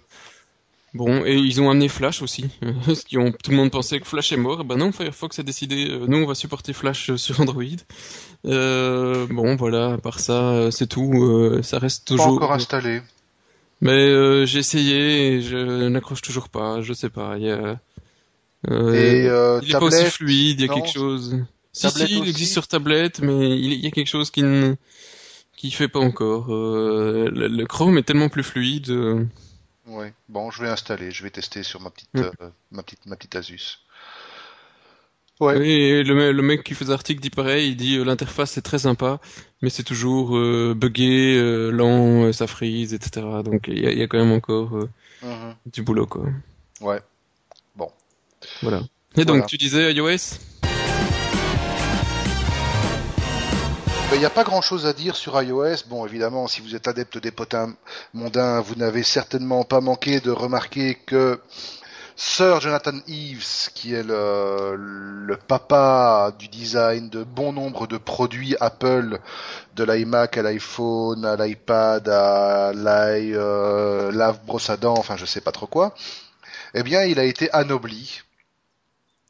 bon, 0.93 1.25
et 1.25 1.35
ils 1.35 1.61
ont 1.61 1.69
amené 1.69 1.87
Flash 1.89 2.21
aussi. 2.21 2.45
Parce 2.85 3.03
ont, 3.15 3.31
tout 3.31 3.51
le 3.51 3.57
monde 3.57 3.71
pensait 3.71 3.99
que 3.99 4.07
Flash 4.07 4.31
est 4.31 4.37
mort. 4.37 4.63
Ben 4.65 4.77
non, 4.77 4.91
Firefox 4.91 5.39
a 5.39 5.43
décidé, 5.43 5.89
euh, 5.89 6.05
nous 6.07 6.17
on 6.17 6.25
va 6.25 6.35
supporter 6.35 6.73
Flash 6.73 7.09
euh, 7.09 7.17
sur 7.17 7.39
Android. 7.41 7.63
Euh, 8.45 9.25
bon, 9.29 9.55
voilà, 9.55 9.93
à 9.93 9.97
part 9.97 10.19
ça, 10.19 10.69
c'est 10.71 10.87
tout. 10.87 11.23
euh, 11.23 11.61
ça 11.63 11.79
reste 11.79 12.07
Pas 12.07 12.15
toujours. 12.15 12.33
encore 12.33 12.51
installé. 12.53 13.01
Mais 13.81 13.91
euh, 13.91 14.45
j'ai 14.45 14.59
essayé 14.59 15.27
et 15.33 15.41
je 15.41 15.87
n'accroche 15.89 16.21
toujours 16.21 16.49
pas. 16.49 16.81
Je 16.81 16.93
sais 16.93 17.09
pas. 17.09 17.37
Il 17.37 17.43
y 17.45 17.51
a. 17.51 17.79
Et 18.69 19.25
il 19.25 19.69
est 19.69 19.71
pas 19.71 19.81
aussi 19.83 20.05
fluide, 20.05 20.61
il 20.61 20.65
y 20.65 20.69
a 20.69 20.71
non, 20.71 20.75
quelque 20.75 20.93
chose. 20.93 21.37
Si, 21.73 21.89
si, 21.89 21.97
il 21.97 22.19
aussi 22.19 22.29
existe 22.29 22.53
sur 22.53 22.67
tablette, 22.67 23.19
mais 23.19 23.59
il 23.59 23.73
y 23.73 23.87
a 23.87 23.91
quelque 23.91 24.07
chose 24.07 24.31
qui 24.31 24.41
ne 24.43 24.75
qui 25.57 25.69
fait 25.71 25.89
pas 25.89 25.99
encore. 25.99 26.53
Euh, 26.53 27.29
le, 27.33 27.47
le 27.49 27.65
Chrome 27.65 27.97
est 27.97 28.03
tellement 28.03 28.29
plus 28.29 28.43
fluide. 28.43 28.89
Ouais. 29.85 30.13
Bon, 30.29 30.49
je 30.51 30.61
vais 30.61 30.69
installer, 30.69 31.11
je 31.11 31.23
vais 31.23 31.29
tester 31.29 31.63
sur 31.63 31.81
ma 31.81 31.89
petite, 31.89 32.09
Mm. 32.13 32.21
euh, 32.41 32.49
ma 32.71 32.83
petite, 32.83 33.05
ma 33.05 33.15
petite 33.15 33.35
Asus. 33.35 33.79
Ouais. 35.39 35.67
Et 35.67 36.03
le, 36.03 36.31
le 36.31 36.41
mec 36.41 36.63
qui 36.63 36.73
fait 36.73 36.85
l'article 36.85 37.19
dit 37.21 37.29
pareil, 37.29 37.69
il 37.71 37.75
dit 37.75 37.97
euh, 37.97 38.03
l'interface 38.05 38.57
est 38.57 38.61
très 38.61 38.79
sympa, 38.79 39.19
mais 39.61 39.69
c'est 39.69 39.83
toujours 39.83 40.37
euh, 40.37 40.73
buggé, 40.75 41.35
euh, 41.37 41.69
lent, 41.71 42.25
euh, 42.25 42.31
ça 42.31 42.47
freeze, 42.47 42.93
etc. 42.93 43.25
Donc 43.43 43.67
il 43.67 43.79
y 43.79 43.97
y 43.99 44.01
a 44.03 44.07
quand 44.07 44.19
même 44.19 44.31
encore 44.31 44.77
euh, 44.77 44.89
Mhm. 45.21 45.55
du 45.73 45.81
boulot, 45.83 46.05
quoi. 46.05 46.25
Ouais. 46.81 47.01
Voilà. 48.61 48.81
Et 49.17 49.25
donc 49.25 49.45
tu 49.47 49.57
disais 49.57 49.93
iOS? 49.93 50.37
Il 54.13 54.19
n'y 54.19 54.25
a 54.25 54.29
pas 54.29 54.43
grand 54.43 54.61
chose 54.61 54.85
à 54.85 54.93
dire 54.93 55.15
sur 55.15 55.41
iOS. 55.41 55.87
Bon, 55.87 56.05
évidemment, 56.05 56.47
si 56.47 56.61
vous 56.61 56.75
êtes 56.75 56.87
adepte 56.87 57.17
des 57.17 57.31
potins 57.31 57.73
mondains, 58.13 58.61
vous 58.61 58.75
n'avez 58.75 59.01
certainement 59.01 59.63
pas 59.63 59.81
manqué 59.81 60.19
de 60.19 60.29
remarquer 60.29 60.93
que 60.93 61.41
Sir 62.15 62.61
Jonathan 62.61 62.99
Eves, 63.07 63.71
qui 63.73 63.95
est 63.95 64.03
le, 64.03 64.75
le 64.77 65.35
papa 65.35 66.31
du 66.37 66.47
design 66.47 67.09
de 67.09 67.23
bon 67.23 67.53
nombre 67.53 67.87
de 67.87 67.97
produits 67.97 68.55
Apple, 68.59 69.19
de 69.75 69.83
l'iMac 69.83 70.37
à 70.37 70.43
l'iPhone, 70.43 71.25
à 71.25 71.35
l'iPad, 71.35 72.07
à 72.07 72.71
l'i 72.71 73.33
euh, 73.33 74.11
lave 74.11 74.45
brosse 74.45 74.69
à 74.69 74.77
dents, 74.77 74.97
enfin 74.97 75.17
je 75.17 75.25
sais 75.25 75.41
pas 75.41 75.51
trop 75.51 75.67
quoi, 75.67 75.95
eh 76.75 76.83
bien 76.83 77.03
il 77.03 77.19
a 77.19 77.23
été 77.23 77.51
anobli. 77.51 78.21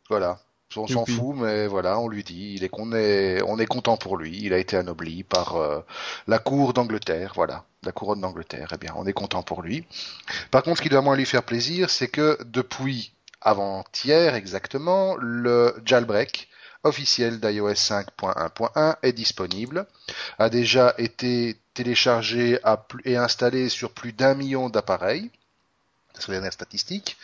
Voilà. 0.09 0.39
On 0.75 0.87
s'en 0.87 1.05
fout, 1.05 1.35
mais 1.35 1.67
voilà, 1.67 1.99
on 1.99 2.07
lui 2.07 2.23
dit, 2.23 2.53
il 2.55 2.63
est 2.63 2.69
qu'on 2.69 2.93
est, 2.93 3.41
on 3.43 3.59
est 3.59 3.65
content 3.65 3.97
pour 3.97 4.17
lui. 4.17 4.39
Il 4.41 4.53
a 4.53 4.57
été 4.57 4.75
anobli 4.77 5.23
par 5.23 5.55
euh, 5.55 5.81
la 6.27 6.39
cour 6.39 6.73
d'Angleterre, 6.73 7.33
voilà, 7.35 7.65
la 7.83 7.91
couronne 7.91 8.21
d'Angleterre. 8.21 8.69
Eh 8.73 8.77
bien, 8.77 8.93
on 8.95 9.05
est 9.05 9.13
content 9.13 9.43
pour 9.43 9.61
lui. 9.61 9.85
Par 10.51 10.63
contre, 10.63 10.77
ce 10.77 10.83
qui 10.83 10.89
doit 10.89 11.01
moins 11.01 11.15
lui 11.15 11.25
faire 11.25 11.43
plaisir, 11.43 11.89
c'est 11.89 12.07
que 12.07 12.37
depuis 12.45 13.13
avant-hier 13.41 14.35
exactement, 14.35 15.15
le 15.19 15.75
jailbreak 15.85 16.49
officiel 16.83 17.39
d'iOS 17.39 17.73
5.1.1 17.73 18.95
est 19.03 19.13
disponible, 19.13 19.85
a 20.37 20.49
déjà 20.49 20.93
été 20.97 21.57
téléchargé 21.73 22.59
et 23.05 23.15
installé 23.15 23.69
sur 23.69 23.91
plus 23.91 24.13
d'un 24.13 24.35
million 24.35 24.69
d'appareils. 24.69 25.31
C'est 26.19 26.27
la 26.27 26.35
dernière 26.35 26.53
statistique? 26.53 27.17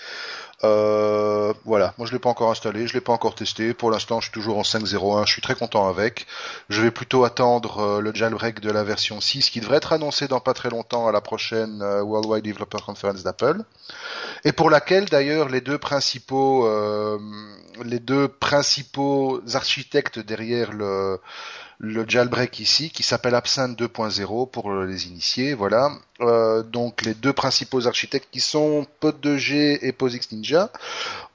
Euh, 0.64 1.54
voilà, 1.64 1.94
moi 1.98 2.06
je 2.06 2.12
l'ai 2.12 2.20
pas 2.20 2.30
encore 2.30 2.52
installé, 2.52 2.86
je 2.86 2.94
l'ai 2.94 3.02
pas 3.02 3.14
encore 3.14 3.36
testé. 3.36 3.74
Pour 3.74 3.92
l'instant, 3.92 4.20
je 4.20 4.26
suis 4.26 4.34
toujours 4.34 4.58
en 4.58 4.64
5.01, 4.64 5.26
je 5.26 5.32
suis 5.32 5.42
très 5.42 5.56
content 5.56 5.88
avec. 5.88 6.28
Je 6.70 6.82
vais 6.82 6.92
plutôt 6.92 7.24
attendre 7.24 7.80
euh, 7.80 8.02
le 8.02 8.14
jailbreak 8.14 8.60
de 8.60 8.70
la 8.70 8.84
version 8.84 9.22
6 9.22 9.50
qui 9.50 9.62
devrait 9.62 9.78
être 9.78 9.94
annoncé 9.94 10.28
dans 10.28 10.42
pas 10.42 10.54
très 10.54 10.70
longtemps 10.70 11.08
à 11.08 11.12
la 11.12 11.22
prochaine 11.22 11.82
euh, 11.82 12.02
Worldwide 12.04 12.44
Developer 12.44 12.80
Conference 12.86 13.24
d'Apple. 13.24 13.64
Et 14.44 14.52
pour 14.52 14.70
laquelle 14.70 15.06
d'ailleurs 15.06 15.48
les 15.48 15.62
deux 15.62 15.78
principaux 15.78 16.68
euh, 16.68 17.18
les 17.84 18.00
deux 18.00 18.28
principaux 18.28 19.42
architectes 19.54 20.20
derrière 20.20 20.74
le 20.74 21.20
le 21.82 22.04
jailbreak 22.06 22.60
ici, 22.60 22.90
qui 22.90 23.04
s'appelle 23.04 23.36
Absinthe 23.36 23.80
2.0 23.80 24.52
pour 24.52 24.74
les 24.74 25.08
initiés, 25.08 25.54
voilà. 25.54 25.90
Euh, 26.22 26.64
donc 26.64 27.04
les 27.04 27.14
deux 27.14 27.32
principaux 27.32 27.88
architectes 27.88 28.28
qui 28.32 28.42
sont 28.42 28.86
Pod2G 29.02 29.80
et 29.82 29.92
POSIX 29.94 30.32
Ninja 30.34 30.70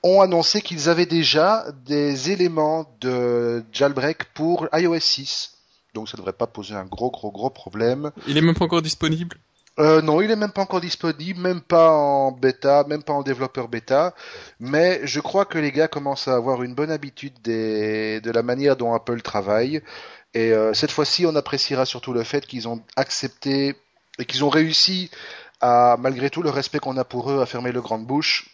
ont 0.02 0.20
annoncé 0.20 0.60
qu'ils 0.60 0.90
avaient 0.90 1.06
déjà 1.06 1.64
des 1.86 2.30
éléments 2.30 2.86
de 3.00 3.64
jailbreak 3.72 4.24
pour 4.34 4.68
iOS 4.74 5.00
6. 5.00 5.52
Donc 5.94 6.08
ça 6.08 6.16
devrait 6.16 6.32
pas 6.32 6.46
poser 6.46 6.74
un 6.74 6.84
gros 6.84 7.10
gros 7.10 7.30
gros 7.30 7.50
problème. 7.50 8.10
Il 8.26 8.36
est 8.36 8.42
même 8.42 8.54
pas 8.54 8.66
encore 8.66 8.82
disponible? 8.82 9.38
Euh, 9.80 10.02
non, 10.02 10.20
il 10.20 10.30
est 10.30 10.36
même 10.36 10.52
pas 10.52 10.62
encore 10.62 10.80
disponible, 10.80 11.40
même 11.40 11.60
pas 11.60 11.90
en 11.90 12.30
bêta, 12.30 12.84
même 12.86 13.02
pas 13.02 13.12
en 13.12 13.22
développeur 13.22 13.68
bêta. 13.68 14.14
Mais 14.60 15.00
je 15.04 15.20
crois 15.20 15.46
que 15.46 15.58
les 15.58 15.72
gars 15.72 15.88
commencent 15.88 16.28
à 16.28 16.34
avoir 16.34 16.62
une 16.62 16.74
bonne 16.74 16.90
habitude 16.90 17.34
des... 17.42 18.20
de 18.20 18.30
la 18.30 18.42
manière 18.42 18.76
dont 18.76 18.94
Apple 18.94 19.20
travaille. 19.22 19.82
Et 20.34 20.52
euh, 20.52 20.74
cette 20.74 20.90
fois-ci, 20.90 21.26
on 21.26 21.34
appréciera 21.34 21.86
surtout 21.86 22.12
le 22.12 22.22
fait 22.22 22.46
qu'ils 22.46 22.68
ont 22.68 22.82
accepté 22.96 23.76
et 24.18 24.24
qu'ils 24.24 24.44
ont 24.44 24.48
réussi 24.48 25.10
à, 25.60 25.96
malgré 25.98 26.30
tout 26.30 26.42
le 26.42 26.50
respect 26.50 26.78
qu'on 26.78 26.96
a 26.96 27.04
pour 27.04 27.30
eux, 27.30 27.40
à 27.40 27.46
fermer 27.46 27.72
le 27.72 27.80
grande 27.80 28.06
bouche 28.06 28.50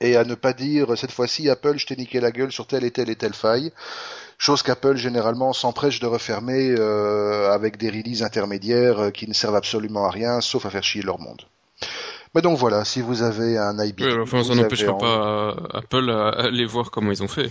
et 0.00 0.16
à 0.16 0.24
ne 0.24 0.34
pas 0.34 0.52
dire 0.52 0.96
cette 0.96 1.12
fois-ci 1.12 1.48
Apple, 1.48 1.78
je 1.78 1.86
t'ai 1.86 1.96
niqué 1.96 2.20
la 2.20 2.30
gueule 2.30 2.52
sur 2.52 2.66
telle 2.66 2.84
et 2.84 2.90
telle 2.90 3.10
et 3.10 3.16
telle 3.16 3.34
faille. 3.34 3.72
Chose 4.38 4.62
qu'Apple 4.62 4.96
généralement 4.96 5.54
s'empresse 5.54 5.98
de 5.98 6.06
refermer 6.06 6.74
euh, 6.78 7.50
avec 7.52 7.78
des 7.78 7.88
releases 7.88 8.22
intermédiaires 8.22 8.98
euh, 9.04 9.10
qui 9.10 9.26
ne 9.26 9.32
servent 9.32 9.56
absolument 9.56 10.04
à 10.04 10.10
rien, 10.10 10.42
sauf 10.42 10.66
à 10.66 10.70
faire 10.70 10.84
chier 10.84 11.00
leur 11.00 11.18
monde. 11.18 11.42
Mais 12.34 12.42
donc 12.42 12.58
voilà, 12.58 12.84
si 12.84 13.00
vous 13.00 13.22
avez 13.22 13.56
un 13.56 13.82
iBit, 13.82 14.04
Oui, 14.04 14.20
enfin, 14.20 14.44
ça 14.44 14.54
n'empêchera 14.54 14.98
pas 14.98 15.52
euh, 15.52 15.54
Apple 15.72 16.10
à 16.10 16.28
aller 16.28 16.66
voir 16.66 16.90
comment 16.90 17.10
ils 17.10 17.22
ont 17.22 17.28
fait. 17.28 17.50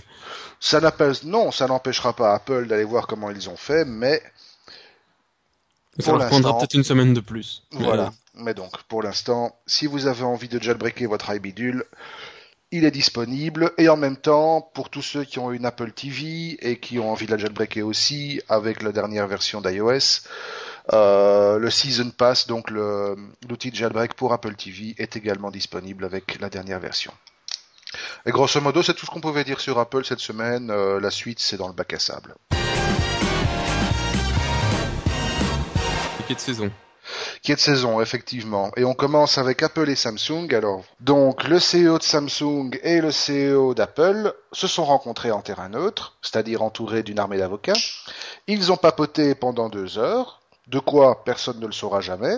ça 0.60 0.80
n'appelle 0.80 1.14
non, 1.24 1.50
ça 1.50 1.66
n'empêchera 1.66 2.12
pas 2.12 2.32
Apple 2.34 2.68
d'aller 2.68 2.84
voir 2.84 3.08
comment 3.08 3.32
ils 3.32 3.50
ont 3.50 3.56
fait, 3.56 3.84
mais 3.84 4.22
Ça 5.98 6.12
leur 6.12 6.28
prendra 6.28 6.58
peut-être 6.58 6.74
une 6.74 6.84
semaine 6.84 7.14
de 7.14 7.20
plus. 7.20 7.62
Voilà. 7.72 8.12
Mais 8.34 8.54
donc, 8.54 8.82
pour 8.84 9.02
l'instant, 9.02 9.56
si 9.66 9.86
vous 9.86 10.06
avez 10.06 10.24
envie 10.24 10.48
de 10.48 10.62
jailbreaker 10.62 11.08
votre 11.08 11.34
iBidule, 11.34 11.84
il 12.70 12.84
est 12.84 12.90
disponible. 12.90 13.72
Et 13.78 13.88
en 13.88 13.96
même 13.96 14.16
temps, 14.16 14.60
pour 14.74 14.90
tous 14.90 15.02
ceux 15.02 15.24
qui 15.24 15.38
ont 15.38 15.52
une 15.52 15.64
Apple 15.64 15.92
TV 15.92 16.58
et 16.60 16.78
qui 16.78 16.98
ont 16.98 17.10
envie 17.10 17.26
de 17.26 17.30
la 17.30 17.38
jailbreaker 17.38 17.86
aussi 17.86 18.40
avec 18.48 18.82
la 18.82 18.92
dernière 18.92 19.26
version 19.26 19.60
d'iOS, 19.60 20.22
euh, 20.92 21.58
le 21.58 21.70
Season 21.70 22.10
Pass, 22.10 22.46
donc 22.46 22.70
l'outil 22.70 23.70
de 23.70 23.76
jailbreak 23.76 24.14
pour 24.14 24.32
Apple 24.32 24.54
TV, 24.54 24.94
est 24.98 25.16
également 25.16 25.50
disponible 25.50 26.04
avec 26.04 26.38
la 26.40 26.50
dernière 26.50 26.80
version. 26.80 27.12
Et 28.26 28.30
grosso 28.30 28.60
modo, 28.60 28.82
c'est 28.82 28.94
tout 28.94 29.06
ce 29.06 29.10
qu'on 29.10 29.20
pouvait 29.20 29.44
dire 29.44 29.60
sur 29.60 29.78
Apple 29.78 30.04
cette 30.04 30.20
semaine. 30.20 30.70
Euh, 30.70 31.00
la 31.00 31.10
suite, 31.10 31.38
c'est 31.40 31.56
dans 31.56 31.68
le 31.68 31.74
bac 31.74 31.92
à 31.92 31.98
sable. 31.98 32.34
Piqué 36.26 36.34
de 36.34 36.40
saison. 36.40 36.72
qui 37.40 37.52
est 37.52 37.54
de 37.54 37.60
saison, 37.60 38.00
effectivement. 38.00 38.72
Et 38.76 38.84
on 38.84 38.94
commence 38.94 39.38
avec 39.38 39.62
Apple 39.62 39.88
et 39.88 39.94
Samsung. 39.94 40.52
Alors, 40.52 40.82
donc, 40.98 41.44
le 41.44 41.58
CEO 41.58 41.98
de 41.98 42.02
Samsung 42.02 42.70
et 42.82 43.00
le 43.00 43.10
CEO 43.10 43.74
d'Apple 43.74 44.34
se 44.50 44.66
sont 44.66 44.84
rencontrés 44.84 45.30
en 45.30 45.40
terrain 45.40 45.68
neutre, 45.68 46.18
c'est-à-dire 46.22 46.62
entourés 46.62 47.04
d'une 47.04 47.20
armée 47.20 47.38
d'avocats. 47.38 47.78
Ils 48.48 48.72
ont 48.72 48.76
papoté 48.76 49.36
pendant 49.36 49.68
deux 49.68 49.98
heures, 49.98 50.40
de 50.66 50.80
quoi 50.80 51.22
personne 51.24 51.60
ne 51.60 51.66
le 51.66 51.72
saura 51.72 52.00
jamais. 52.00 52.34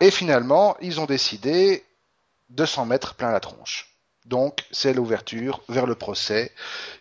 Et 0.00 0.10
finalement, 0.10 0.76
ils 0.82 1.00
ont 1.00 1.06
décidé 1.06 1.82
de 2.50 2.66
s'en 2.66 2.84
mettre 2.84 3.14
plein 3.14 3.32
la 3.32 3.40
tronche. 3.40 3.93
Donc, 4.24 4.64
c'est 4.70 4.94
l'ouverture 4.94 5.60
vers 5.68 5.86
le 5.86 5.94
procès 5.94 6.52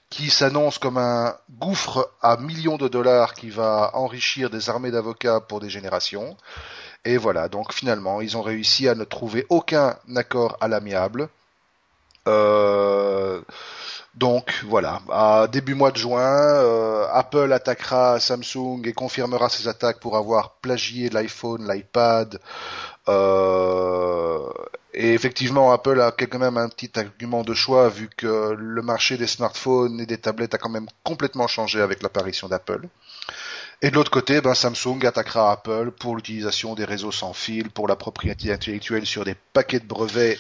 qui 0.09 0.29
s'annonce 0.29 0.77
comme 0.77 0.97
un 0.97 1.35
gouffre 1.59 2.11
à 2.21 2.37
millions 2.37 2.77
de 2.77 2.87
dollars 2.87 3.33
qui 3.33 3.49
va 3.49 3.91
enrichir 3.95 4.49
des 4.49 4.69
armées 4.69 4.91
d'avocats 4.91 5.39
pour 5.39 5.59
des 5.59 5.69
générations. 5.69 6.37
Et 7.05 7.17
voilà, 7.17 7.49
donc 7.49 7.73
finalement, 7.73 8.21
ils 8.21 8.37
ont 8.37 8.41
réussi 8.41 8.87
à 8.87 8.95
ne 8.95 9.03
trouver 9.05 9.45
aucun 9.49 9.97
accord 10.15 10.57
à 10.61 10.67
l'amiable. 10.67 11.29
Euh, 12.27 13.41
donc 14.15 14.63
voilà, 14.67 15.01
à 15.11 15.47
début 15.47 15.73
mois 15.73 15.91
de 15.91 15.97
juin, 15.97 16.21
euh, 16.21 17.07
Apple 17.11 17.51
attaquera 17.51 18.19
Samsung 18.19 18.81
et 18.85 18.93
confirmera 18.93 19.49
ses 19.49 19.67
attaques 19.67 19.99
pour 19.99 20.15
avoir 20.15 20.51
plagié 20.61 21.09
l'iPhone, 21.09 21.67
l'iPad. 21.67 22.39
Euh, 23.09 24.47
et 24.93 25.13
effectivement, 25.13 25.71
Apple 25.71 25.99
a 26.01 26.11
quand 26.11 26.39
même 26.39 26.57
un 26.57 26.69
petit 26.69 26.91
argument 26.99 27.43
de 27.43 27.53
choix 27.53 27.89
vu 27.89 28.09
que 28.15 28.55
le 28.57 28.81
marché 28.81 29.17
des 29.17 29.27
smartphones 29.27 29.99
et 29.99 30.05
des 30.05 30.17
tablettes 30.17 30.53
a 30.53 30.57
quand 30.57 30.69
même 30.69 30.87
complètement 31.03 31.47
changé 31.47 31.81
avec 31.81 32.03
l'apparition 32.03 32.47
d'Apple. 32.47 32.87
Et 33.81 33.89
de 33.89 33.95
l'autre 33.95 34.11
côté, 34.11 34.39
ben, 34.39 34.53
Samsung 34.53 35.03
attaquera 35.05 35.51
Apple 35.51 35.91
pour 35.99 36.15
l'utilisation 36.15 36.75
des 36.75 36.85
réseaux 36.85 37.11
sans 37.11 37.33
fil, 37.33 37.69
pour 37.69 37.87
la 37.87 37.95
propriété 37.95 38.53
intellectuelle 38.53 39.05
sur 39.05 39.25
des 39.25 39.35
paquets 39.53 39.79
de 39.79 39.87
brevets 39.87 40.37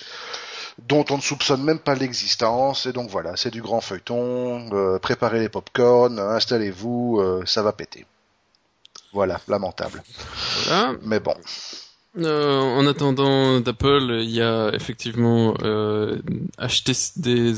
dont 0.87 1.05
on 1.09 1.17
ne 1.17 1.21
soupçonne 1.21 1.63
même 1.63 1.79
pas 1.79 1.95
l'existence. 1.95 2.85
Et 2.85 2.93
donc 2.93 3.09
voilà, 3.09 3.35
c'est 3.35 3.51
du 3.51 3.61
grand 3.61 3.81
feuilleton. 3.81 4.69
Euh, 4.73 4.99
préparez 4.99 5.39
les 5.39 5.49
pop-corn, 5.49 6.19
installez-vous, 6.19 7.19
euh, 7.19 7.43
ça 7.45 7.63
va 7.63 7.73
péter. 7.73 8.05
Voilà, 9.13 9.39
lamentable. 9.47 10.03
Voilà. 10.65 10.93
Mais 11.03 11.19
bon, 11.19 11.35
Euh, 12.17 12.59
en 12.59 12.85
attendant 12.85 13.59
d'Apple, 13.59 14.19
il 14.21 14.29
y 14.29 14.41
a 14.41 14.71
effectivement 14.73 15.55
euh, 15.63 16.19
HTC 16.59 17.13
des 17.17 17.53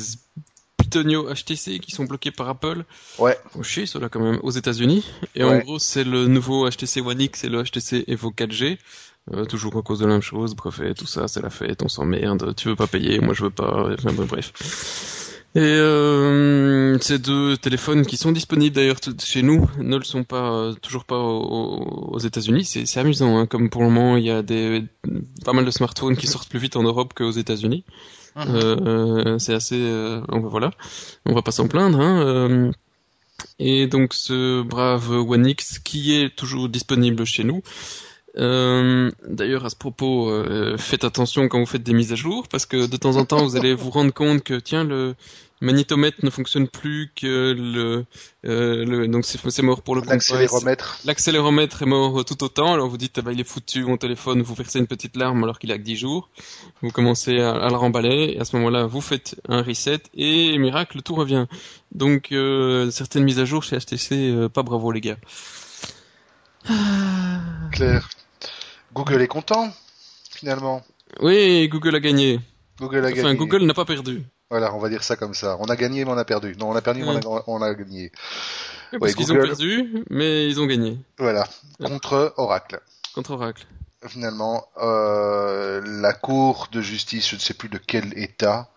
Pitonio 0.77 1.27
HTC 1.33 1.79
qui 1.79 1.91
sont 1.91 2.05
bloqués 2.05 2.31
par 2.31 2.47
Apple. 2.47 2.85
ouais, 3.19 3.37
Faut 3.51 3.63
chier 3.63 3.85
ceux-là 3.85 4.07
quand 4.07 4.21
même 4.21 4.39
aux 4.43 4.51
États-Unis. 4.51 5.05
Et 5.35 5.43
en 5.43 5.57
gros, 5.59 5.79
c'est 5.79 6.03
le 6.03 6.27
nouveau 6.27 6.69
HTC 6.69 7.01
One 7.01 7.21
X 7.21 7.43
et 7.43 7.49
le 7.49 7.63
HTC 7.63 8.05
Evo 8.07 8.31
4G. 8.31 8.77
Euh, 9.33 9.45
toujours 9.45 9.75
à 9.77 9.81
cause 9.81 9.99
de 9.99 10.05
la 10.05 10.13
même 10.13 10.21
chose, 10.21 10.55
brevet, 10.55 10.93
tout 10.93 11.07
ça, 11.07 11.27
c'est 11.27 11.41
la 11.41 11.49
fête, 11.49 11.81
on 11.81 11.87
s'emmerde, 11.87 12.53
tu 12.55 12.67
veux 12.67 12.75
pas 12.75 12.85
payer, 12.85 13.19
moi 13.19 13.33
je 13.33 13.45
veux 13.45 13.49
pas, 13.49 13.89
enfin 13.91 14.11
bref. 14.11 14.53
Et 15.55 15.59
euh, 15.61 16.99
ces 16.99 17.17
deux 17.17 17.55
téléphones 17.55 18.05
qui 18.05 18.17
sont 18.17 18.33
disponibles 18.33 18.75
d'ailleurs 18.75 18.97
chez 19.23 19.41
nous 19.41 19.69
ne 19.77 19.95
le 19.95 20.03
sont 20.03 20.25
pas 20.25 20.51
euh, 20.51 20.73
toujours 20.73 21.05
pas 21.05 21.17
aux, 21.17 22.11
aux 22.11 22.19
États-Unis. 22.19 22.65
C'est 22.65 22.99
amusant, 22.99 23.37
hein, 23.37 23.45
comme 23.45 23.69
pour 23.69 23.83
le 23.83 23.89
moment 23.89 24.17
il 24.17 24.25
y 24.25 24.31
a 24.31 24.41
des 24.41 24.83
pas 25.45 25.53
mal 25.53 25.63
de 25.63 25.71
smartphones 25.71 26.17
qui 26.17 26.27
sortent 26.27 26.49
plus 26.49 26.59
vite 26.59 26.75
en 26.75 26.83
Europe 26.83 27.13
qu'aux 27.13 27.31
États-Unis. 27.31 27.85
Euh, 28.37 29.39
c'est 29.39 29.53
assez, 29.53 29.79
euh, 29.79 30.21
voilà, 30.29 30.71
on 31.25 31.33
va 31.33 31.41
pas 31.41 31.51
s'en 31.51 31.67
plaindre. 31.67 31.99
Hein, 32.01 32.21
euh, 32.21 32.71
et 33.59 33.87
donc 33.87 34.13
ce 34.13 34.61
brave 34.61 35.09
One 35.11 35.45
X 35.47 35.79
qui 35.79 36.13
est 36.15 36.35
toujours 36.35 36.69
disponible 36.69 37.25
chez 37.25 37.43
nous. 37.43 37.61
Euh, 38.37 39.11
D'ailleurs, 39.27 39.65
à 39.65 39.69
ce 39.69 39.75
propos, 39.75 40.29
euh, 40.29 40.77
faites 40.77 41.03
attention 41.03 41.47
quand 41.47 41.59
vous 41.59 41.65
faites 41.65 41.83
des 41.83 41.93
mises 41.93 42.11
à 42.11 42.15
jour, 42.15 42.47
parce 42.47 42.65
que 42.65 42.85
de 42.87 42.97
temps 42.97 43.15
en 43.17 43.25
temps, 43.25 43.43
vous 43.45 43.55
allez 43.55 43.73
vous 43.73 43.89
rendre 43.89 44.13
compte 44.13 44.43
que 44.43 44.55
tiens, 44.55 44.83
le 44.83 45.15
magnétomètre 45.61 46.17
ne 46.23 46.29
fonctionne 46.29 46.67
plus, 46.67 47.11
que 47.15 47.53
le, 47.57 48.05
euh, 48.45 48.85
le 48.85 49.07
donc 49.07 49.25
c'est 49.25 49.39
c'est 49.49 49.61
mort 49.61 49.81
pour 49.81 49.95
le 49.95 50.01
l'accéléromètre. 50.01 50.99
L'accéléromètre 51.05 51.81
est 51.81 51.85
mort 51.85 52.25
tout 52.25 52.43
autant, 52.43 52.73
alors 52.73 52.89
vous 52.89 52.97
dites, 52.97 53.17
ah 53.19 53.21
bah, 53.21 53.31
il 53.31 53.39
est 53.39 53.47
foutu, 53.47 53.85
mon 53.85 53.97
téléphone, 53.97 54.41
vous 54.41 54.53
versez 54.53 54.79
une 54.79 54.87
petite 54.87 55.15
larme 55.15 55.43
alors 55.43 55.57
qu'il 55.57 55.71
a 55.71 55.77
que 55.77 55.83
10 55.83 55.95
jours. 55.95 56.29
Vous 56.81 56.91
commencez 56.91 57.39
à, 57.39 57.51
à 57.51 57.69
le 57.69 57.75
remballer, 57.77 58.33
et 58.35 58.39
à 58.39 58.45
ce 58.45 58.55
moment-là, 58.57 58.85
vous 58.85 59.01
faites 59.01 59.35
un 59.47 59.61
reset, 59.61 60.01
et 60.13 60.57
miracle, 60.57 61.01
tout 61.01 61.15
revient. 61.15 61.45
Donc, 61.93 62.33
euh, 62.33 62.91
certaines 62.91 63.23
mises 63.23 63.39
à 63.39 63.45
jour 63.45 63.63
chez 63.63 63.77
HTC, 63.77 64.13
euh, 64.13 64.49
pas 64.49 64.63
bravo 64.63 64.91
les 64.91 65.01
gars. 65.01 65.17
Claire. 67.71 68.09
Google 68.95 69.21
est 69.21 69.27
content, 69.27 69.71
finalement. 70.31 70.81
Oui, 71.21 71.67
Google 71.69 71.95
a 71.95 71.99
gagné. 71.99 72.39
Google 72.79 73.05
a 73.05 73.09
Enfin, 73.09 73.15
gagné. 73.21 73.35
Google 73.37 73.63
n'a 73.65 73.73
pas 73.73 73.85
perdu. 73.85 74.23
Voilà, 74.49 74.73
on 74.73 74.79
va 74.79 74.89
dire 74.89 75.03
ça 75.03 75.15
comme 75.15 75.33
ça. 75.33 75.57
On 75.59 75.65
a 75.65 75.75
gagné, 75.75 76.05
mais 76.05 76.11
on 76.11 76.17
a 76.17 76.25
perdu. 76.25 76.55
Non, 76.59 76.69
on 76.69 76.75
a 76.75 76.81
perdu, 76.81 77.01
mais 77.03 77.25
on 77.25 77.37
a- 77.37 77.43
on 77.47 77.61
a 77.61 77.73
gagné. 77.73 78.11
Ouais, 78.93 78.99
Parce 78.99 79.15
qu'ils 79.15 79.31
ont 79.31 79.35
perdu, 79.35 80.03
mais 80.09 80.47
ils 80.47 80.59
ont 80.61 80.65
gagné. 80.65 80.99
Voilà, 81.17 81.45
contre 81.83 82.33
Oracle. 82.37 82.79
Contre 83.13 83.31
Oracle. 83.31 83.65
finalement, 84.07 84.67
euh, 84.77 85.81
la 85.83 86.13
Cour 86.13 86.67
de 86.71 86.79
justice, 86.79 87.27
je 87.29 87.35
ne 87.35 87.39
sais 87.41 87.55
plus 87.55 87.69
de 87.69 87.79
quel 87.79 88.15
État, 88.19 88.69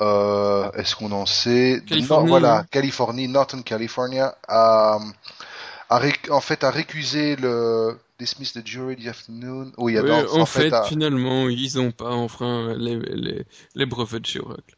euh, 0.00 0.68
est-ce 0.72 0.96
qu'on 0.96 1.12
en 1.12 1.24
sait? 1.24 1.82
Californie, 1.86 2.24
Non, 2.24 2.28
Voilà. 2.30 2.64
Californie, 2.72 3.28
Northern 3.28 3.62
California, 3.62 4.36
a, 4.48 4.98
a 5.88 6.00
en 6.30 6.40
fait 6.40 6.64
a 6.64 6.70
récusé 6.70 7.36
le 7.36 7.96
dismiss 8.18 8.52
the 8.52 8.64
jury 8.64 8.96
the 8.96 9.08
afternoon. 9.08 9.72
Oui, 9.78 9.98
Oui, 9.98 10.08
non, 10.08 10.24
en, 10.40 10.46
fait, 10.46 10.72
finalement, 10.88 11.48
ils 11.48 11.78
ont 11.78 11.92
pas 11.92 12.10
enfreint 12.10 12.74
les, 12.76 12.96
les, 12.98 13.44
les 13.74 13.86
brevets 13.86 14.20
de 14.20 14.26
chez 14.26 14.40
Oracle. 14.40 14.76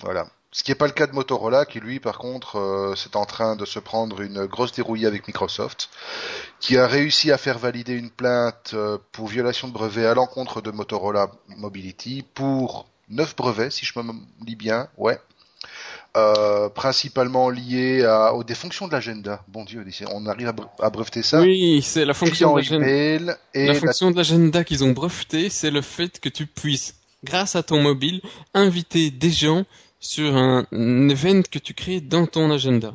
Voilà. 0.00 0.28
Ce 0.52 0.62
qui 0.62 0.70
n'est 0.70 0.76
pas 0.76 0.86
le 0.86 0.92
cas 0.92 1.06
de 1.06 1.12
Motorola, 1.12 1.66
qui 1.66 1.80
lui, 1.80 2.00
par 2.00 2.18
contre, 2.18 2.56
euh, 2.56 2.94
c'est 2.96 3.16
en 3.16 3.26
train 3.26 3.56
de 3.56 3.64
se 3.64 3.78
prendre 3.78 4.22
une 4.22 4.46
grosse 4.46 4.72
dérouillée 4.72 5.06
avec 5.06 5.26
Microsoft, 5.26 5.90
qui 6.60 6.78
a 6.78 6.86
réussi 6.86 7.30
à 7.30 7.38
faire 7.38 7.58
valider 7.58 7.92
une 7.92 8.10
plainte 8.10 8.70
euh, 8.72 8.96
pour 9.12 9.28
violation 9.28 9.68
de 9.68 9.72
brevet 9.72 10.06
à 10.06 10.14
l'encontre 10.14 10.62
de 10.62 10.70
Motorola 10.70 11.30
Mobility 11.48 12.24
pour 12.34 12.88
neuf 13.08 13.36
brevets, 13.36 13.70
si 13.70 13.84
je 13.84 13.98
me 13.98 14.12
lis 14.46 14.56
bien, 14.56 14.88
ouais. 14.96 15.20
Euh, 16.16 16.70
principalement 16.70 17.50
liés 17.50 18.02
à, 18.04 18.32
aux 18.32 18.42
des 18.42 18.54
fonctions 18.54 18.86
de 18.88 18.92
l'agenda. 18.92 19.42
Bon 19.48 19.64
Dieu, 19.64 19.84
on 20.14 20.24
arrive 20.24 20.48
à, 20.48 20.52
bre- 20.52 20.70
à 20.80 20.88
breveter 20.88 21.22
ça. 21.22 21.42
Oui, 21.42 21.82
c'est 21.82 22.06
la 22.06 22.14
fonction 22.14 22.52
de 22.54 22.56
l'agenda. 22.60 22.86
email 22.86 23.34
et 23.52 23.66
La 23.66 23.72
la- 23.74 23.80
fonction 23.80 24.10
de 24.10 24.16
l'agenda 24.16 24.64
qu'ils 24.64 24.82
ont 24.82 24.92
breveté, 24.92 25.50
c'est 25.50 25.70
le 25.70 25.82
fait 25.82 26.18
que 26.18 26.30
tu 26.30 26.46
puisses, 26.46 26.94
grâce 27.22 27.54
à 27.54 27.62
ton 27.62 27.82
mobile, 27.82 28.22
inviter 28.54 29.10
des 29.10 29.30
gens 29.30 29.64
sur 30.00 30.36
un, 30.36 30.66
un 30.72 31.08
event 31.10 31.42
que 31.50 31.58
tu 31.58 31.74
crées 31.74 32.00
dans 32.00 32.24
ton 32.26 32.50
agenda. 32.50 32.94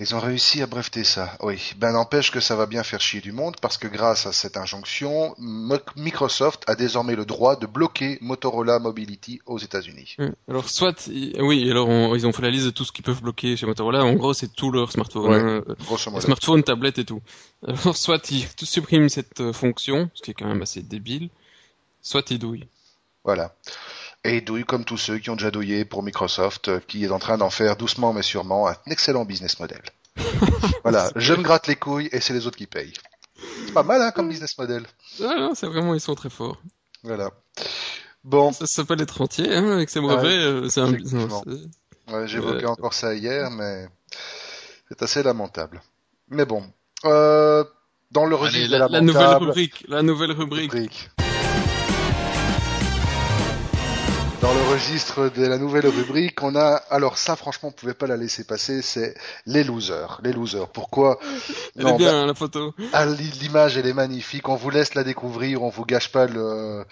Ils 0.00 0.14
ont 0.14 0.20
réussi 0.20 0.62
à 0.62 0.66
breveter 0.68 1.02
ça, 1.02 1.36
oui. 1.40 1.72
Ben 1.76 1.90
n'empêche 1.92 2.30
que 2.30 2.38
ça 2.38 2.54
va 2.54 2.66
bien 2.66 2.84
faire 2.84 3.00
chier 3.00 3.20
du 3.20 3.32
monde 3.32 3.56
parce 3.60 3.78
que 3.78 3.88
grâce 3.88 4.26
à 4.26 4.32
cette 4.32 4.56
injonction, 4.56 5.34
Microsoft 5.96 6.62
a 6.68 6.76
désormais 6.76 7.16
le 7.16 7.24
droit 7.24 7.56
de 7.56 7.66
bloquer 7.66 8.16
Motorola 8.20 8.78
Mobility 8.78 9.40
aux 9.46 9.58
États-Unis. 9.58 10.14
Ouais. 10.20 10.30
Alors 10.48 10.68
soit, 10.70 11.08
oui, 11.40 11.68
alors 11.68 11.88
on- 11.88 12.14
ils 12.14 12.26
ont 12.28 12.32
fait 12.32 12.42
la 12.42 12.50
liste 12.50 12.66
de 12.66 12.70
tout 12.70 12.84
ce 12.84 12.92
qu'ils 12.92 13.04
peuvent 13.04 13.22
bloquer 13.22 13.56
chez 13.56 13.66
Motorola. 13.66 14.04
En 14.04 14.12
gros, 14.14 14.34
c'est 14.34 14.54
tout 14.54 14.70
leur 14.70 14.92
smartphone, 14.92 15.30
Ouais. 15.32 15.62
hein. 15.68 16.20
Smartphone, 16.20 16.62
tablette 16.62 16.98
et 17.00 17.04
tout. 17.04 17.20
Alors 17.66 17.96
soit 17.96 18.30
ils 18.30 18.46
suppriment 18.62 19.08
cette 19.08 19.40
euh, 19.40 19.52
fonction, 19.52 20.10
ce 20.14 20.22
qui 20.22 20.30
est 20.30 20.34
quand 20.34 20.46
même 20.46 20.62
assez 20.62 20.82
débile, 20.82 21.28
soit 22.02 22.30
ils 22.30 22.38
douillent. 22.38 22.68
Voilà. 23.24 23.52
Et 24.24 24.40
douille 24.40 24.64
comme 24.64 24.84
tous 24.84 24.96
ceux 24.96 25.18
qui 25.18 25.30
ont 25.30 25.36
déjà 25.36 25.50
douillé 25.50 25.84
pour 25.84 26.02
Microsoft, 26.02 26.68
euh, 26.68 26.80
qui 26.86 27.04
est 27.04 27.10
en 27.10 27.18
train 27.18 27.38
d'en 27.38 27.50
faire 27.50 27.76
doucement 27.76 28.12
mais 28.12 28.22
sûrement 28.22 28.68
un 28.68 28.76
excellent 28.86 29.24
business 29.24 29.58
model. 29.60 29.82
voilà, 30.82 31.10
je 31.16 31.34
me 31.34 31.42
gratte 31.42 31.66
les 31.66 31.76
couilles 31.76 32.08
et 32.12 32.20
c'est 32.20 32.34
les 32.34 32.46
autres 32.46 32.56
qui 32.56 32.66
payent. 32.66 32.94
C'est 33.66 33.72
pas 33.72 33.82
mal 33.82 34.02
hein, 34.02 34.10
comme 34.10 34.28
business 34.28 34.58
model. 34.58 34.84
Ah 35.22 35.50
c'est 35.54 35.66
vraiment, 35.66 35.94
ils 35.94 36.00
sont 36.00 36.14
très 36.14 36.30
forts. 36.30 36.60
Voilà. 37.02 37.30
Bon. 38.24 38.52
Ça 38.52 38.66
s'appelle 38.66 39.00
être 39.00 39.20
entier, 39.20 39.54
hein, 39.54 39.70
avec 39.70 39.90
ses 39.90 40.00
brevets, 40.00 40.26
euh, 40.26 40.68
c'est 40.68 40.80
un 40.80 40.92
business. 40.92 41.32
Ouais, 42.08 42.26
J'évoquais 42.26 42.64
euh, 42.64 42.70
encore 42.70 42.94
ça 42.94 43.14
hier, 43.14 43.50
mais 43.50 43.86
c'est 44.88 45.02
assez 45.02 45.22
lamentable. 45.22 45.82
Mais 46.28 46.44
bon. 46.44 46.64
Euh, 47.04 47.64
dans 48.10 48.26
le 48.26 48.34
registre 48.34 48.76
la, 48.76 48.88
la, 48.88 49.00
nouvelle 49.00 49.36
rubrique, 49.36 49.84
la 49.88 50.02
nouvelle 50.02 50.32
rubrique. 50.32 50.72
rubrique. 50.72 51.10
Registre 54.78 55.28
de 55.28 55.44
la 55.44 55.58
nouvelle 55.58 55.88
rubrique, 55.88 56.40
on 56.40 56.54
a 56.54 56.76
alors 56.90 57.18
ça 57.18 57.34
franchement 57.34 57.70
on 57.70 57.72
pouvait 57.72 57.94
pas 57.94 58.06
la 58.06 58.16
laisser 58.16 58.44
passer, 58.44 58.80
c'est 58.80 59.14
les 59.44 59.64
losers, 59.64 60.20
les 60.22 60.32
losers. 60.32 60.68
Pourquoi 60.68 61.18
Elle 61.76 61.88
est 61.88 61.96
bien 61.96 62.20
bah, 62.20 62.26
la 62.26 62.34
photo. 62.34 62.72
Ah, 62.92 63.04
l'image 63.04 63.76
elle 63.76 63.88
est 63.88 63.92
magnifique, 63.92 64.48
on 64.48 64.54
vous 64.54 64.70
laisse 64.70 64.94
la 64.94 65.02
découvrir, 65.02 65.64
on 65.64 65.68
vous 65.68 65.84
gâche 65.84 66.12
pas 66.12 66.26
le 66.26 66.84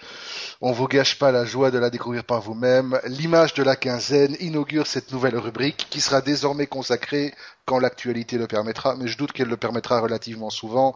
on 0.59 0.73
vous 0.73 0.87
gâche 0.87 1.17
pas 1.17 1.31
la 1.31 1.45
joie 1.45 1.71
de 1.71 1.77
la 1.77 1.89
découvrir 1.89 2.25
par 2.25 2.41
vous-même. 2.41 2.99
L'image 3.05 3.53
de 3.53 3.63
la 3.63 3.77
quinzaine 3.77 4.35
inaugure 4.41 4.85
cette 4.85 5.13
nouvelle 5.13 5.37
rubrique 5.37 5.87
qui 5.89 6.01
sera 6.01 6.19
désormais 6.19 6.67
consacrée 6.67 7.33
quand 7.65 7.79
l'actualité 7.79 8.37
le 8.37 8.47
permettra, 8.47 8.95
mais 8.95 9.07
je 9.07 9.17
doute 9.17 9.33
qu'elle 9.33 9.49
le 9.49 9.57
permettra 9.57 9.99
relativement 9.99 10.49
souvent, 10.49 10.95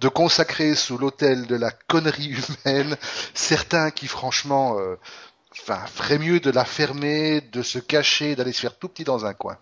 de 0.00 0.08
consacrer 0.08 0.76
sous 0.76 0.96
l'autel 0.96 1.46
de 1.46 1.56
la 1.56 1.70
connerie 1.70 2.36
humaine 2.64 2.96
certains 3.34 3.90
qui 3.90 4.06
franchement 4.06 4.78
euh, 4.78 4.96
enfin, 5.60 5.84
ferait 5.86 6.18
mieux 6.18 6.40
de 6.40 6.50
la 6.50 6.64
fermer, 6.64 7.40
de 7.40 7.62
se 7.62 7.78
cacher, 7.78 8.36
d'aller 8.36 8.52
se 8.52 8.60
faire 8.60 8.76
tout 8.76 8.88
petit 8.88 9.04
dans 9.04 9.26
un 9.26 9.34
coin. 9.34 9.56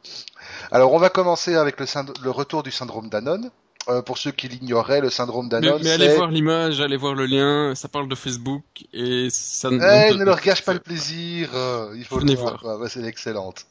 Alors, 0.70 0.92
on 0.92 0.98
va 0.98 1.10
commencer 1.10 1.56
avec 1.56 1.76
le, 1.78 2.30
retour 2.30 2.62
du 2.62 2.70
syndrome 2.70 3.08
d'Anon. 3.08 3.50
Euh, 3.88 4.02
pour 4.02 4.18
ceux 4.18 4.30
qui 4.30 4.46
l'ignoraient, 4.46 5.00
le 5.00 5.08
syndrome 5.08 5.48
d'Anon. 5.48 5.78
Mais, 5.78 5.84
mais 5.84 5.90
allez 5.92 6.14
voir 6.14 6.30
l'image, 6.30 6.82
allez 6.82 6.98
voir 6.98 7.14
le 7.14 7.24
lien. 7.24 7.74
Ça 7.74 7.88
parle 7.88 8.08
de 8.08 8.14
Facebook 8.14 8.62
et 8.92 9.28
ça. 9.30 9.70
Eh, 9.72 10.14
ne 10.14 10.22
leur 10.22 10.40
gâche 10.42 10.62
pas 10.62 10.74
le 10.74 10.80
plaisir. 10.90 11.48
Euh, 11.54 11.94
il 11.96 12.04
faut 12.04 12.18
le 12.18 12.34
voir. 12.34 12.62
c'est 12.88 13.02
excellente. 13.04 13.64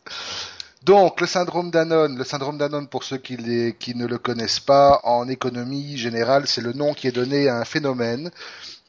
Donc, 0.83 1.21
le 1.21 1.27
syndrome 1.27 1.69
d'Anon, 1.69 2.15
le 2.17 2.23
syndrome 2.23 2.57
d'Anon, 2.57 2.87
pour 2.87 3.03
ceux 3.03 3.17
qui, 3.17 3.37
qui, 3.77 3.95
ne 3.95 4.07
le 4.07 4.17
connaissent 4.17 4.61
pas, 4.61 4.99
en 5.03 5.27
économie 5.27 5.97
générale, 5.97 6.47
c'est 6.47 6.61
le 6.61 6.73
nom 6.73 6.93
qui 6.93 7.07
est 7.07 7.11
donné 7.11 7.47
à 7.47 7.57
un 7.57 7.65
phénomène 7.65 8.31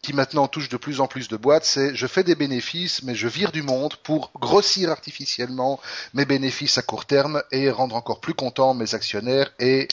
qui 0.03 0.13
maintenant 0.15 0.49
touche 0.49 0.69
de 0.69 0.77
plus 0.77 1.01
en 1.01 1.07
plus 1.07 1.29
de 1.29 1.37
boîtes, 1.37 1.65
c'est 1.65 1.95
je 1.95 2.07
fais 2.07 2.25
des 2.25 2.35
bénéfices, 2.35 3.03
mais 3.03 3.15
je 3.15 3.29
vire 3.29 3.53
du 3.53 3.63
monde 3.63 3.97
pour 3.97 4.33
grossir 4.41 4.91
artificiellement 4.91 5.81
mes 6.15 6.25
bénéfices 6.25 6.79
à 6.79 6.83
court 6.83 7.05
terme 7.05 7.43
et 7.53 7.71
rendre 7.71 7.97
encore 7.97 8.21
plus 8.21 8.35
contents 8.35 8.75
mes 8.75 8.95
actionnaires 8.95 9.53
et 9.59 9.89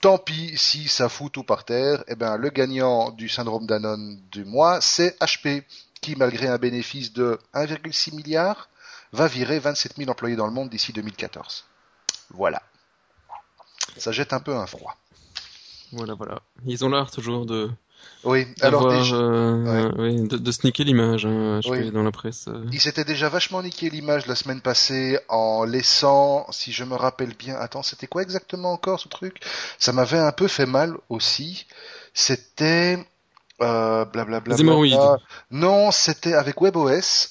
tant 0.00 0.18
pis 0.18 0.56
si 0.56 0.88
ça 0.88 1.08
fout 1.08 1.32
tout 1.32 1.42
par 1.44 1.64
terre, 1.64 2.04
eh 2.08 2.14
ben, 2.14 2.36
le 2.36 2.50
gagnant 2.50 3.10
du 3.10 3.28
syndrome 3.28 3.66
Danone 3.66 4.20
du 4.30 4.44
mois, 4.44 4.80
c'est 4.80 5.18
HP, 5.20 5.64
qui 6.00 6.16
malgré 6.16 6.46
un 6.48 6.58
bénéfice 6.58 7.12
de 7.12 7.38
1,6 7.54 8.14
milliard, 8.14 8.68
va 9.12 9.26
virer 9.26 9.58
27 9.58 9.96
000 9.96 10.10
employés 10.10 10.36
dans 10.36 10.46
le 10.46 10.52
monde 10.52 10.70
d'ici 10.70 10.92
2014. 10.92 11.64
Voilà. 12.30 12.62
Ça 13.96 14.12
jette 14.12 14.32
un 14.32 14.40
peu 14.40 14.54
un 14.54 14.66
froid. 14.66 14.96
Voilà, 15.92 16.14
voilà. 16.14 16.40
Ils 16.64 16.84
ont 16.84 16.88
l'art 16.88 17.10
toujours 17.10 17.44
de, 17.44 17.70
oui, 18.22 18.46
alors 18.60 18.86
euh, 18.86 19.90
oui, 19.96 20.28
de, 20.28 20.36
de 20.36 20.52
sneaker 20.52 20.84
l'image 20.84 21.24
hein, 21.24 21.60
dans 21.92 22.02
la 22.02 22.12
presse. 22.12 22.48
Euh. 22.48 22.66
Il 22.70 22.80
s'était 22.80 23.04
déjà 23.04 23.30
vachement 23.30 23.62
niqué 23.62 23.88
l'image 23.88 24.26
la 24.26 24.34
semaine 24.34 24.60
passée 24.60 25.18
en 25.28 25.64
laissant, 25.64 26.46
si 26.50 26.70
je 26.70 26.84
me 26.84 26.96
rappelle 26.96 27.34
bien, 27.34 27.56
attends, 27.56 27.82
c'était 27.82 28.06
quoi 28.06 28.22
exactement 28.22 28.72
encore 28.72 29.00
ce 29.00 29.08
truc? 29.08 29.40
Ça 29.78 29.92
m'avait 29.92 30.18
un 30.18 30.32
peu 30.32 30.48
fait 30.48 30.66
mal 30.66 30.96
aussi. 31.08 31.66
C'était 32.12 32.98
euh, 33.62 34.04
blablabla. 34.04 34.56
Non, 35.50 35.90
c'était 35.90 36.34
avec 36.34 36.60
WebOS. 36.60 37.28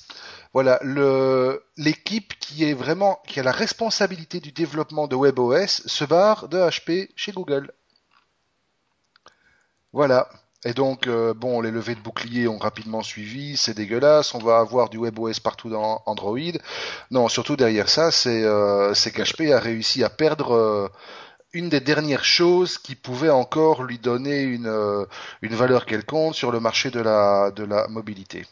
Voilà, 0.53 0.79
le 0.81 1.63
l'équipe 1.77 2.33
qui 2.39 2.63
est 2.63 2.73
vraiment 2.73 3.19
qui 3.27 3.39
a 3.39 3.43
la 3.43 3.51
responsabilité 3.51 4.39
du 4.39 4.51
développement 4.51 5.05
de 5.05 5.15
WebOS 5.15 5.83
se 5.85 6.05
barre 6.05 6.47
de 6.47 6.57
HP 6.57 7.09
chez 7.15 7.31
Google. 7.31 7.71
Voilà. 9.93 10.27
Et 10.65 10.73
donc, 10.73 11.07
euh, 11.07 11.33
bon, 11.33 11.61
les 11.61 11.71
levées 11.71 11.95
de 11.95 12.01
boucliers 12.01 12.47
ont 12.49 12.57
rapidement 12.57 13.01
suivi, 13.01 13.55
c'est 13.55 13.73
dégueulasse, 13.73 14.35
on 14.35 14.39
va 14.39 14.59
avoir 14.59 14.89
du 14.89 14.97
WebOS 14.97 15.39
partout 15.41 15.69
dans 15.69 16.03
Android. 16.05 16.37
Non, 17.11 17.29
surtout 17.29 17.55
derrière 17.55 17.87
ça, 17.87 18.11
c'est 18.11 18.43
euh, 18.43 18.93
qu'HP 18.93 19.51
a 19.53 19.59
réussi 19.59 20.03
à 20.03 20.09
perdre 20.09 20.53
euh, 20.53 20.89
une 21.53 21.69
des 21.69 21.79
dernières 21.79 22.25
choses 22.25 22.77
qui 22.77 22.95
pouvait 22.95 23.29
encore 23.29 23.83
lui 23.83 23.99
donner 23.99 24.41
une, 24.41 24.67
euh, 24.67 25.05
une 25.41 25.55
valeur 25.55 25.85
quelconque 25.85 26.35
sur 26.35 26.51
le 26.51 26.59
marché 26.59 26.91
de 26.91 26.99
la, 26.99 27.51
de 27.51 27.63
la 27.63 27.87
mobilité. 27.87 28.45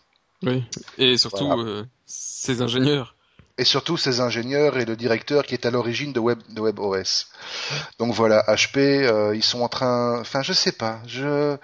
Oui, 0.43 0.63
et 0.97 1.17
surtout 1.17 1.85
ses 2.05 2.61
ingénieurs 2.61 3.16
et 3.57 3.63
surtout 3.63 3.97
ses 3.97 4.19
ingénieurs 4.19 4.77
et 4.77 4.85
le 4.85 4.95
directeur 4.95 5.43
qui 5.43 5.53
est 5.53 5.65
à 5.65 5.71
l'origine 5.71 6.13
de 6.13 6.19
Web 6.19 6.39
de 6.49 6.61
WebOS. 6.61 7.25
Donc 7.99 8.13
voilà, 8.13 8.43
HP, 8.47 8.77
euh, 8.77 9.35
ils 9.35 9.43
sont 9.43 9.61
en 9.61 9.69
train, 9.69 10.19
enfin 10.19 10.43
je 10.43 10.53
sais 10.53 10.71
pas, 10.71 10.99
je 11.07 11.57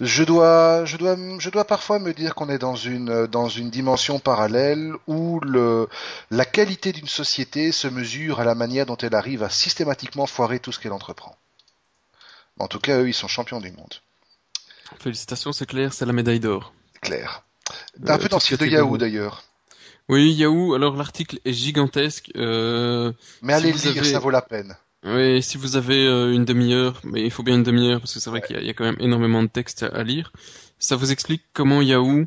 je 0.00 0.22
dois 0.22 0.84
je 0.84 0.96
dois 0.96 1.16
je 1.38 1.50
dois 1.50 1.64
parfois 1.64 1.98
me 1.98 2.12
dire 2.12 2.34
qu'on 2.34 2.48
est 2.48 2.58
dans 2.58 2.76
une 2.76 3.26
dans 3.26 3.48
une 3.48 3.70
dimension 3.70 4.18
parallèle 4.18 4.92
où 5.06 5.40
le 5.40 5.88
la 6.30 6.44
qualité 6.44 6.92
d'une 6.92 7.08
société 7.08 7.72
se 7.72 7.88
mesure 7.88 8.40
à 8.40 8.44
la 8.44 8.54
manière 8.54 8.86
dont 8.86 8.96
elle 8.96 9.14
arrive 9.14 9.42
à 9.42 9.50
systématiquement 9.50 10.26
foirer 10.26 10.58
tout 10.58 10.72
ce 10.72 10.78
qu'elle 10.78 10.92
entreprend. 10.92 11.36
En 12.58 12.68
tout 12.68 12.78
cas, 12.78 12.98
eux, 13.00 13.08
ils 13.08 13.14
sont 13.14 13.28
champions 13.28 13.60
du 13.60 13.72
monde. 13.72 13.94
Félicitations, 15.00 15.52
c'est 15.52 15.66
clair, 15.66 15.92
c'est 15.92 16.06
la 16.06 16.12
médaille 16.12 16.38
d'or. 16.38 16.72
Claire. 17.00 17.42
Un 18.06 18.18
peu 18.18 18.28
dans 18.28 18.38
le 18.38 18.56
de 18.56 18.66
Yahoo 18.66 18.96
d'ailleurs. 18.96 19.42
Oui, 20.08 20.32
Yahoo. 20.32 20.74
Alors 20.74 20.96
l'article 20.96 21.38
est 21.44 21.52
gigantesque. 21.52 22.30
Euh, 22.36 23.12
mais 23.42 23.54
allez 23.54 23.72
si 23.72 23.92
lire, 23.92 24.04
ça 24.04 24.18
vaut 24.18 24.30
la 24.30 24.42
peine. 24.42 24.76
Oui, 25.04 25.42
si 25.42 25.58
vous 25.58 25.76
avez 25.76 26.06
euh, 26.06 26.32
une 26.32 26.44
demi-heure, 26.44 27.00
mais 27.04 27.22
il 27.22 27.30
faut 27.30 27.42
bien 27.42 27.56
une 27.56 27.62
demi-heure 27.62 28.00
parce 28.00 28.14
que 28.14 28.20
c'est 28.20 28.30
vrai 28.30 28.40
qu'il 28.40 28.62
y, 28.62 28.70
a 28.70 28.74
quand 28.74 28.84
même 28.84 28.96
énormément 29.00 29.42
de 29.42 29.48
textes 29.48 29.82
à, 29.82 30.02
lire. 30.02 30.32
Ça 30.78 30.96
vous 30.96 31.12
explique 31.12 31.42
comment 31.52 31.82
Yahoo 31.82 32.26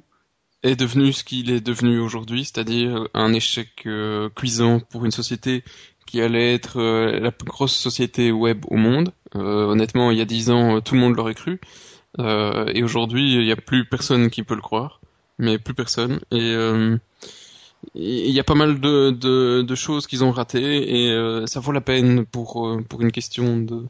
est 0.64 0.76
devenu 0.76 1.14
ce 1.14 1.24
qu'il 1.24 1.52
est 1.52 1.62
devenu 1.62 2.00
aujourd'hui, 2.00 2.46
c'est-à-dire 2.46 3.08
un 3.14 3.34
échec 3.34 3.70
euh, 3.86 4.30
cuisant 4.30 4.80
pour 4.80 5.06
une 5.06 5.12
société 5.12 5.64
qui 6.06 6.22
allait 6.22 6.54
être 6.54 6.80
la 7.20 7.32
plus 7.32 7.48
grosse 7.48 7.76
société 7.76 8.32
web 8.32 8.64
au 8.70 8.78
monde. 8.78 9.12
honnêtement, 9.34 10.10
il 10.10 10.18
y 10.18 10.22
a 10.22 10.26
dix 10.26 10.50
ans, 10.50 10.80
tout 10.80 10.96
le 10.96 11.02
monde 11.02 11.18
l'aurait 11.18 11.36
cru. 11.36 11.60
et 12.18 12.82
aujourd'hui, 12.82 13.34
il 13.34 13.44
n'y 13.44 13.52
a 13.52 13.58
plus 13.58 13.84
personne 13.84 14.30
qui 14.30 14.44
peut 14.44 14.56
le 14.56 14.62
croire, 14.62 15.02
mais 15.38 15.58
plus 15.60 15.74
personne. 15.74 16.22
Et 16.32 16.56
il 17.96 18.32
y 18.32 18.40
a 18.40 18.44
pas 18.44 18.56
mal 18.56 18.80
de, 18.80 19.12
de, 19.12 19.62
de 19.62 19.76
choses 19.76 20.08
qu'ils 20.08 20.24
ont 20.24 20.32
ratées 20.32 21.06
et 21.06 21.12
euh, 21.12 21.46
ça 21.46 21.60
vaut 21.60 21.72
la 21.72 21.82
peine 21.82 22.26
pour 22.26 22.68
euh, 22.68 22.82
pour 22.88 23.02
une 23.02 23.12
question 23.12 23.58
de 23.58 23.84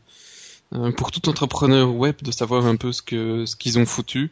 euh, 0.73 0.91
pour 0.91 1.11
tout 1.11 1.27
entrepreneur 1.29 1.93
web 1.93 2.15
de 2.21 2.31
savoir 2.31 2.65
un 2.65 2.75
peu 2.75 2.91
ce 2.91 3.01
que 3.01 3.45
ce 3.45 3.55
qu'ils 3.55 3.79
ont 3.79 3.85
foutu. 3.85 4.31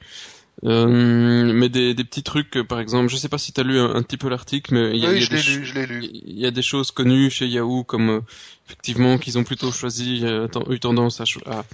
mais 0.64 1.70
des, 1.70 1.94
des 1.94 2.04
petits 2.04 2.24
trucs, 2.24 2.62
par 2.64 2.80
exemple, 2.80 3.10
je 3.10 3.18
sais 3.18 3.30
pas 3.30 3.38
si 3.38 3.52
tu 3.54 3.62
as 3.62 3.64
lu 3.64 3.78
un, 3.80 4.02
petit 4.04 4.18
peu 4.18 4.30
l'article, 4.30 4.74
mais 4.74 4.92
il 4.92 5.04
y 5.04 5.06
a, 5.06 5.10
oui, 5.10 5.22
je 5.22 5.32
l'ai 5.32 5.42
lu, 5.42 5.66
je 5.66 5.74
l'ai 5.74 5.86
lu. 5.86 6.02
Il 6.04 6.40
y 6.40 6.46
a 6.46 6.52
des 6.52 6.62
choses 6.62 6.92
connues 6.92 7.30
chez 7.30 7.48
Yahoo 7.48 7.84
comme 7.84 8.22
effectivement 8.66 9.18
qu'ils 9.18 9.38
ont 9.38 9.44
plutôt 9.44 9.72
choisi, 9.72 10.26
eu 10.70 10.80
tendance 10.80 11.22
à, 11.22 11.26
à, 11.46 11.66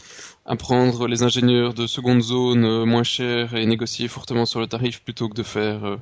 à, 0.45 0.55
prendre 0.55 1.07
les 1.07 1.23
ingénieurs 1.23 1.73
de 1.73 1.88
seconde 1.88 2.21
zone 2.21 2.86
moins 2.86 3.03
chers 3.03 3.55
et 3.55 3.65
négocier 3.65 4.07
fortement 4.07 4.45
sur 4.45 4.59
le 4.59 4.67
tarif 4.67 5.01
plutôt 5.01 5.29
que 5.29 5.36
de 5.36 5.43
faire 5.43 5.97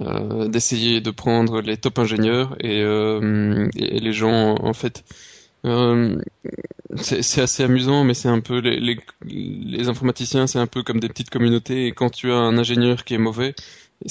euh, 0.00 0.48
d'essayer 0.48 1.00
de 1.00 1.10
prendre 1.10 1.60
les 1.60 1.76
top 1.76 1.98
ingénieurs 1.98 2.56
et, 2.60 2.82
euh, 2.82 3.68
et 3.76 4.00
les 4.00 4.12
gens 4.12 4.56
en 4.60 4.72
fait 4.72 5.04
euh, 5.64 6.20
c'est 6.96 7.40
assez 7.40 7.62
amusant, 7.62 8.04
mais 8.04 8.14
c'est 8.14 8.28
un 8.28 8.40
peu 8.40 8.58
les, 8.58 8.80
les, 8.80 8.98
les 9.24 9.88
informaticiens, 9.88 10.46
c'est 10.46 10.58
un 10.58 10.66
peu 10.66 10.82
comme 10.82 11.00
des 11.00 11.08
petites 11.08 11.30
communautés. 11.30 11.86
Et 11.86 11.92
quand 11.92 12.10
tu 12.10 12.30
as 12.32 12.36
un 12.36 12.58
ingénieur 12.58 13.04
qui 13.04 13.14
est 13.14 13.18
mauvais, 13.18 13.54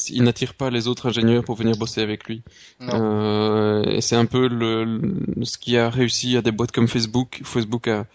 il 0.10 0.24
n'attire 0.24 0.54
pas 0.54 0.70
les 0.70 0.88
autres 0.88 1.08
ingénieurs 1.08 1.44
pour 1.44 1.56
venir 1.56 1.76
bosser 1.78 2.02
avec 2.02 2.28
lui. 2.28 2.42
Euh, 2.82 3.84
et 3.84 4.02
c'est 4.02 4.16
un 4.16 4.26
peu 4.26 4.48
le, 4.48 5.00
ce 5.44 5.58
qui 5.58 5.78
a 5.78 5.90
réussi 5.90 6.38
à 6.38 6.42
des 6.42 6.52
boîtes 6.52 6.72
comme 6.72 6.88
Facebook. 6.88 7.42
Facebook 7.44 7.88
a, 7.88 8.06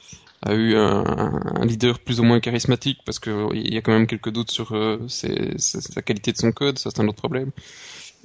a 0.47 0.55
eu 0.55 0.77
un, 0.77 1.05
un, 1.07 1.65
leader 1.65 1.99
plus 1.99 2.21
ou 2.21 2.25
moins 2.25 2.41
charismatique 2.41 2.99
parce 3.05 3.19
que 3.19 3.55
il 3.55 3.73
y 3.73 3.77
a 3.77 3.83
quand 3.83 3.93
même 3.93 4.07
quelques 4.07 4.31
doutes 4.31 4.51
sur 4.51 4.73
euh, 4.73 4.99
sa 5.09 6.03
qualité 6.03 6.33
de 6.33 6.37
son 6.37 6.53
code, 6.53 6.79
ça 6.79 6.91
c'est 6.91 7.01
un 7.01 7.09
autre 7.09 7.19
problème. 7.19 7.51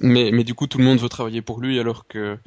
Mais, 0.00 0.30
mais 0.32 0.44
du 0.44 0.54
coup, 0.54 0.66
tout 0.66 0.78
le 0.78 0.84
monde 0.84 0.98
veut 0.98 1.08
travailler 1.08 1.42
pour 1.42 1.60
lui 1.60 1.78
alors 1.78 2.06
que 2.08 2.38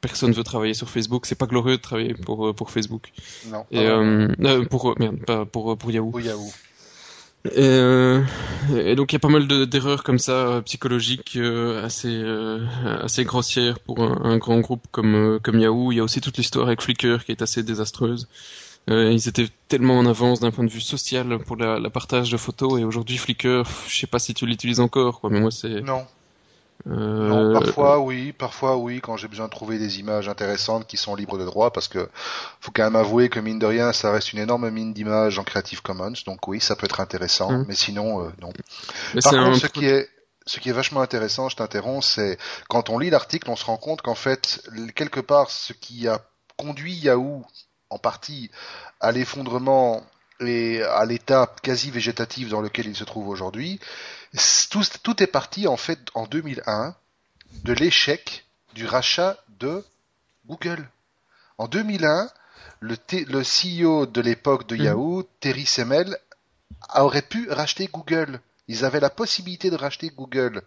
personne 0.00 0.32
veut 0.32 0.44
travailler 0.44 0.74
sur 0.74 0.88
Facebook. 0.88 1.26
C'est 1.26 1.38
pas 1.38 1.46
glorieux 1.46 1.76
de 1.76 1.82
travailler 1.82 2.14
pour 2.14 2.48
euh, 2.48 2.52
pour 2.52 2.70
Facebook. 2.70 3.10
Non. 3.50 3.64
Et 3.70 3.86
euh, 3.86 4.28
euh, 4.40 4.64
pour 4.64 4.94
merde, 4.98 5.18
pas 5.26 5.44
pour 5.44 5.76
pour 5.76 5.90
Yahoo. 5.90 6.10
Pour 6.10 6.20
Yahoo. 6.20 6.50
Et, 7.46 7.52
euh, 7.56 8.22
et, 8.76 8.94
donc 8.96 9.12
il 9.12 9.14
y 9.14 9.16
a 9.16 9.20
pas 9.20 9.30
mal 9.30 9.46
d'erreurs 9.46 10.02
comme 10.02 10.18
ça 10.18 10.32
euh, 10.32 10.60
psychologiques 10.60 11.36
euh, 11.36 11.82
assez 11.82 12.12
euh, 12.12 12.66
assez 13.02 13.24
grossières 13.24 13.80
pour 13.80 14.00
un, 14.00 14.20
un 14.24 14.36
grand 14.36 14.60
groupe 14.60 14.84
comme 14.90 15.14
euh, 15.14 15.38
comme 15.38 15.58
Yahoo. 15.58 15.90
Il 15.90 15.96
y 15.96 16.00
a 16.00 16.04
aussi 16.04 16.20
toute 16.20 16.36
l'histoire 16.36 16.66
avec 16.66 16.82
Flickr 16.82 17.24
qui 17.24 17.32
est 17.32 17.40
assez 17.40 17.62
désastreuse. 17.62 18.28
Ils 18.88 19.28
étaient 19.28 19.48
tellement 19.68 19.98
en 19.98 20.06
avance 20.06 20.40
d'un 20.40 20.50
point 20.50 20.64
de 20.64 20.70
vue 20.70 20.80
social 20.80 21.38
pour 21.38 21.56
la, 21.56 21.78
la 21.78 21.90
partage 21.90 22.30
de 22.30 22.36
photos. 22.36 22.80
Et 22.80 22.84
aujourd'hui 22.84 23.18
Flickr, 23.18 23.62
je 23.88 23.98
sais 23.98 24.06
pas 24.06 24.18
si 24.18 24.34
tu 24.34 24.46
l'utilises 24.46 24.80
encore 24.80 25.20
quoi, 25.20 25.30
mais 25.30 25.40
moi 25.40 25.50
c'est 25.50 25.80
non. 25.80 26.04
Non, 26.86 27.50
euh, 27.50 27.60
parfois 27.60 27.98
oui, 27.98 28.32
parfois 28.32 28.76
oui, 28.78 29.00
quand 29.00 29.16
j'ai 29.18 29.28
besoin 29.28 29.46
de 29.46 29.50
trouver 29.50 29.78
des 29.78 30.00
images 30.00 30.28
intéressantes 30.28 30.86
qui 30.86 30.96
sont 30.96 31.14
libres 31.14 31.38
de 31.38 31.44
droit, 31.44 31.72
parce 31.72 31.88
que 31.88 32.08
faut 32.60 32.72
quand 32.74 32.84
même 32.84 32.96
avouer 32.96 33.28
que 33.28 33.38
mine 33.38 33.58
de 33.58 33.66
rien, 33.66 33.92
ça 33.92 34.10
reste 34.10 34.32
une 34.32 34.38
énorme 34.38 34.70
mine 34.70 34.94
d'images 34.94 35.38
en 35.38 35.44
Creative 35.44 35.82
Commons, 35.82 36.14
donc 36.24 36.48
oui, 36.48 36.60
ça 36.60 36.76
peut 36.76 36.86
être 36.86 37.00
intéressant, 37.00 37.52
mmh. 37.52 37.64
mais 37.68 37.74
sinon 37.74 38.24
euh, 38.24 38.30
non. 38.40 38.50
Par 39.22 39.32
contre, 39.32 39.58
ce 39.58 39.66
qui 39.66 39.84
est 39.84 40.08
ce 40.46 40.58
qui 40.58 40.70
est 40.70 40.72
vachement 40.72 41.02
intéressant, 41.02 41.50
je 41.50 41.56
t'interromps, 41.56 42.06
c'est 42.06 42.38
quand 42.68 42.88
on 42.88 42.98
lit 42.98 43.10
l'article, 43.10 43.50
on 43.50 43.56
se 43.56 43.64
rend 43.66 43.76
compte 43.76 44.00
qu'en 44.00 44.14
fait, 44.14 44.62
quelque 44.94 45.20
part, 45.20 45.50
ce 45.50 45.74
qui 45.74 46.08
a 46.08 46.22
conduit 46.56 46.94
Yahoo 46.94 47.44
en 47.90 47.98
partie 47.98 48.50
à 49.00 49.12
l'effondrement 49.12 50.04
et 50.40 50.82
à 50.82 51.04
l'état 51.04 51.52
quasi 51.62 51.90
végétatif 51.90 52.48
dans 52.48 52.60
lequel 52.60 52.86
il 52.86 52.96
se 52.96 53.04
trouve 53.04 53.28
aujourd'hui, 53.28 53.78
tout, 54.70 54.84
tout, 55.02 55.22
est 55.22 55.26
parti 55.26 55.68
en 55.68 55.76
fait 55.76 55.98
en 56.14 56.26
2001 56.26 56.94
de 57.64 57.72
l'échec 57.72 58.46
du 58.74 58.86
rachat 58.86 59.36
de 59.58 59.84
Google. 60.46 60.88
En 61.58 61.68
2001, 61.68 62.30
le, 62.80 62.96
le 63.28 63.42
CEO 63.42 64.06
de 64.06 64.20
l'époque 64.20 64.66
de 64.66 64.76
mhm. 64.76 64.84
Yahoo, 64.84 65.22
Terry 65.40 65.66
Semel, 65.66 66.16
aurait 66.94 67.22
pu 67.22 67.50
racheter 67.50 67.88
Google. 67.92 68.40
Ils 68.68 68.84
avaient 68.84 69.00
la 69.00 69.10
possibilité 69.10 69.70
de 69.70 69.76
racheter 69.76 70.10
Google. 70.10 70.62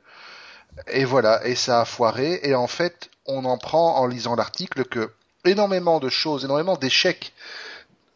Et 0.87 1.05
voilà, 1.05 1.45
et 1.47 1.55
ça 1.55 1.81
a 1.81 1.85
foiré. 1.85 2.39
Et 2.43 2.53
en 2.55 2.67
fait, 2.67 3.09
on 3.25 3.45
en 3.45 3.57
prend 3.57 3.97
en 3.97 4.07
lisant 4.07 4.35
l'article 4.35 4.85
que 4.85 5.11
énormément 5.45 5.99
de 5.99 6.09
choses, 6.09 6.45
énormément 6.45 6.77
d'échecs 6.77 7.33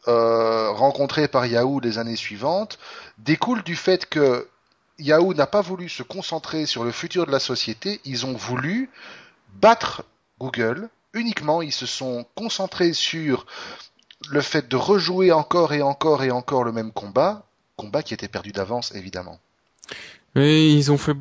euh, 0.08 0.72
rencontrés 0.72 1.28
par 1.28 1.46
Yahoo 1.46 1.80
les 1.80 1.98
années 1.98 2.16
suivantes 2.16 2.80
découlent 3.18 3.64
du 3.64 3.76
fait 3.76 4.06
que 4.06 4.48
Yahoo 5.00 5.34
n'a 5.34 5.48
pas 5.48 5.62
voulu 5.62 5.90
se 5.90 6.04
concentrer 6.04 6.66
sur 6.66 6.84
le 6.84 6.92
futur 6.92 7.26
de 7.26 7.32
la 7.32 7.40
société, 7.40 8.00
ils 8.06 8.26
ont 8.26 8.34
voulu 8.34 8.90
battre 9.56 10.04
Google. 10.40 10.90
Uniquement, 11.14 11.62
ils 11.62 11.74
se 11.74 11.86
sont 11.86 12.26
concentrés 12.36 12.94
sur 12.94 13.46
le 14.30 14.42
fait 14.42 14.68
de 14.68 14.76
rejouer 14.76 15.32
encore 15.32 15.74
et 15.74 15.82
encore 15.82 16.24
et 16.24 16.32
encore 16.32 16.64
le 16.64 16.72
même 16.72 16.92
combat, 16.92 17.46
combat 17.76 18.02
qui 18.02 18.14
était 18.14 18.28
perdu 18.28 18.52
d'avance 18.52 18.94
évidemment. 18.96 19.40
Et 20.36 20.72
ils 20.72 20.92
ont 20.92 20.98
fait 20.98 21.16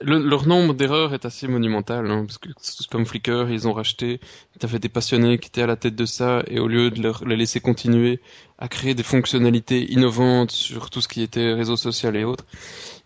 leur 0.00 0.46
nombre 0.46 0.74
d'erreurs 0.74 1.14
est 1.14 1.24
assez 1.24 1.46
monumental, 1.46 2.10
hein, 2.10 2.24
parce 2.26 2.38
que 2.38 2.48
comme 2.90 3.06
Flickr, 3.06 3.48
ils 3.50 3.68
ont 3.68 3.72
racheté, 3.72 4.20
avaient 4.62 4.78
des 4.80 4.88
passionnés 4.88 5.38
qui 5.38 5.48
étaient 5.48 5.62
à 5.62 5.66
la 5.66 5.76
tête 5.76 5.94
de 5.94 6.04
ça, 6.04 6.42
et 6.48 6.58
au 6.58 6.66
lieu 6.66 6.90
de 6.90 7.00
leur, 7.00 7.24
les 7.24 7.36
laisser 7.36 7.60
continuer 7.60 8.20
à 8.58 8.66
créer 8.66 8.94
des 8.94 9.04
fonctionnalités 9.04 9.92
innovantes 9.92 10.50
sur 10.50 10.90
tout 10.90 11.00
ce 11.00 11.06
qui 11.06 11.22
était 11.22 11.52
réseau 11.52 11.76
social 11.76 12.16
et 12.16 12.24
autres, 12.24 12.44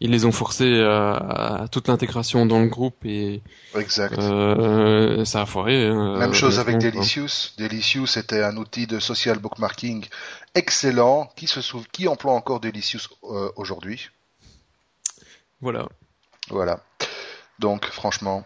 ils 0.00 0.10
les 0.10 0.24
ont 0.24 0.32
forcés 0.32 0.80
à, 0.80 1.62
à 1.64 1.68
toute 1.68 1.88
l'intégration 1.88 2.46
dans 2.46 2.60
le 2.60 2.68
groupe 2.68 3.04
et 3.04 3.42
exact. 3.74 4.18
Euh, 4.18 5.26
ça 5.26 5.42
a 5.42 5.46
foiré. 5.46 5.86
Hein, 5.86 6.18
Même 6.18 6.32
chose 6.32 6.58
avec 6.58 6.78
Delicious. 6.78 7.52
Delicious 7.58 8.16
était 8.18 8.42
un 8.42 8.56
outil 8.56 8.86
de 8.86 8.98
social 8.98 9.38
bookmarking 9.38 10.06
excellent 10.54 11.30
qui 11.36 11.46
se 11.46 11.60
qui 11.92 12.08
emploie 12.08 12.32
encore 12.32 12.60
Delicious 12.60 13.08
euh, 13.24 13.50
aujourd'hui. 13.56 14.08
Voilà. 15.60 15.86
Voilà. 16.50 16.80
Donc, 17.58 17.86
franchement. 17.86 18.44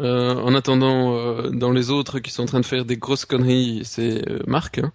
Euh, 0.00 0.34
en 0.34 0.54
attendant, 0.54 1.14
euh, 1.14 1.50
dans 1.50 1.70
les 1.70 1.90
autres 1.90 2.18
qui 2.18 2.30
sont 2.30 2.42
en 2.42 2.46
train 2.46 2.60
de 2.60 2.66
faire 2.66 2.84
des 2.84 2.96
grosses 2.96 3.24
conneries, 3.24 3.82
c'est 3.84 4.28
euh, 4.28 4.40
Marc. 4.46 4.78
Hein 4.78 4.92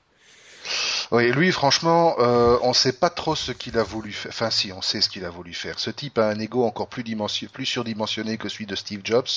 oui, 1.11 1.31
lui, 1.31 1.51
franchement, 1.53 2.15
euh, 2.19 2.57
on 2.61 2.73
sait 2.73 2.91
pas 2.91 3.09
trop 3.09 3.35
ce 3.35 3.53
qu'il 3.53 3.77
a 3.77 3.83
voulu 3.83 4.11
faire. 4.11 4.31
Enfin, 4.33 4.49
si, 4.49 4.73
on 4.73 4.81
sait 4.81 4.99
ce 4.99 5.07
qu'il 5.07 5.23
a 5.23 5.29
voulu 5.29 5.53
faire. 5.53 5.79
Ce 5.79 5.89
type 5.89 6.17
a 6.17 6.27
un 6.27 6.37
ego 6.39 6.65
encore 6.65 6.89
plus, 6.89 7.05
plus 7.53 7.65
surdimensionné 7.65 8.37
que 8.37 8.49
celui 8.49 8.65
de 8.65 8.75
Steve 8.75 9.01
Jobs. 9.03 9.29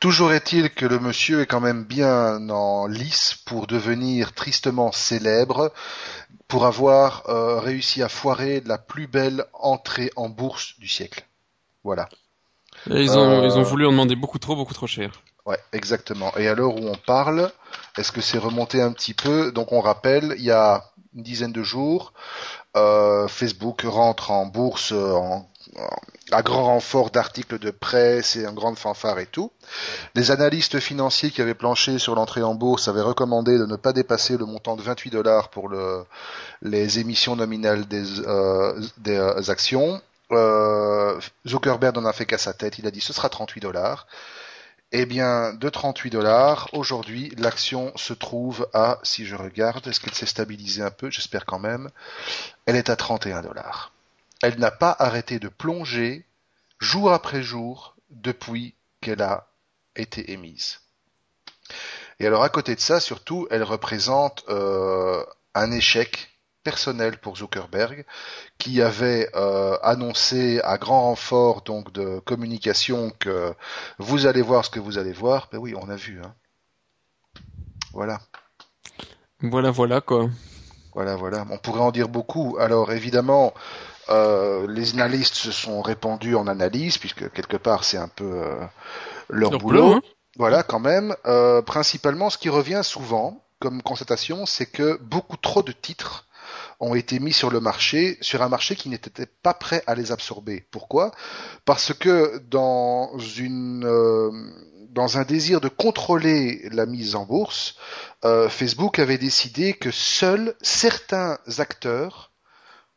Toujours 0.00 0.32
est-il 0.32 0.70
que 0.70 0.86
le 0.86 0.98
monsieur 0.98 1.42
est 1.42 1.46
quand 1.46 1.60
même 1.60 1.84
bien 1.84 2.48
en 2.48 2.86
lice 2.86 3.36
pour 3.44 3.66
devenir 3.66 4.32
tristement 4.32 4.90
célèbre, 4.90 5.72
pour 6.46 6.64
avoir 6.64 7.24
réussi 7.62 8.02
à 8.02 8.08
foirer 8.08 8.62
la 8.64 8.78
plus 8.78 9.06
belle 9.06 9.44
entrée 9.52 10.10
en 10.16 10.30
bourse 10.30 10.78
du 10.78 10.88
siècle. 10.88 11.27
Voilà. 11.88 12.06
ils, 12.90 13.16
ont, 13.16 13.44
ils 13.44 13.56
ont 13.56 13.60
euh, 13.60 13.62
voulu 13.62 13.86
en 13.86 13.92
demander 13.92 14.14
beaucoup 14.14 14.38
trop, 14.38 14.54
beaucoup 14.54 14.74
trop 14.74 14.86
cher. 14.86 15.22
Ouais, 15.46 15.58
exactement. 15.72 16.30
Et 16.36 16.46
à 16.46 16.54
l'heure 16.54 16.74
où 16.76 16.86
on 16.86 16.96
parle, 16.96 17.50
est-ce 17.96 18.12
que 18.12 18.20
c'est 18.20 18.36
remonté 18.36 18.82
un 18.82 18.92
petit 18.92 19.14
peu? 19.14 19.52
Donc 19.52 19.72
on 19.72 19.80
rappelle, 19.80 20.34
il 20.36 20.44
y 20.44 20.50
a 20.50 20.84
une 21.14 21.22
dizaine 21.22 21.52
de 21.52 21.62
jours, 21.62 22.12
euh, 22.76 23.26
Facebook 23.26 23.80
rentre 23.86 24.30
en 24.32 24.44
bourse 24.44 24.92
en, 24.92 25.48
à 26.30 26.42
grand 26.42 26.64
renfort 26.64 27.10
d'articles 27.10 27.58
de 27.58 27.70
presse 27.70 28.36
et 28.36 28.46
en 28.46 28.52
grande 28.52 28.76
fanfare 28.76 29.18
et 29.18 29.26
tout. 29.26 29.50
Les 30.14 30.30
analystes 30.30 30.78
financiers 30.78 31.30
qui 31.30 31.40
avaient 31.40 31.54
planché 31.54 31.98
sur 31.98 32.14
l'entrée 32.14 32.42
en 32.42 32.54
bourse 32.54 32.88
avaient 32.88 33.00
recommandé 33.00 33.58
de 33.58 33.64
ne 33.64 33.76
pas 33.76 33.94
dépasser 33.94 34.36
le 34.36 34.44
montant 34.44 34.76
de 34.76 34.82
28 34.82 35.10
dollars 35.10 35.48
pour 35.48 35.68
le, 35.68 36.04
les 36.60 36.98
émissions 36.98 37.36
nominales 37.36 37.86
des, 37.86 38.20
euh, 38.20 38.78
des 38.98 39.16
euh, 39.16 39.40
actions. 39.48 40.00
Euh, 40.32 41.20
Zuckerberg 41.46 41.94
n'en 41.96 42.04
a 42.04 42.12
fait 42.12 42.26
qu'à 42.26 42.38
sa 42.38 42.52
tête, 42.52 42.78
il 42.78 42.86
a 42.86 42.90
dit 42.90 43.00
ce 43.00 43.12
sera 43.12 43.28
38 43.28 43.60
dollars. 43.60 44.06
Eh 44.90 45.04
bien, 45.04 45.52
de 45.52 45.68
38 45.68 46.10
dollars, 46.10 46.70
aujourd'hui, 46.72 47.30
l'action 47.36 47.92
se 47.96 48.14
trouve 48.14 48.66
à, 48.72 48.98
si 49.02 49.26
je 49.26 49.36
regarde, 49.36 49.86
est-ce 49.86 50.00
qu'elle 50.00 50.14
s'est 50.14 50.24
stabilisée 50.24 50.82
un 50.82 50.90
peu? 50.90 51.10
J'espère 51.10 51.44
quand 51.44 51.58
même. 51.58 51.90
Elle 52.64 52.76
est 52.76 52.88
à 52.88 52.96
31 52.96 53.42
dollars. 53.42 53.92
Elle 54.42 54.58
n'a 54.58 54.70
pas 54.70 54.96
arrêté 54.98 55.38
de 55.38 55.48
plonger 55.48 56.24
jour 56.78 57.12
après 57.12 57.42
jour 57.42 57.96
depuis 58.10 58.74
qu'elle 59.02 59.20
a 59.20 59.48
été 59.94 60.32
émise. 60.32 60.80
Et 62.20 62.26
alors 62.26 62.42
à 62.42 62.48
côté 62.48 62.74
de 62.74 62.80
ça, 62.80 62.98
surtout, 62.98 63.46
elle 63.50 63.62
représente 63.62 64.44
euh, 64.48 65.22
un 65.54 65.70
échec 65.70 66.30
personnel 66.68 67.16
pour 67.16 67.38
Zuckerberg, 67.38 68.04
qui 68.58 68.82
avait 68.82 69.30
euh, 69.34 69.78
annoncé 69.82 70.60
à 70.64 70.76
grand 70.76 71.04
renfort 71.04 71.62
donc 71.62 71.92
de 71.92 72.18
communication 72.26 73.10
que 73.18 73.54
vous 73.98 74.26
allez 74.26 74.42
voir 74.42 74.66
ce 74.66 74.70
que 74.70 74.78
vous 74.78 74.98
allez 74.98 75.14
voir. 75.14 75.48
Ben 75.50 75.56
oui, 75.58 75.74
on 75.74 75.88
a 75.88 75.96
vu. 75.96 76.20
Hein. 76.22 76.34
Voilà. 77.94 78.20
Voilà, 79.40 79.70
voilà 79.70 80.02
quoi. 80.02 80.28
Voilà, 80.92 81.16
voilà. 81.16 81.46
On 81.50 81.56
pourrait 81.56 81.80
en 81.80 81.90
dire 81.90 82.10
beaucoup. 82.10 82.58
Alors 82.60 82.92
évidemment, 82.92 83.54
euh, 84.10 84.66
les 84.68 84.92
analystes 84.92 85.36
se 85.36 85.50
sont 85.50 85.80
répandus 85.80 86.36
en 86.36 86.46
analyse, 86.48 86.98
puisque 86.98 87.32
quelque 87.32 87.56
part 87.56 87.82
c'est 87.84 87.96
un 87.96 88.08
peu 88.08 88.42
euh, 88.44 88.66
leur, 89.30 89.52
boulot. 89.52 89.94
Hein. 89.94 90.00
Voilà, 90.36 90.62
quand 90.62 90.80
même. 90.80 91.16
principalement, 91.64 92.28
ce 92.28 92.36
qui 92.36 92.50
revient 92.50 92.82
souvent 92.84 93.42
comme 93.58 93.80
constatation, 93.80 94.44
c'est 94.44 94.66
que 94.66 94.98
beaucoup 95.00 95.38
trop 95.38 95.62
de 95.62 95.72
titres 95.72 96.27
ont 96.80 96.94
été 96.94 97.18
mis 97.18 97.32
sur 97.32 97.50
le 97.50 97.60
marché, 97.60 98.18
sur 98.20 98.42
un 98.42 98.48
marché 98.48 98.76
qui 98.76 98.88
n'était 98.88 99.26
pas 99.26 99.54
prêt 99.54 99.82
à 99.86 99.94
les 99.94 100.12
absorber. 100.12 100.64
Pourquoi? 100.70 101.10
Parce 101.64 101.92
que 101.92 102.38
dans 102.48 103.18
une 103.18 103.84
euh, 103.84 104.30
dans 104.90 105.18
un 105.18 105.24
désir 105.24 105.60
de 105.60 105.68
contrôler 105.68 106.68
la 106.70 106.86
mise 106.86 107.14
en 107.14 107.24
bourse, 107.24 107.76
euh, 108.24 108.48
Facebook 108.48 108.98
avait 108.98 109.18
décidé 109.18 109.74
que 109.74 109.90
seuls 109.90 110.54
certains 110.60 111.38
acteurs 111.58 112.32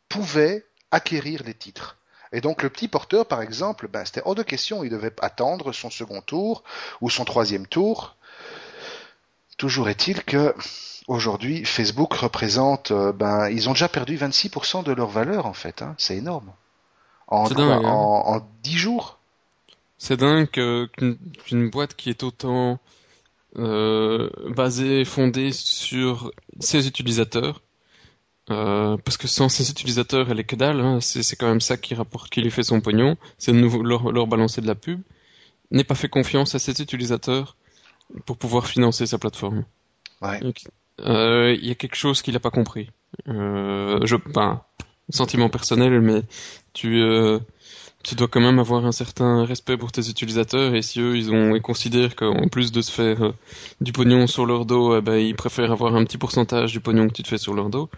pouvaient 0.09 0.65
acquérir 0.91 1.43
les 1.45 1.53
titres. 1.53 1.97
Et 2.33 2.41
donc 2.41 2.63
le 2.63 2.69
petit 2.69 2.87
porteur, 2.87 3.25
par 3.25 3.41
exemple, 3.41 3.87
ben, 3.87 4.05
c'était 4.05 4.21
hors 4.23 4.35
de 4.35 4.43
question, 4.43 4.83
il 4.83 4.89
devait 4.89 5.13
attendre 5.21 5.73
son 5.73 5.89
second 5.89 6.21
tour 6.21 6.63
ou 7.01 7.09
son 7.09 7.25
troisième 7.25 7.67
tour. 7.67 8.15
Toujours 9.57 9.89
est-il 9.89 10.23
que 10.23 10.55
aujourd'hui, 11.07 11.65
Facebook 11.65 12.13
représente, 12.13 12.91
euh, 12.91 13.11
ben, 13.11 13.49
ils 13.49 13.69
ont 13.69 13.73
déjà 13.73 13.89
perdu 13.89 14.17
26% 14.17 14.83
de 14.83 14.91
leur 14.91 15.09
valeur 15.09 15.45
en 15.45 15.53
fait. 15.53 15.81
Hein. 15.81 15.95
C'est 15.97 16.17
énorme. 16.17 16.51
En, 17.27 17.47
dingue, 17.47 17.85
hein. 17.85 17.89
en, 17.89 18.41
10 18.63 18.77
jours. 18.77 19.19
C'est 19.97 20.17
dingue 20.17 20.49
qu'une 20.49 21.69
boîte 21.69 21.95
qui 21.95 22.09
est 22.09 22.23
autant 22.23 22.79
euh, 23.57 24.29
basée, 24.49 25.05
fondée 25.05 25.51
sur 25.53 26.31
ses 26.59 26.87
utilisateurs, 26.87 27.61
euh, 28.49 28.97
parce 28.97 29.17
que 29.17 29.27
sans 29.27 29.47
ses 29.47 29.69
utilisateurs, 29.69 30.29
elle 30.29 30.39
est 30.39 30.43
que 30.43 30.55
dalle. 30.55 30.81
Hein. 30.81 30.99
C'est 31.01 31.35
quand 31.35 31.47
même 31.47 31.61
ça 31.61 31.77
qui 31.77 31.93
rapporte, 31.93 32.29
qui 32.29 32.41
lui 32.41 32.51
fait 32.51 32.63
son 32.63 32.81
pognon. 32.81 33.15
C'est 33.37 33.53
de 33.53 33.59
nouveau 33.59 33.83
leur, 33.83 34.11
leur 34.11 34.27
balancer 34.27 34.61
de 34.61 34.67
la 34.67 34.75
pub. 34.75 35.01
N'ait 35.69 35.85
pas 35.85 35.95
fait 35.95 36.09
confiance 36.09 36.55
à 36.55 36.59
ses 36.59 36.81
utilisateurs 36.81 37.55
pour 38.25 38.37
pouvoir 38.37 38.67
financer 38.67 39.05
sa 39.05 39.17
plateforme. 39.17 39.63
Ouais 40.21 40.41
il 41.03 41.11
euh, 41.11 41.55
y 41.55 41.71
a 41.71 41.75
quelque 41.75 41.95
chose 41.95 42.21
qu'il 42.21 42.33
n'a 42.33 42.39
pas 42.39 42.51
compris. 42.51 42.89
Euh, 43.27 43.99
je, 44.05 44.15
ben, 44.15 44.61
sentiment 45.09 45.49
personnel, 45.49 45.99
mais 46.01 46.21
tu 46.73 47.01
euh, 47.01 47.39
tu 48.03 48.15
dois 48.15 48.27
quand 48.27 48.39
même 48.39 48.59
avoir 48.59 48.85
un 48.85 48.91
certain 48.91 49.45
respect 49.45 49.77
pour 49.77 49.91
tes 49.91 50.09
utilisateurs 50.09 50.73
et 50.73 50.81
si 50.81 50.99
eux 51.01 51.17
ils 51.17 51.31
ont 51.31 51.55
ils 51.55 51.61
considèrent 51.61 52.15
qu'en 52.15 52.47
plus 52.47 52.71
de 52.71 52.81
se 52.81 52.91
faire 52.91 53.33
du 53.81 53.91
pognon 53.91 54.27
sur 54.27 54.45
leur 54.45 54.65
dos, 54.65 54.97
eh 54.97 55.01
ben, 55.01 55.15
ils 55.15 55.35
préfèrent 55.35 55.71
avoir 55.71 55.95
un 55.95 56.03
petit 56.05 56.17
pourcentage 56.17 56.71
du 56.71 56.79
pognon 56.79 57.07
que 57.07 57.13
tu 57.13 57.23
te 57.23 57.27
fais 57.27 57.37
sur 57.37 57.53
leur 57.53 57.69
dos. 57.69 57.89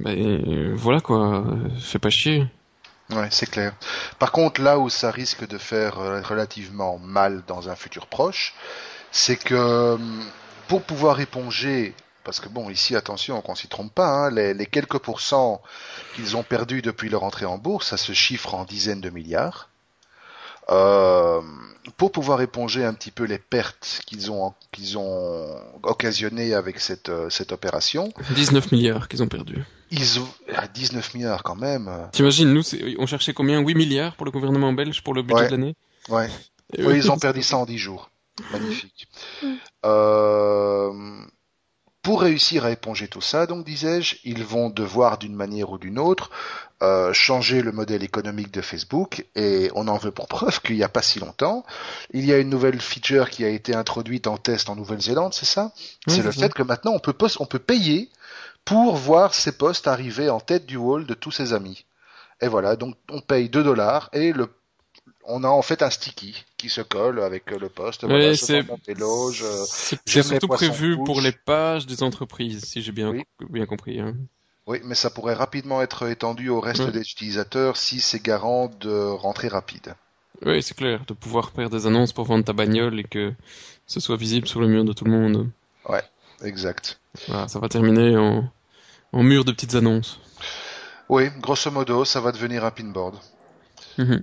Ben 0.00 0.74
voilà 0.74 1.00
quoi, 1.00 1.44
fais 1.78 1.98
pas 1.98 2.10
chier. 2.10 2.46
Ouais, 3.10 3.28
c'est 3.30 3.48
clair. 3.48 3.74
Par 4.18 4.32
contre, 4.32 4.60
là 4.62 4.78
où 4.78 4.88
ça 4.88 5.10
risque 5.10 5.46
de 5.46 5.58
faire 5.58 5.96
relativement 5.96 6.98
mal 6.98 7.42
dans 7.46 7.68
un 7.68 7.76
futur 7.76 8.06
proche, 8.06 8.54
c'est 9.12 9.36
que 9.36 9.94
hum, 9.94 10.24
pour 10.68 10.82
pouvoir 10.82 11.20
éponger, 11.20 11.94
parce 12.24 12.40
que 12.40 12.48
bon, 12.48 12.70
ici, 12.70 12.96
attention, 12.96 13.40
qu'on 13.42 13.54
s'y 13.54 13.68
trompe 13.68 13.94
pas, 13.94 14.08
hein, 14.08 14.30
les, 14.30 14.54
les 14.54 14.66
quelques 14.66 14.98
pourcents 14.98 15.60
qu'ils 16.16 16.36
ont 16.36 16.42
perdus 16.42 16.82
depuis 16.82 17.08
leur 17.08 17.22
entrée 17.22 17.46
en 17.46 17.58
bourse, 17.58 17.88
ça 17.88 17.96
se 17.96 18.12
chiffre 18.12 18.54
en 18.54 18.64
dizaines 18.64 19.00
de 19.00 19.10
milliards. 19.10 19.68
Euh, 20.70 21.42
pour 21.98 22.10
pouvoir 22.10 22.40
éponger 22.40 22.86
un 22.86 22.94
petit 22.94 23.10
peu 23.10 23.24
les 23.24 23.36
pertes 23.38 24.00
qu'ils 24.06 24.30
ont 24.30 24.54
qu'ils 24.72 24.96
ont 24.96 25.60
occasionnées 25.82 26.54
avec 26.54 26.80
cette 26.80 27.10
euh, 27.10 27.28
cette 27.28 27.52
opération, 27.52 28.10
19 28.34 28.72
milliards 28.72 29.08
qu'ils 29.08 29.22
ont 29.22 29.28
perdu. 29.28 29.62
ils 29.90 30.18
ont 30.20 30.28
à 30.56 30.66
19 30.66 31.12
milliards 31.12 31.42
quand 31.42 31.54
même. 31.56 31.90
T'imagines, 32.12 32.50
nous, 32.50 32.62
on 32.98 33.04
cherchait 33.06 33.34
combien? 33.34 33.60
8 33.60 33.74
milliards 33.74 34.16
pour 34.16 34.24
le 34.24 34.30
gouvernement 34.32 34.72
belge 34.72 35.02
pour 35.04 35.12
le 35.12 35.20
budget 35.20 35.42
Ouais. 35.42 35.46
de 35.48 35.50
l'année? 35.50 35.74
Ouais. 36.08 36.30
Eux, 36.78 36.96
ils 36.96 37.10
ont 37.12 37.18
perdu 37.18 37.42
ça 37.42 37.58
en 37.58 37.66
10 37.66 37.76
jours. 37.76 38.08
Magnifique. 38.50 39.08
Euh, 39.84 40.92
pour 42.02 42.20
réussir 42.20 42.66
à 42.66 42.70
éponger 42.70 43.08
tout 43.08 43.22
ça, 43.22 43.46
donc 43.46 43.64
disais-je, 43.64 44.16
ils 44.24 44.44
vont 44.44 44.68
devoir 44.68 45.16
d'une 45.18 45.34
manière 45.34 45.70
ou 45.70 45.78
d'une 45.78 45.98
autre 45.98 46.30
euh, 46.82 47.12
changer 47.14 47.62
le 47.62 47.72
modèle 47.72 48.02
économique 48.02 48.50
de 48.50 48.60
Facebook 48.60 49.24
et 49.34 49.70
on 49.74 49.88
en 49.88 49.96
veut 49.96 50.10
pour 50.10 50.28
preuve 50.28 50.60
qu'il 50.60 50.76
n'y 50.76 50.82
a 50.82 50.88
pas 50.88 51.00
si 51.00 51.18
longtemps, 51.18 51.64
il 52.12 52.26
y 52.26 52.32
a 52.32 52.38
une 52.38 52.50
nouvelle 52.50 52.80
feature 52.80 53.30
qui 53.30 53.44
a 53.44 53.48
été 53.48 53.74
introduite 53.74 54.26
en 54.26 54.36
test 54.36 54.68
en 54.68 54.76
Nouvelle-Zélande, 54.76 55.32
c'est 55.32 55.46
ça? 55.46 55.72
C'est 56.06 56.22
le 56.22 56.30
ça. 56.32 56.40
fait 56.48 56.52
que 56.52 56.62
maintenant 56.62 56.92
on 56.92 56.98
peut, 57.00 57.14
pos- 57.14 57.40
on 57.40 57.46
peut 57.46 57.58
payer 57.58 58.10
pour 58.66 58.96
voir 58.96 59.32
ses 59.32 59.52
posts 59.52 59.86
arriver 59.88 60.28
en 60.28 60.40
tête 60.40 60.66
du 60.66 60.76
wall 60.76 61.06
de 61.06 61.14
tous 61.14 61.30
ses 61.30 61.52
amis. 61.54 61.86
Et 62.42 62.48
voilà, 62.48 62.76
donc 62.76 62.96
on 63.10 63.20
paye 63.22 63.48
2 63.48 63.62
dollars 63.62 64.10
et 64.12 64.32
le 64.32 64.50
on 65.24 65.44
a 65.44 65.48
en 65.48 65.62
fait 65.62 65.82
un 65.82 65.90
sticky 65.90 66.44
qui 66.56 66.68
se 66.68 66.80
colle 66.80 67.20
avec 67.20 67.52
euh, 67.52 67.58
le 67.58 67.68
poste. 67.68 68.02
Ouais, 68.04 68.08
voilà, 68.08 68.36
ce 68.36 68.46
c'est- 68.46 68.64
euh, 69.42 69.64
C'est 70.06 70.22
surtout 70.22 70.48
prévu 70.48 70.94
rouges. 70.94 71.06
pour 71.06 71.20
les 71.20 71.32
pages 71.32 71.86
des 71.86 72.02
entreprises, 72.02 72.64
si 72.64 72.82
j'ai 72.82 72.92
bien, 72.92 73.10
Oui. 73.10 73.24
bien 73.50 73.66
compris. 73.66 74.00
hein. 74.00 74.14
Oui, 74.66 74.80
mais 74.84 74.94
ça 74.94 75.10
pourrait 75.10 75.34
rapidement 75.34 75.82
être 75.82 76.08
étendu 76.08 76.48
au 76.48 76.58
reste 76.60 76.84
Ouais. 76.86 76.92
des 76.92 77.00
utilisateurs 77.02 77.76
si 77.76 78.00
c'est 78.00 78.22
garant 78.22 78.68
de 78.80 78.94
rentrée 79.10 79.48
rapide. 79.48 79.94
Oui, 80.44 80.62
c'est 80.62 80.74
clair, 80.76 81.04
de 81.06 81.12
pouvoir 81.14 81.52
faire 81.52 81.70
des 81.70 81.86
annonces 81.86 82.12
pour 82.12 82.24
vendre 82.24 82.44
ta 82.44 82.52
bagnole 82.52 82.98
et 82.98 83.04
que 83.04 83.34
ce 83.86 84.00
soit 84.00 84.16
visible 84.16 84.48
sur 84.48 84.60
le 84.60 84.66
mur 84.68 84.84
de 84.84 84.92
tout 84.92 85.04
le 85.04 85.10
monde. 85.10 85.50
Exact. 86.42 86.98
Voilà, 87.28 87.48
ça 87.48 87.58
va 87.58 87.68
terminer 87.68 88.16
en, 88.18 88.50
en 89.12 89.22
mur 89.22 89.44
de 89.44 89.52
petites 89.52 89.74
annonces. 89.76 90.18
Oui, 91.08 91.28
grosso 91.40 91.70
modo, 91.70 92.04
ça 92.04 92.20
va 92.20 92.32
devenir 92.32 92.64
un 92.64 92.70
pinboard. 92.70 93.16
Mhm. 93.98 94.22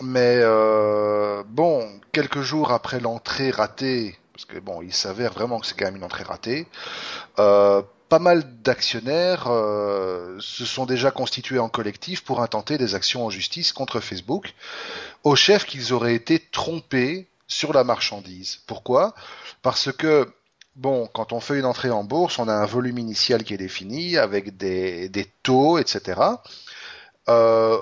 Mais 0.00 0.38
euh, 0.42 1.42
bon, 1.46 1.88
quelques 2.12 2.40
jours 2.40 2.72
après 2.72 3.00
l'entrée 3.00 3.50
ratée, 3.50 4.18
parce 4.32 4.44
que 4.46 4.58
bon, 4.58 4.82
il 4.82 4.94
s'avère 4.94 5.32
vraiment 5.32 5.60
que 5.60 5.66
c'est 5.66 5.76
quand 5.76 5.84
même 5.84 5.96
une 5.96 6.04
entrée 6.04 6.24
ratée, 6.24 6.66
euh, 7.38 7.82
pas 8.08 8.18
mal 8.18 8.62
d'actionnaires 8.62 9.44
euh, 9.48 10.36
se 10.40 10.64
sont 10.64 10.86
déjà 10.86 11.10
constitués 11.10 11.58
en 11.58 11.68
collectif 11.68 12.24
pour 12.24 12.42
intenter 12.42 12.78
des 12.78 12.94
actions 12.94 13.26
en 13.26 13.30
justice 13.30 13.72
contre 13.72 14.00
Facebook, 14.00 14.54
au 15.22 15.36
chef 15.36 15.66
qu'ils 15.66 15.92
auraient 15.92 16.14
été 16.14 16.38
trompés 16.38 17.28
sur 17.46 17.72
la 17.72 17.84
marchandise. 17.84 18.60
Pourquoi? 18.66 19.14
Parce 19.62 19.92
que 19.92 20.28
Bon, 20.76 21.08
quand 21.12 21.32
on 21.32 21.40
fait 21.40 21.58
une 21.58 21.64
entrée 21.64 21.90
en 21.90 22.04
bourse, 22.04 22.38
on 22.38 22.48
a 22.48 22.54
un 22.54 22.64
volume 22.64 22.96
initial 22.96 23.42
qui 23.42 23.52
est 23.52 23.58
défini 23.58 24.16
avec 24.16 24.56
des, 24.56 25.08
des 25.08 25.26
taux, 25.42 25.78
etc. 25.78 26.20
Euh, 27.28 27.78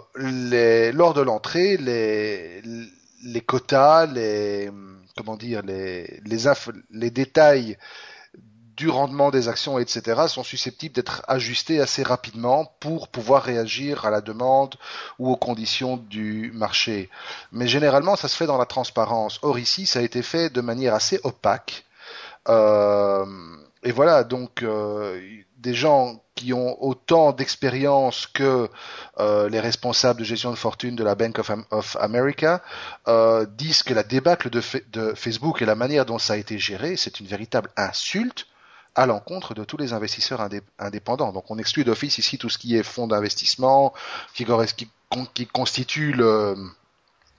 lors 0.92 1.14
de 1.14 1.20
l'entrée, 1.20 1.76
les, 1.76 3.40
quotas, 3.40 4.06
les 4.06 4.70
comment 5.16 5.36
dire, 5.36 5.62
les 5.64 7.10
détails 7.10 7.76
du 8.78 8.88
rendement 8.88 9.32
des 9.32 9.48
actions, 9.48 9.80
etc., 9.80 10.28
sont 10.28 10.44
susceptibles 10.44 10.94
d'être 10.94 11.22
ajustés 11.26 11.80
assez 11.80 12.04
rapidement 12.04 12.72
pour 12.78 13.08
pouvoir 13.08 13.42
réagir 13.42 14.04
à 14.06 14.10
la 14.10 14.20
demande 14.20 14.76
ou 15.18 15.32
aux 15.32 15.36
conditions 15.36 15.96
du 15.96 16.52
marché. 16.54 17.10
Mais 17.50 17.66
généralement, 17.66 18.14
ça 18.14 18.28
se 18.28 18.36
fait 18.36 18.46
dans 18.46 18.56
la 18.56 18.66
transparence. 18.66 19.40
Or 19.42 19.58
ici, 19.58 19.84
ça 19.84 19.98
a 19.98 20.02
été 20.02 20.22
fait 20.22 20.48
de 20.48 20.60
manière 20.60 20.94
assez 20.94 21.18
opaque. 21.24 21.86
Euh, 22.48 23.26
et 23.82 23.92
voilà, 23.92 24.24
donc 24.24 24.62
euh, 24.62 25.20
des 25.58 25.74
gens 25.74 26.22
qui 26.34 26.52
ont 26.52 26.80
autant 26.82 27.32
d'expérience 27.32 28.26
que 28.28 28.68
euh, 29.18 29.48
les 29.48 29.58
responsables 29.60 30.20
de 30.20 30.24
gestion 30.24 30.50
de 30.50 30.56
fortune 30.56 30.94
de 30.94 31.02
la 31.02 31.14
Bank 31.16 31.38
of, 31.40 31.50
Am- 31.50 31.64
of 31.70 31.96
America 32.00 32.62
euh, 33.08 33.44
disent 33.46 33.82
que 33.82 33.92
la 33.92 34.04
débâcle 34.04 34.50
de, 34.50 34.62
de 34.92 35.14
Facebook 35.14 35.62
et 35.62 35.64
la 35.66 35.74
manière 35.74 36.06
dont 36.06 36.18
ça 36.18 36.34
a 36.34 36.36
été 36.36 36.58
géré, 36.58 36.96
c'est 36.96 37.18
une 37.18 37.26
véritable 37.26 37.70
insulte 37.76 38.46
à 38.94 39.06
l'encontre 39.06 39.54
de 39.54 39.64
tous 39.64 39.76
les 39.76 39.92
investisseurs 39.92 40.40
indé- 40.40 40.62
indépendants. 40.78 41.32
Donc 41.32 41.50
on 41.50 41.58
exclut 41.58 41.84
d'office 41.84 42.18
ici 42.18 42.38
tout 42.38 42.48
ce 42.50 42.58
qui 42.58 42.76
est 42.76 42.82
fonds 42.84 43.08
d'investissement, 43.08 43.92
qui, 44.34 44.44
qui, 44.76 44.88
qui 45.34 45.46
constitue 45.46 46.12
le, 46.12 46.54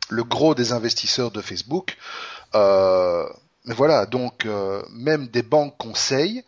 le 0.09 0.23
gros 0.23 0.55
des 0.55 0.73
investisseurs 0.73 1.31
de 1.31 1.41
Facebook. 1.41 1.97
Mais 3.70 3.76
voilà, 3.76 4.07
donc 4.07 4.47
euh, 4.47 4.82
même 4.89 5.28
des 5.28 5.43
banques 5.43 5.78
conseils 5.78 6.43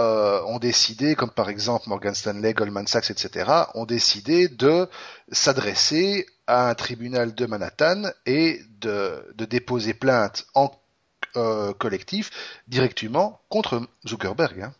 euh, 0.00 0.42
ont 0.46 0.58
décidé, 0.58 1.14
comme 1.14 1.30
par 1.30 1.48
exemple 1.48 1.88
Morgan 1.88 2.12
Stanley, 2.12 2.54
Goldman 2.54 2.88
Sachs, 2.88 3.08
etc., 3.12 3.48
ont 3.74 3.84
décidé 3.86 4.48
de 4.48 4.88
s'adresser 5.30 6.26
à 6.48 6.68
un 6.68 6.74
tribunal 6.74 7.36
de 7.36 7.46
Manhattan 7.46 8.10
et 8.26 8.60
de, 8.80 9.24
de 9.36 9.44
déposer 9.44 9.94
plainte 9.94 10.48
en 10.54 10.72
euh, 11.36 11.72
collectif 11.72 12.32
directement 12.66 13.40
contre 13.48 13.82
Zuckerberg. 14.04 14.62
hein. 14.62 14.72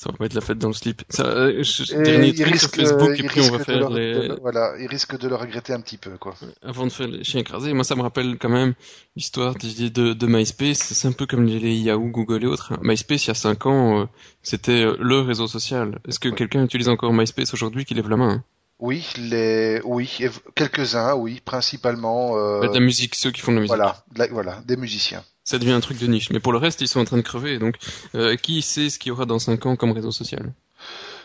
Ça 0.00 0.10
va 0.12 0.16
pas 0.16 0.26
être 0.26 0.34
la 0.34 0.40
fête 0.40 0.58
dans 0.58 0.68
le 0.68 0.74
slip. 0.74 1.02
Ça, 1.08 1.24
euh, 1.26 1.60
je- 1.64 1.92
dernier 1.92 2.28
il 2.28 2.34
truc 2.34 2.46
sur 2.60 2.70
risque, 2.70 2.76
Facebook, 2.76 3.10
il 3.18 3.24
et 3.24 3.28
puis 3.28 3.40
on 3.40 3.50
va 3.50 3.58
de 3.58 3.64
faire 3.64 3.90
le- 3.90 3.96
les... 3.96 4.28
de 4.28 4.38
voilà, 4.40 4.74
il 4.78 4.86
risque 4.86 5.18
de 5.18 5.26
le 5.26 5.34
regretter 5.34 5.72
un 5.72 5.80
petit 5.80 5.96
peu, 5.96 6.12
quoi. 6.18 6.36
Avant 6.62 6.86
de 6.86 6.92
faire 6.92 7.08
les 7.08 7.24
chiens 7.24 7.40
écrasés, 7.40 7.72
moi 7.72 7.82
ça 7.82 7.96
me 7.96 8.02
rappelle 8.02 8.38
quand 8.38 8.48
même 8.48 8.74
l'histoire 9.16 9.56
de, 9.56 9.88
de, 9.88 10.12
de 10.12 10.26
MySpace. 10.28 10.78
C'est 10.78 11.08
un 11.08 11.10
peu 11.12 11.26
comme 11.26 11.44
les, 11.46 11.74
Yahoo, 11.74 12.10
Google 12.10 12.44
et 12.44 12.46
autres. 12.46 12.74
hein. 12.74 12.78
MySpace, 12.80 13.24
il 13.24 13.28
y 13.28 13.30
a 13.32 13.34
5 13.34 13.66
ans, 13.66 14.02
euh, 14.02 14.04
c'était 14.40 14.82
euh, 14.84 14.96
le 15.00 15.18
réseau 15.18 15.48
social. 15.48 15.98
Est-ce 16.06 16.20
que 16.20 16.28
quelqu'un 16.28 16.62
utilise 16.62 16.88
encore 16.88 17.12
MySpace 17.12 17.52
aujourd'hui 17.52 17.84
qui 17.84 17.94
lève 17.94 18.08
la 18.08 18.16
main 18.16 18.30
hein? 18.30 18.44
Oui, 18.78 19.04
les, 19.16 19.80
oui, 19.84 20.18
quelques-uns, 20.54 21.14
oui, 21.16 21.40
principalement, 21.44 22.36
euh, 22.38 22.68
De 22.68 22.72
la 22.72 22.78
musique, 22.78 23.16
ceux 23.16 23.32
qui 23.32 23.40
font 23.40 23.50
de 23.50 23.56
la 23.56 23.62
musique. 23.62 23.76
voilà, 23.76 24.04
la- 24.14 24.28
voilà, 24.28 24.62
des 24.64 24.76
musiciens. 24.76 25.24
Ça 25.48 25.58
devient 25.58 25.72
un 25.72 25.80
truc 25.80 25.98
de 25.98 26.06
niche. 26.06 26.28
Mais 26.28 26.40
pour 26.40 26.52
le 26.52 26.58
reste, 26.58 26.82
ils 26.82 26.88
sont 26.88 27.00
en 27.00 27.06
train 27.06 27.16
de 27.16 27.22
crever. 27.22 27.58
Donc, 27.58 27.76
euh, 28.14 28.36
qui 28.36 28.60
sait 28.60 28.90
ce 28.90 28.98
qu'il 28.98 29.08
y 29.08 29.12
aura 29.12 29.24
dans 29.24 29.38
5 29.38 29.64
ans 29.64 29.76
comme 29.76 29.92
réseau 29.92 30.10
social? 30.10 30.52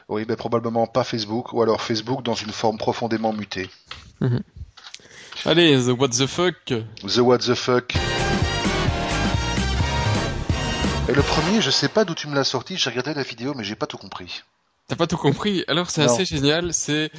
Oui, 0.08 0.24
mais 0.30 0.38
probablement 0.38 0.88
pas 0.88 1.04
Facebook, 1.04 1.52
ou 1.52 1.62
alors 1.62 1.82
Facebook 1.82 2.24
dans 2.24 2.34
une 2.34 2.54
forme 2.54 2.78
profondément 2.78 3.34
mutée. 3.34 3.70
Allez, 5.44 5.78
the 5.78 5.90
what 5.90 6.08
the 6.08 6.26
fuck 6.26 6.56
The 6.66 7.18
what 7.18 7.40
the 7.40 7.54
fuck. 7.54 7.96
Et 11.10 11.14
le 11.14 11.22
premier, 11.22 11.62
je 11.62 11.70
sais 11.70 11.90
pas 11.90 12.06
d'où 12.06 12.16
tu 12.16 12.30
me 12.30 12.36
l'as 12.36 12.46
sorti, 12.46 12.78
j'ai 12.78 12.90
regardé 12.92 13.14
la 13.14 13.24
vidéo, 13.24 13.54
mais 13.58 13.66
j'ai 13.66 13.76
pas 13.76 13.88
tout 13.88 13.98
compris. 13.98 14.44
T'as 14.88 14.96
pas 14.96 15.08
tout 15.08 15.18
compris? 15.18 15.66
Alors 15.68 15.90
c'est 15.90 16.02
assez 16.02 16.24
génial, 16.24 16.74
c'est 16.74 17.12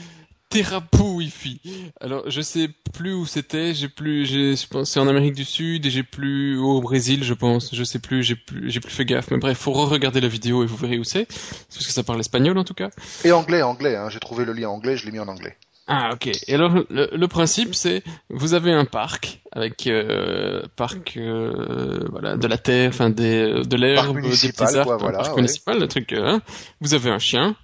Terrapou 0.54 1.16
Wi-Fi. 1.16 1.60
Alors 2.00 2.30
je 2.30 2.40
sais 2.40 2.70
plus 2.92 3.12
où 3.12 3.26
c'était, 3.26 3.74
j'ai 3.74 3.88
plus, 3.88 4.24
j'ai, 4.24 4.54
c'est 4.56 5.00
en 5.00 5.08
Amérique 5.08 5.34
du 5.34 5.44
Sud 5.44 5.84
et 5.84 5.90
j'ai 5.90 6.04
plus 6.04 6.56
au 6.58 6.80
Brésil, 6.80 7.24
je 7.24 7.34
pense. 7.34 7.74
Je 7.74 7.82
sais 7.82 7.98
plus, 7.98 8.22
j'ai 8.22 8.36
plus, 8.36 8.70
j'ai 8.70 8.78
plus 8.78 8.92
fait 8.92 9.04
gaffe. 9.04 9.30
Mais 9.32 9.38
bref, 9.38 9.58
faut 9.58 9.72
re-regarder 9.72 10.20
la 10.20 10.28
vidéo 10.28 10.62
et 10.62 10.66
vous 10.66 10.76
verrez 10.76 10.98
où 10.98 11.04
c'est, 11.04 11.26
parce 11.26 11.84
que 11.86 11.92
ça 11.92 12.04
parle 12.04 12.20
espagnol 12.20 12.56
en 12.56 12.64
tout 12.64 12.74
cas. 12.74 12.90
Et 13.24 13.32
anglais, 13.32 13.62
anglais, 13.62 13.96
hein, 13.96 14.08
j'ai 14.10 14.20
trouvé 14.20 14.44
le 14.44 14.52
lien 14.52 14.68
anglais, 14.68 14.96
je 14.96 15.06
l'ai 15.06 15.12
mis 15.12 15.18
en 15.18 15.26
anglais. 15.28 15.56
Ah 15.86 16.10
ok. 16.14 16.30
Et 16.46 16.54
alors 16.54 16.72
le, 16.88 17.10
le 17.12 17.28
principe 17.28 17.74
c'est, 17.74 18.02
vous 18.30 18.54
avez 18.54 18.72
un 18.72 18.86
parc 18.86 19.40
avec 19.52 19.86
euh, 19.86 20.62
parc, 20.76 21.16
euh, 21.18 22.06
voilà, 22.10 22.36
de 22.36 22.46
la 22.46 22.56
terre, 22.56 22.88
enfin 22.88 23.10
des, 23.10 23.62
de 23.66 23.76
l'herbe, 23.76 24.20
des 24.22 24.30
petits 24.30 24.62
arbres, 24.62 24.84
quoi, 24.84 24.96
voilà, 24.96 25.18
parc 25.18 25.30
ouais. 25.30 25.42
municipal, 25.42 25.78
le 25.78 25.86
truc. 25.86 26.12
euh, 26.12 26.26
hein. 26.26 26.42
Vous 26.80 26.94
avez 26.94 27.10
un 27.10 27.18
chien, 27.18 27.54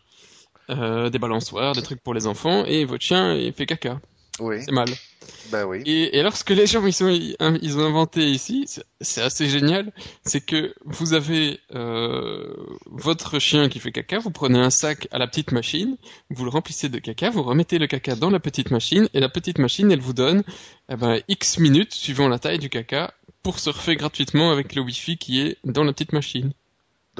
euh, 0.70 1.10
des 1.10 1.18
balançoires, 1.18 1.74
des 1.74 1.82
trucs 1.82 2.02
pour 2.02 2.14
les 2.14 2.26
enfants, 2.26 2.64
et 2.64 2.84
votre 2.84 3.02
chien 3.04 3.34
il 3.34 3.52
fait 3.52 3.66
caca. 3.66 4.00
Oui. 4.38 4.62
C'est 4.64 4.72
mal. 4.72 4.88
Bah 5.52 5.66
oui. 5.66 5.82
Et, 5.84 6.16
et 6.16 6.20
alors, 6.20 6.34
ce 6.34 6.44
que 6.44 6.54
les 6.54 6.66
gens 6.66 6.86
ils, 6.86 6.92
sont, 6.94 7.08
ils 7.10 7.76
ont 7.78 7.84
inventé 7.84 8.24
ici, 8.30 8.64
c'est- 8.66 8.84
c'est 9.02 9.20
assez 9.20 9.48
génial, 9.50 9.92
c'est 10.24 10.40
que 10.40 10.72
vous 10.86 11.12
avez 11.12 11.58
euh, 11.74 12.54
votre 12.86 13.38
chien 13.38 13.68
qui 13.68 13.80
fait 13.80 13.92
caca, 13.92 14.18
vous 14.18 14.30
prenez 14.30 14.58
un 14.58 14.70
sac 14.70 15.08
à 15.10 15.18
la 15.18 15.26
petite 15.26 15.52
machine, 15.52 15.96
vous 16.30 16.44
le 16.44 16.50
remplissez 16.50 16.88
de 16.88 16.98
caca, 16.98 17.28
vous 17.28 17.42
remettez 17.42 17.78
le 17.78 17.86
caca 17.86 18.14
dans 18.16 18.30
la 18.30 18.40
petite 18.40 18.70
machine, 18.70 19.08
et 19.12 19.20
la 19.20 19.28
petite 19.28 19.58
machine, 19.58 19.90
elle 19.92 20.00
vous 20.00 20.14
donne 20.14 20.42
eh 20.90 20.96
ben, 20.96 21.20
X 21.28 21.58
minutes, 21.58 21.92
suivant 21.92 22.28
la 22.28 22.38
taille 22.38 22.58
du 22.58 22.70
caca, 22.70 23.12
pour 23.42 23.58
surfer 23.58 23.96
gratuitement 23.96 24.52
avec 24.52 24.74
le 24.74 24.80
Wi-Fi 24.82 25.18
qui 25.18 25.40
est 25.40 25.58
dans 25.64 25.84
la 25.84 25.92
petite 25.92 26.12
machine. 26.12 26.52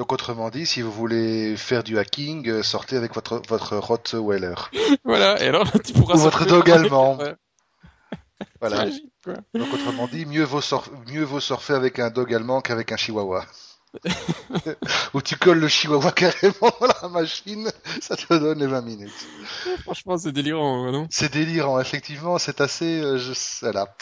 Donc 0.01 0.13
autrement 0.13 0.49
dit, 0.49 0.65
si 0.65 0.81
vous 0.81 0.91
voulez 0.91 1.55
faire 1.55 1.83
du 1.83 1.99
hacking, 1.99 2.49
euh, 2.49 2.63
sortez 2.63 2.97
avec 2.97 3.13
votre 3.13 3.39
votre 3.47 3.77
Rottweiler. 3.77 4.55
Voilà, 5.05 5.39
et 5.39 5.47
alors 5.47 5.71
tu 5.83 5.93
pourras 5.93 6.15
Ou 6.15 6.17
votre 6.17 6.43
dog 6.47 6.71
allemand. 6.71 7.19
Voilà. 8.59 8.87
quoi. 9.23 9.35
Donc 9.53 9.71
autrement 9.71 10.07
dit, 10.07 10.25
mieux 10.25 10.43
vaut, 10.43 10.61
mieux 11.07 11.23
vaut 11.23 11.39
surfer 11.39 11.73
avec 11.73 11.99
un 11.99 12.09
dog 12.09 12.33
allemand 12.33 12.61
qu'avec 12.61 12.91
un 12.91 12.97
chihuahua. 12.97 13.45
Où 15.13 15.21
tu 15.21 15.35
colles 15.35 15.59
le 15.59 15.67
chihuahua 15.67 16.11
carrément 16.13 16.73
dans 16.81 16.87
la 17.03 17.07
machine, 17.07 17.71
ça 18.01 18.15
te 18.15 18.33
donne 18.33 18.57
les 18.57 18.65
20 18.65 18.81
minutes. 18.81 19.27
Franchement, 19.83 20.17
c'est 20.17 20.31
délirant, 20.31 20.85
ouais, 20.85 20.91
non? 20.91 21.05
C'est 21.11 21.31
délirant, 21.31 21.79
effectivement, 21.79 22.39
c'est 22.39 22.59
assez... 22.59 23.01
euh, 23.01 23.19
je... 23.19 23.33
Voilà. 23.61 23.95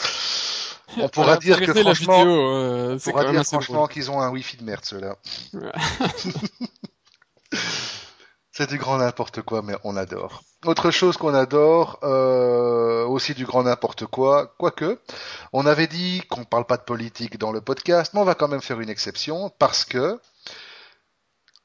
On 0.96 1.08
pourra 1.08 1.36
dire 1.36 1.60
que 1.60 1.72
franchement... 1.72 2.18
vidéo, 2.18 2.48
euh, 2.48 2.98
On 3.06 3.10
pourra 3.10 3.30
dire 3.30 3.44
franchement 3.44 3.86
qu'ils 3.86 4.10
ont 4.10 4.20
un 4.20 4.30
wifi 4.30 4.56
de 4.56 4.64
merde, 4.64 4.84
ceux-là. 4.84 5.16
Ouais. 5.54 5.72
C'est 8.52 8.68
du 8.68 8.78
grand 8.78 8.98
n'importe 8.98 9.42
quoi, 9.42 9.62
mais 9.62 9.74
on 9.84 9.96
adore. 9.96 10.42
Autre 10.66 10.90
chose 10.90 11.16
qu'on 11.16 11.32
adore, 11.34 11.98
euh, 12.02 13.06
aussi 13.06 13.32
du 13.32 13.46
grand 13.46 13.62
n'importe 13.62 14.04
quoi, 14.06 14.54
quoique, 14.58 14.98
on 15.52 15.64
avait 15.64 15.86
dit 15.86 16.20
qu'on 16.28 16.44
parle 16.44 16.66
pas 16.66 16.76
de 16.76 16.82
politique 16.82 17.38
dans 17.38 17.52
le 17.52 17.60
podcast, 17.62 18.12
mais 18.12 18.20
on 18.20 18.24
va 18.24 18.34
quand 18.34 18.48
même 18.48 18.60
faire 18.60 18.80
une 18.80 18.90
exception 18.90 19.50
parce 19.58 19.84
que 19.86 20.20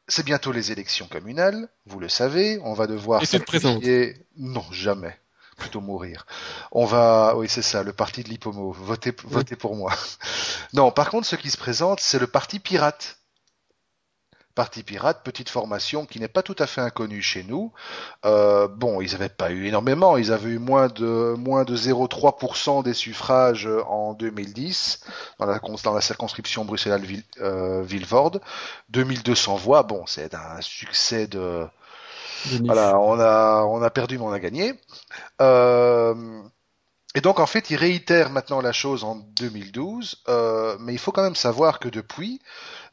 c'est 0.08 0.24
bientôt 0.24 0.52
les 0.54 0.72
élections 0.72 1.08
communales, 1.08 1.68
vous 1.88 2.00
le 2.00 2.08
savez, 2.08 2.60
on 2.64 2.74
va 2.74 2.88
devoir 2.88 3.22
Et 3.22 3.26
sacrifier- 3.26 4.16
Non, 4.38 4.64
jamais. 4.72 5.18
Plutôt 5.58 5.80
mourir. 5.82 6.26
On 6.72 6.86
va, 6.86 7.34
oui, 7.38 7.48
c'est 7.48 7.62
ça, 7.62 7.82
le 7.84 7.94
parti 7.94 8.24
de 8.24 8.30
l'Hippomo. 8.30 8.72
Votez, 8.74 9.14
votez 9.24 9.56
pour 9.56 9.76
moi. 9.76 9.94
Non, 10.74 10.92
par 10.92 11.10
contre, 11.10 11.26
ce 11.28 11.36
qui 11.38 11.50
se 11.52 11.58
présente, 11.58 12.02
c'est 12.02 12.20
le 12.20 12.28
parti 12.28 12.60
pirate. 12.60 13.18
Parti 14.56 14.84
pirate, 14.84 15.22
petite 15.24 15.50
formation 15.50 16.06
qui 16.06 16.20
n'est 16.20 16.28
pas 16.30 16.42
tout 16.44 16.56
à 16.60 16.66
fait 16.68 16.80
inconnue 16.82 17.22
chez 17.22 17.44
nous. 17.44 17.74
Euh, 18.26 18.68
bon, 18.70 19.00
ils 19.02 19.12
n'avaient 19.12 19.28
pas 19.30 19.52
eu 19.52 19.66
énormément, 19.68 20.16
ils 20.18 20.32
avaient 20.32 20.50
eu 20.52 20.60
moins 20.60 20.88
de 20.88 21.36
moins 21.38 21.64
de 21.66 21.76
0,3% 21.76 22.82
des 22.84 22.94
suffrages 22.94 23.68
en 23.88 24.14
2010 24.14 25.02
dans 25.40 25.46
la, 25.46 25.60
cons- 25.60 25.76
dans 25.84 25.94
la 25.94 26.00
circonscription 26.02 26.64
Bruxelles-Villevorde. 26.66 28.42
2200 28.90 29.56
voix, 29.58 29.84
bon, 29.84 30.06
c'est 30.08 30.34
un 30.34 30.62
succès 30.62 31.28
de. 31.28 31.66
Voilà, 32.64 33.00
on 33.00 33.20
a 33.20 33.64
on 33.64 33.82
a 33.82 33.90
perdu 33.90 34.18
mais 34.18 34.24
on 34.24 34.32
a 34.32 34.40
gagné. 34.40 34.74
Euh, 35.42 36.44
et 37.16 37.22
donc 37.22 37.40
en 37.40 37.46
fait, 37.46 37.70
ils 37.70 37.78
réitèrent 37.78 38.30
maintenant 38.30 38.60
la 38.60 38.74
chose 38.74 39.06
en 39.06 39.16
2012, 39.16 40.24
euh, 40.28 40.76
mais 40.82 40.94
il 40.94 41.00
faut 41.00 41.14
quand 41.14 41.24
même 41.24 41.36
savoir 41.36 41.80
que 41.80 41.88
depuis, 41.88 42.42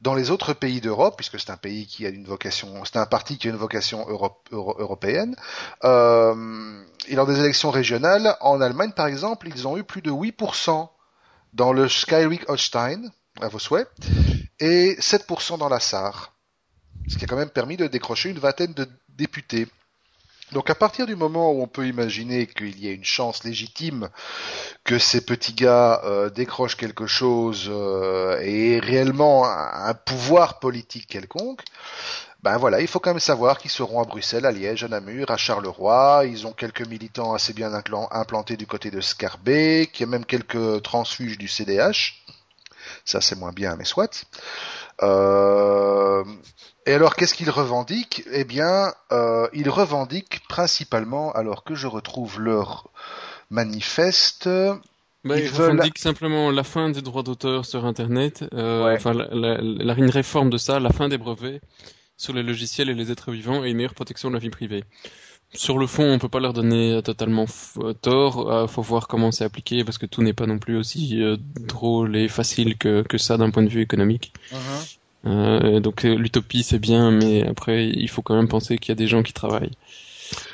dans 0.01 0.15
les 0.15 0.31
autres 0.31 0.53
pays 0.55 0.81
d'Europe, 0.81 1.17
puisque 1.17 1.41
c'est 1.41 1.51
un 1.51 1.57
pays 1.57 1.89
qui 1.89 2.07
a 2.07 2.09
une 2.09 2.25
vocation, 2.25 2.85
c'est 2.85 2.99
un 2.99 3.07
parti 3.07 3.37
qui 3.37 3.49
a 3.49 3.51
une 3.51 3.57
vocation 3.57 4.07
européenne, 4.53 5.35
euh, 5.83 6.85
et 7.09 7.17
lors 7.17 7.27
des 7.27 7.41
élections 7.41 7.73
régionales, 7.73 8.37
en 8.41 8.61
Allemagne 8.61 8.93
par 8.93 9.09
exemple, 9.09 9.49
ils 9.49 9.67
ont 9.67 9.77
eu 9.77 9.83
plus 9.83 10.03
de 10.03 10.13
8% 10.13 10.89
dans 11.53 11.73
le 11.73 11.89
Schleswig-Holstein, 11.89 13.11
à 13.41 13.49
vos 13.49 13.59
souhaits, 13.59 13.89
et 14.61 14.95
7% 15.01 15.59
dans 15.59 15.69
la 15.69 15.81
Sarre, 15.81 16.33
ce 17.09 17.19
qui 17.19 17.25
a 17.25 17.27
quand 17.27 17.37
même 17.37 17.51
permis 17.51 17.77
de 17.77 17.89
décrocher 17.89 18.31
une 18.31 18.39
vingtaine 18.39 18.73
de 18.73 18.89
députés. 19.17 19.67
Donc 20.53 20.69
à 20.69 20.75
partir 20.75 21.07
du 21.07 21.17
moment 21.17 21.51
où 21.53 21.63
on 21.63 21.67
peut 21.67 21.87
imaginer 21.87 22.47
qu'il 22.47 22.79
y 22.79 22.89
a 22.89 22.93
une 22.93 23.05
chance 23.05 23.43
légitime 23.43 24.11
que 24.85 24.99
ces 24.99 25.25
petits 25.25 25.55
gars 25.55 26.03
euh, 26.05 26.29
décrochent 26.29 26.77
quelque 26.77 27.07
chose 27.07 27.69
euh, 27.71 28.39
et 28.43 28.79
réellement 28.79 29.47
un, 29.47 29.95
pouvoir 29.95 30.59
politique 30.59 31.07
quelconque, 31.07 31.63
ben 32.43 32.59
voilà, 32.59 32.81
il 32.81 32.89
faut 32.89 32.99
quand 32.99 33.11
même 33.11 33.21
savoir 33.21 33.59
qu'ils 33.59 33.71
seront 33.71 34.03
à 34.03 34.05
Bruxelles, 34.05 34.45
à 34.45 34.53
Liège, 34.53 34.85
à 34.85 34.89
Namur, 34.89 35.31
à 35.31 35.37
Charleroi. 35.37 36.25
Ils 36.27 36.47
ont 36.47 36.53
quelques 36.53 36.87
militants 36.87 37.35
assez 37.35 37.53
bien 37.53 37.73
implantés 37.73 38.57
du 38.57 38.67
côté 38.67 38.91
de 38.91 39.01
Scarbet, 39.01 39.89
qu'il 39.93 40.07
y 40.07 40.09
a 40.09 40.11
même 40.11 40.27
quelques 40.27 40.83
transfuges 40.83 41.39
du 41.39 41.49
CDH. 41.49 42.25
Ça 43.05 43.21
c'est 43.21 43.37
moins 43.37 43.53
bien, 43.53 43.77
mais 43.77 43.85
soit. 43.85 44.27
Euh, 45.03 46.25
et 46.87 46.93
alors, 46.95 47.15
qu'est-ce 47.17 47.35
qu'ils 47.35 47.51
revendiquent 47.51 48.23
Eh 48.33 48.45
bien, 48.45 48.93
euh, 49.13 49.49
ils 49.53 49.69
revendiquent 49.71 50.41
principalement, 50.49 51.33
alors 51.33 51.65
que 51.65 51.75
je 51.75 51.87
retrouve 51.87 52.41
leur 52.41 52.89
manifeste, 53.51 54.49
Bah, 55.25 55.39
Ils 55.39 55.45
ils 55.45 55.51
veulent- 55.51 55.71
revendiquent 55.73 55.99
simplement 56.01 56.51
la 56.51 56.65
fin 56.65 56.91
des 56.91 57.01
droits 57.01 57.23
d'auteur 57.23 57.65
sur 57.65 57.85
Internet, 57.85 58.45
euh, 58.55 58.85
Ouais. 58.87 58.95
enfin 58.97 59.13
la, 59.13 59.29
la- 59.31 59.59
la- 59.61 59.95
une 59.95 60.11
réforme 60.11 60.51
de 60.51 60.59
ça, 60.59 60.81
la 60.81 60.91
fin 60.91 61.09
des 61.09 61.17
brevets 61.19 61.61
sur 62.17 62.33
les 62.33 62.43
logiciels 62.43 62.91
et 62.91 62.95
les 62.95 63.13
êtres 63.13 63.31
vivants 63.31 63.63
et 63.65 63.71
une 63.71 63.77
meilleure 63.77 63.95
protection 63.95 64.31
de 64.31 64.35
la 64.35 64.41
vie 64.41 64.51
privée. 64.51 64.83
Sur 65.55 65.79
le 65.79 65.87
fond, 65.87 66.05
on 66.05 66.19
peut 66.19 66.31
pas 66.31 66.41
leur 66.41 66.55
donner 66.55 66.93
euh, 66.93 67.03
totalement 67.03 67.45
euh, 67.79 67.93
tort. 67.93 68.51
Euh, 68.51 68.67
faut 68.67 68.81
voir 68.81 69.07
comment 69.07 69.31
c'est 69.31 69.45
appliqué 69.45 69.85
parce 69.85 69.99
que 69.99 70.07
tout 70.07 70.23
n'est 70.23 70.33
pas 70.33 70.47
non 70.47 70.59
plus 70.59 70.77
aussi 70.77 71.23
euh, 71.23 71.37
drôle 71.61 72.17
et 72.17 72.29
facile 72.29 72.79
que, 72.79 73.03
que 73.03 73.19
ça 73.19 73.37
d'un 73.37 73.51
point 73.51 73.63
de 73.63 73.69
vue 73.69 73.83
économique. 73.83 74.33
Euh, 75.25 75.81
donc 75.81 76.03
l'utopie 76.05 76.63
c'est 76.63 76.79
bien, 76.79 77.11
mais 77.11 77.47
après 77.47 77.87
il 77.87 78.09
faut 78.09 78.23
quand 78.23 78.35
même 78.35 78.49
penser 78.49 78.79
qu'il 78.79 78.89
y 78.89 78.93
a 78.93 78.97
des 78.97 79.07
gens 79.07 79.23
qui 79.23 79.33
travaillent. 79.33 79.77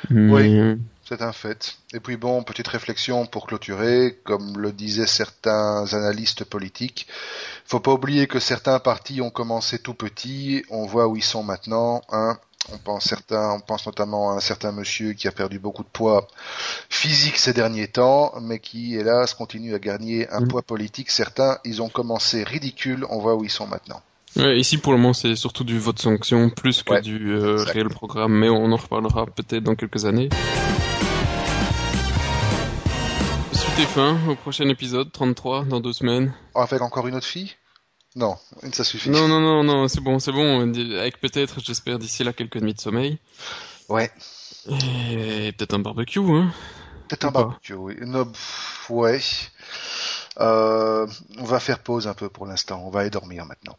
Mais, 0.09 0.75
c'est 1.09 1.23
un 1.23 1.31
fait. 1.31 1.77
Et 1.93 1.99
puis 1.99 2.17
bon, 2.17 2.43
petite 2.43 2.67
réflexion 2.67 3.25
pour 3.25 3.47
clôturer, 3.47 4.19
comme 4.25 4.59
le 4.59 4.71
disaient 4.71 5.07
certains 5.07 5.91
analystes 5.93 6.43
politiques, 6.43 7.07
faut 7.65 7.79
pas 7.79 7.93
oublier 7.93 8.27
que 8.27 8.39
certains 8.39 8.77
partis 8.79 9.19
ont 9.21 9.31
commencé 9.31 9.79
tout 9.79 9.95
petits, 9.95 10.63
on 10.69 10.85
voit 10.85 11.07
où 11.07 11.15
ils 11.15 11.23
sont 11.23 11.41
maintenant, 11.41 12.01
hein. 12.09 12.37
On 12.71 12.77
pense 12.77 13.05
certains, 13.05 13.53
on 13.53 13.59
pense 13.61 13.85
notamment 13.87 14.31
à 14.31 14.35
un 14.35 14.39
certain 14.39 14.71
monsieur 14.71 15.13
qui 15.13 15.27
a 15.27 15.31
perdu 15.31 15.57
beaucoup 15.59 15.81
de 15.83 15.87
poids 15.87 16.27
physique 16.89 17.37
ces 17.37 17.53
derniers 17.53 17.87
temps, 17.87 18.33
mais 18.41 18.59
qui, 18.59 18.95
hélas, 18.95 19.33
continue 19.33 19.73
à 19.73 19.79
gagner 19.79 20.29
un 20.29 20.41
Mhm. 20.41 20.49
poids 20.49 20.61
politique. 20.61 21.09
Certains, 21.09 21.57
ils 21.65 21.81
ont 21.81 21.89
commencé 21.89 22.43
ridicules, 22.43 23.05
on 23.09 23.19
voit 23.19 23.35
où 23.35 23.43
ils 23.43 23.49
sont 23.49 23.65
maintenant. 23.65 24.01
Ouais, 24.35 24.59
ici 24.59 24.77
pour 24.77 24.91
le 24.93 24.99
moment 24.99 25.13
c'est 25.13 25.35
surtout 25.35 25.63
du 25.63 25.79
vote 25.79 25.97
sanction 25.97 26.51
plus 26.51 26.83
que 26.83 26.93
Ouais, 26.93 27.01
du 27.01 27.31
euh, 27.31 27.63
réel 27.63 27.89
programme, 27.89 28.33
mais 28.33 28.47
on 28.49 28.71
en 28.71 28.75
reparlera 28.75 29.25
peut-être 29.25 29.63
dans 29.63 29.73
quelques 29.73 30.05
années. 30.05 30.29
Suite 33.51 33.79
et 33.79 33.85
fin 33.87 34.17
au 34.29 34.35
prochain 34.35 34.69
épisode 34.69 35.11
33 35.11 35.65
dans 35.65 35.79
deux 35.79 35.93
semaines. 35.93 36.31
On 36.53 36.61
va 36.61 36.67
faire 36.67 36.83
encore 36.83 37.07
une 37.07 37.15
autre 37.15 37.25
fille? 37.25 37.55
Non, 38.15 38.37
une 38.63 38.73
ça 38.73 38.83
suffit. 38.83 39.09
Non 39.09 39.27
non 39.27 39.39
non 39.39 39.63
non 39.63 39.87
c'est 39.87 40.01
bon 40.01 40.19
c'est 40.19 40.31
bon 40.31 40.61
avec 40.97 41.19
peut-être 41.21 41.59
j'espère 41.59 41.99
d'ici 41.99 42.23
là 42.23 42.33
quelques 42.33 42.57
nuits 42.57 42.73
de 42.73 42.81
sommeil 42.81 43.19
Ouais, 43.87 44.11
et 44.67 45.51
peut-être 45.53 45.73
un 45.73 45.79
barbecue 45.79 46.19
hein. 46.19 46.51
peut-être 47.07 47.25
un 47.25 47.31
barbecue, 47.31 47.73
oui. 47.73 47.95
No, 48.01 48.25
pff, 48.25 48.85
ouais. 48.89 49.19
Euh, 50.39 51.07
on 51.37 51.43
va 51.43 51.59
faire 51.59 51.79
pause 51.79 52.07
un 52.07 52.13
peu 52.13 52.29
pour 52.29 52.45
l'instant, 52.45 52.81
on 52.85 52.89
va 52.89 53.01
aller 53.01 53.09
dormir 53.09 53.45
maintenant. 53.45 53.77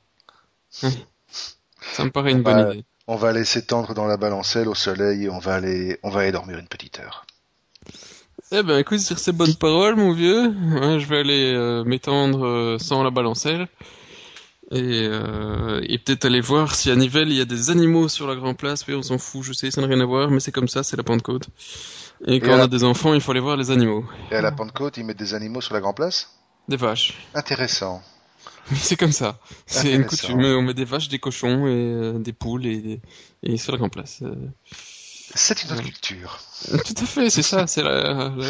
Ça 0.70 2.05
me 2.05 2.11
paraît 2.11 2.33
une 2.33 2.43
bonne 2.43 2.70
idée. 2.70 2.85
On 3.07 3.16
va 3.16 3.28
aller 3.31 3.45
s'étendre 3.45 3.95
dans 3.95 4.07
la 4.07 4.16
balancelle 4.16 4.68
au 4.68 4.74
soleil 4.74 5.24
et 5.24 5.31
on 5.31 5.39
va 5.39 5.55
aller, 5.55 5.99
on 6.03 6.11
va 6.11 6.20
aller 6.20 6.33
dormir 6.33 6.59
une 6.59 6.68
petite 6.68 7.01
heure. 7.01 7.26
Eh 8.53 8.62
ben 8.62 8.78
écoute 8.78 8.99
sur 9.01 9.18
ces 9.18 9.33
bonnes 9.33 9.55
paroles 9.55 9.95
mon 9.97 10.12
vieux, 10.12 10.53
hein, 10.83 10.99
je 10.99 11.07
vais 11.07 11.18
aller 11.18 11.53
euh, 11.53 11.85
m'étendre 11.85 12.45
euh, 12.45 12.78
sans 12.78 13.03
la 13.03 13.11
balancelle. 13.11 13.68
Et, 14.72 15.08
euh, 15.10 15.80
et 15.82 15.98
peut-être 15.98 16.24
aller 16.26 16.40
voir 16.40 16.76
si 16.76 16.90
à 16.90 16.96
Nivelles 16.96 17.30
il 17.30 17.36
y 17.36 17.40
a 17.40 17.44
des 17.44 17.70
animaux 17.70 18.08
sur 18.08 18.28
la 18.28 18.36
Grand 18.36 18.54
Place, 18.54 18.86
mais 18.86 18.94
on 18.94 19.02
s'en 19.02 19.18
fout, 19.18 19.42
je 19.42 19.52
sais, 19.52 19.70
ça 19.72 19.80
n'a 19.80 19.88
rien 19.88 20.00
à 20.00 20.04
voir, 20.04 20.30
mais 20.30 20.38
c'est 20.38 20.52
comme 20.52 20.68
ça, 20.68 20.84
c'est 20.84 20.96
la 20.96 21.02
Pentecôte. 21.02 21.48
Et 22.26 22.38
quand 22.38 22.56
on 22.56 22.60
a 22.60 22.68
des 22.68 22.84
enfants, 22.84 23.14
il 23.14 23.20
faut 23.20 23.32
aller 23.32 23.40
voir 23.40 23.56
les 23.56 23.70
animaux. 23.70 24.04
Et 24.30 24.36
à 24.36 24.42
la 24.42 24.52
Pentecôte, 24.52 24.96
ils 24.96 25.04
mettent 25.04 25.18
des 25.18 25.34
animaux 25.34 25.60
sur 25.60 25.74
la 25.74 25.80
Grand 25.80 25.94
Place? 25.94 26.30
Des 26.68 26.76
vaches. 26.76 27.14
Intéressant. 27.34 28.02
C'est 28.74 28.96
comme 28.96 29.12
ça. 29.12 29.38
C'est 29.66 29.92
une 29.92 30.06
coutume. 30.06 30.44
On 30.44 30.62
met 30.62 30.74
des 30.74 30.84
vaches, 30.84 31.08
des 31.08 31.18
cochons 31.18 31.66
et 31.66 31.70
euh, 31.70 32.18
des 32.18 32.32
poules 32.32 32.66
et, 32.66 33.00
et 33.42 33.56
sur 33.56 33.72
la 33.72 33.78
Grand 33.78 33.88
Place. 33.88 34.20
Euh, 34.22 34.34
C'est 35.35 35.62
une 35.64 35.72
autre 35.72 35.83
culture. 35.83 36.39
Tout 36.70 36.95
à 37.03 37.07
fait, 37.07 37.31
c'est 37.31 37.43
ça. 37.43 37.66
C'est 37.66 37.83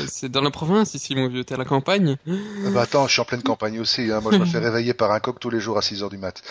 c'est 0.08 0.28
dans 0.30 0.40
la 0.40 0.50
province 0.50 0.94
ici, 0.94 1.14
mon 1.14 1.28
vieux. 1.28 1.44
T'es 1.44 1.54
à 1.54 1.58
la 1.58 1.64
campagne. 1.64 2.16
Ah 2.26 2.70
Bah 2.72 2.82
attends, 2.82 3.06
je 3.06 3.12
suis 3.12 3.20
en 3.20 3.24
pleine 3.24 3.42
campagne 3.42 3.78
aussi. 3.80 4.10
Hein. 4.10 4.20
Moi, 4.20 4.32
je 4.32 4.38
me 4.38 4.44
fais 4.46 4.58
réveiller 4.68 4.94
par 4.94 5.12
un 5.12 5.20
coq 5.20 5.38
tous 5.38 5.50
les 5.50 5.60
jours 5.60 5.76
à 5.78 5.82
6 5.82 6.02
heures 6.02 6.10
du 6.10 6.18
mat. 6.18 6.42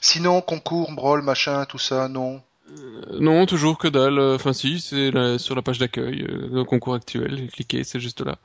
Sinon, 0.00 0.40
concours, 0.40 0.90
brawl, 0.92 1.22
machin, 1.22 1.64
tout 1.66 1.78
ça, 1.78 2.08
non? 2.08 2.42
Euh, 2.76 3.18
non, 3.20 3.46
toujours 3.46 3.78
que 3.78 3.86
dalle. 3.86 4.18
Enfin 4.18 4.52
si, 4.52 4.80
c'est 4.80 5.12
sur 5.38 5.54
la 5.54 5.62
page 5.62 5.78
d'accueil, 5.78 6.22
euh, 6.22 6.48
le 6.52 6.64
concours 6.64 6.94
actuel. 6.94 7.48
Cliquez, 7.52 7.84
c'est 7.84 8.00
juste 8.00 8.20
là. 8.22 8.36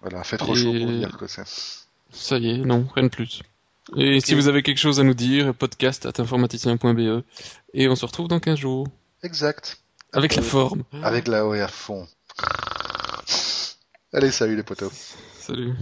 Voilà, 0.00 0.24
fait 0.24 0.38
trop 0.38 0.54
Et- 0.54 0.58
chaud 0.58 0.72
pour 0.72 0.86
dire 0.92 1.16
que 1.18 1.26
c'est. 1.26 1.44
Ça 2.10 2.38
y 2.38 2.50
est, 2.50 2.58
non, 2.58 2.86
rien 2.94 3.04
de 3.04 3.10
plus. 3.10 3.42
Et 3.96 4.20
si 4.20 4.34
vous 4.34 4.48
avez 4.48 4.62
quelque 4.62 4.78
chose 4.78 4.98
à 4.98 5.02
nous 5.04 5.14
dire, 5.14 5.54
podcast 5.54 6.06
at 6.06 6.20
informaticien.be. 6.20 7.22
Et 7.74 7.88
on 7.88 7.94
se 7.96 8.06
retrouve 8.06 8.26
dans 8.28 8.40
15 8.40 8.58
jours. 8.58 8.88
Exact. 9.22 9.78
Avec 10.16 10.34
la 10.34 10.40
forme. 10.40 10.82
Avec 11.02 11.28
la 11.28 11.46
OE 11.46 11.60
à 11.60 11.68
fond. 11.68 12.08
Allez, 14.14 14.30
salut 14.30 14.56
les 14.56 14.62
potos. 14.62 15.14
Salut. 15.38 15.74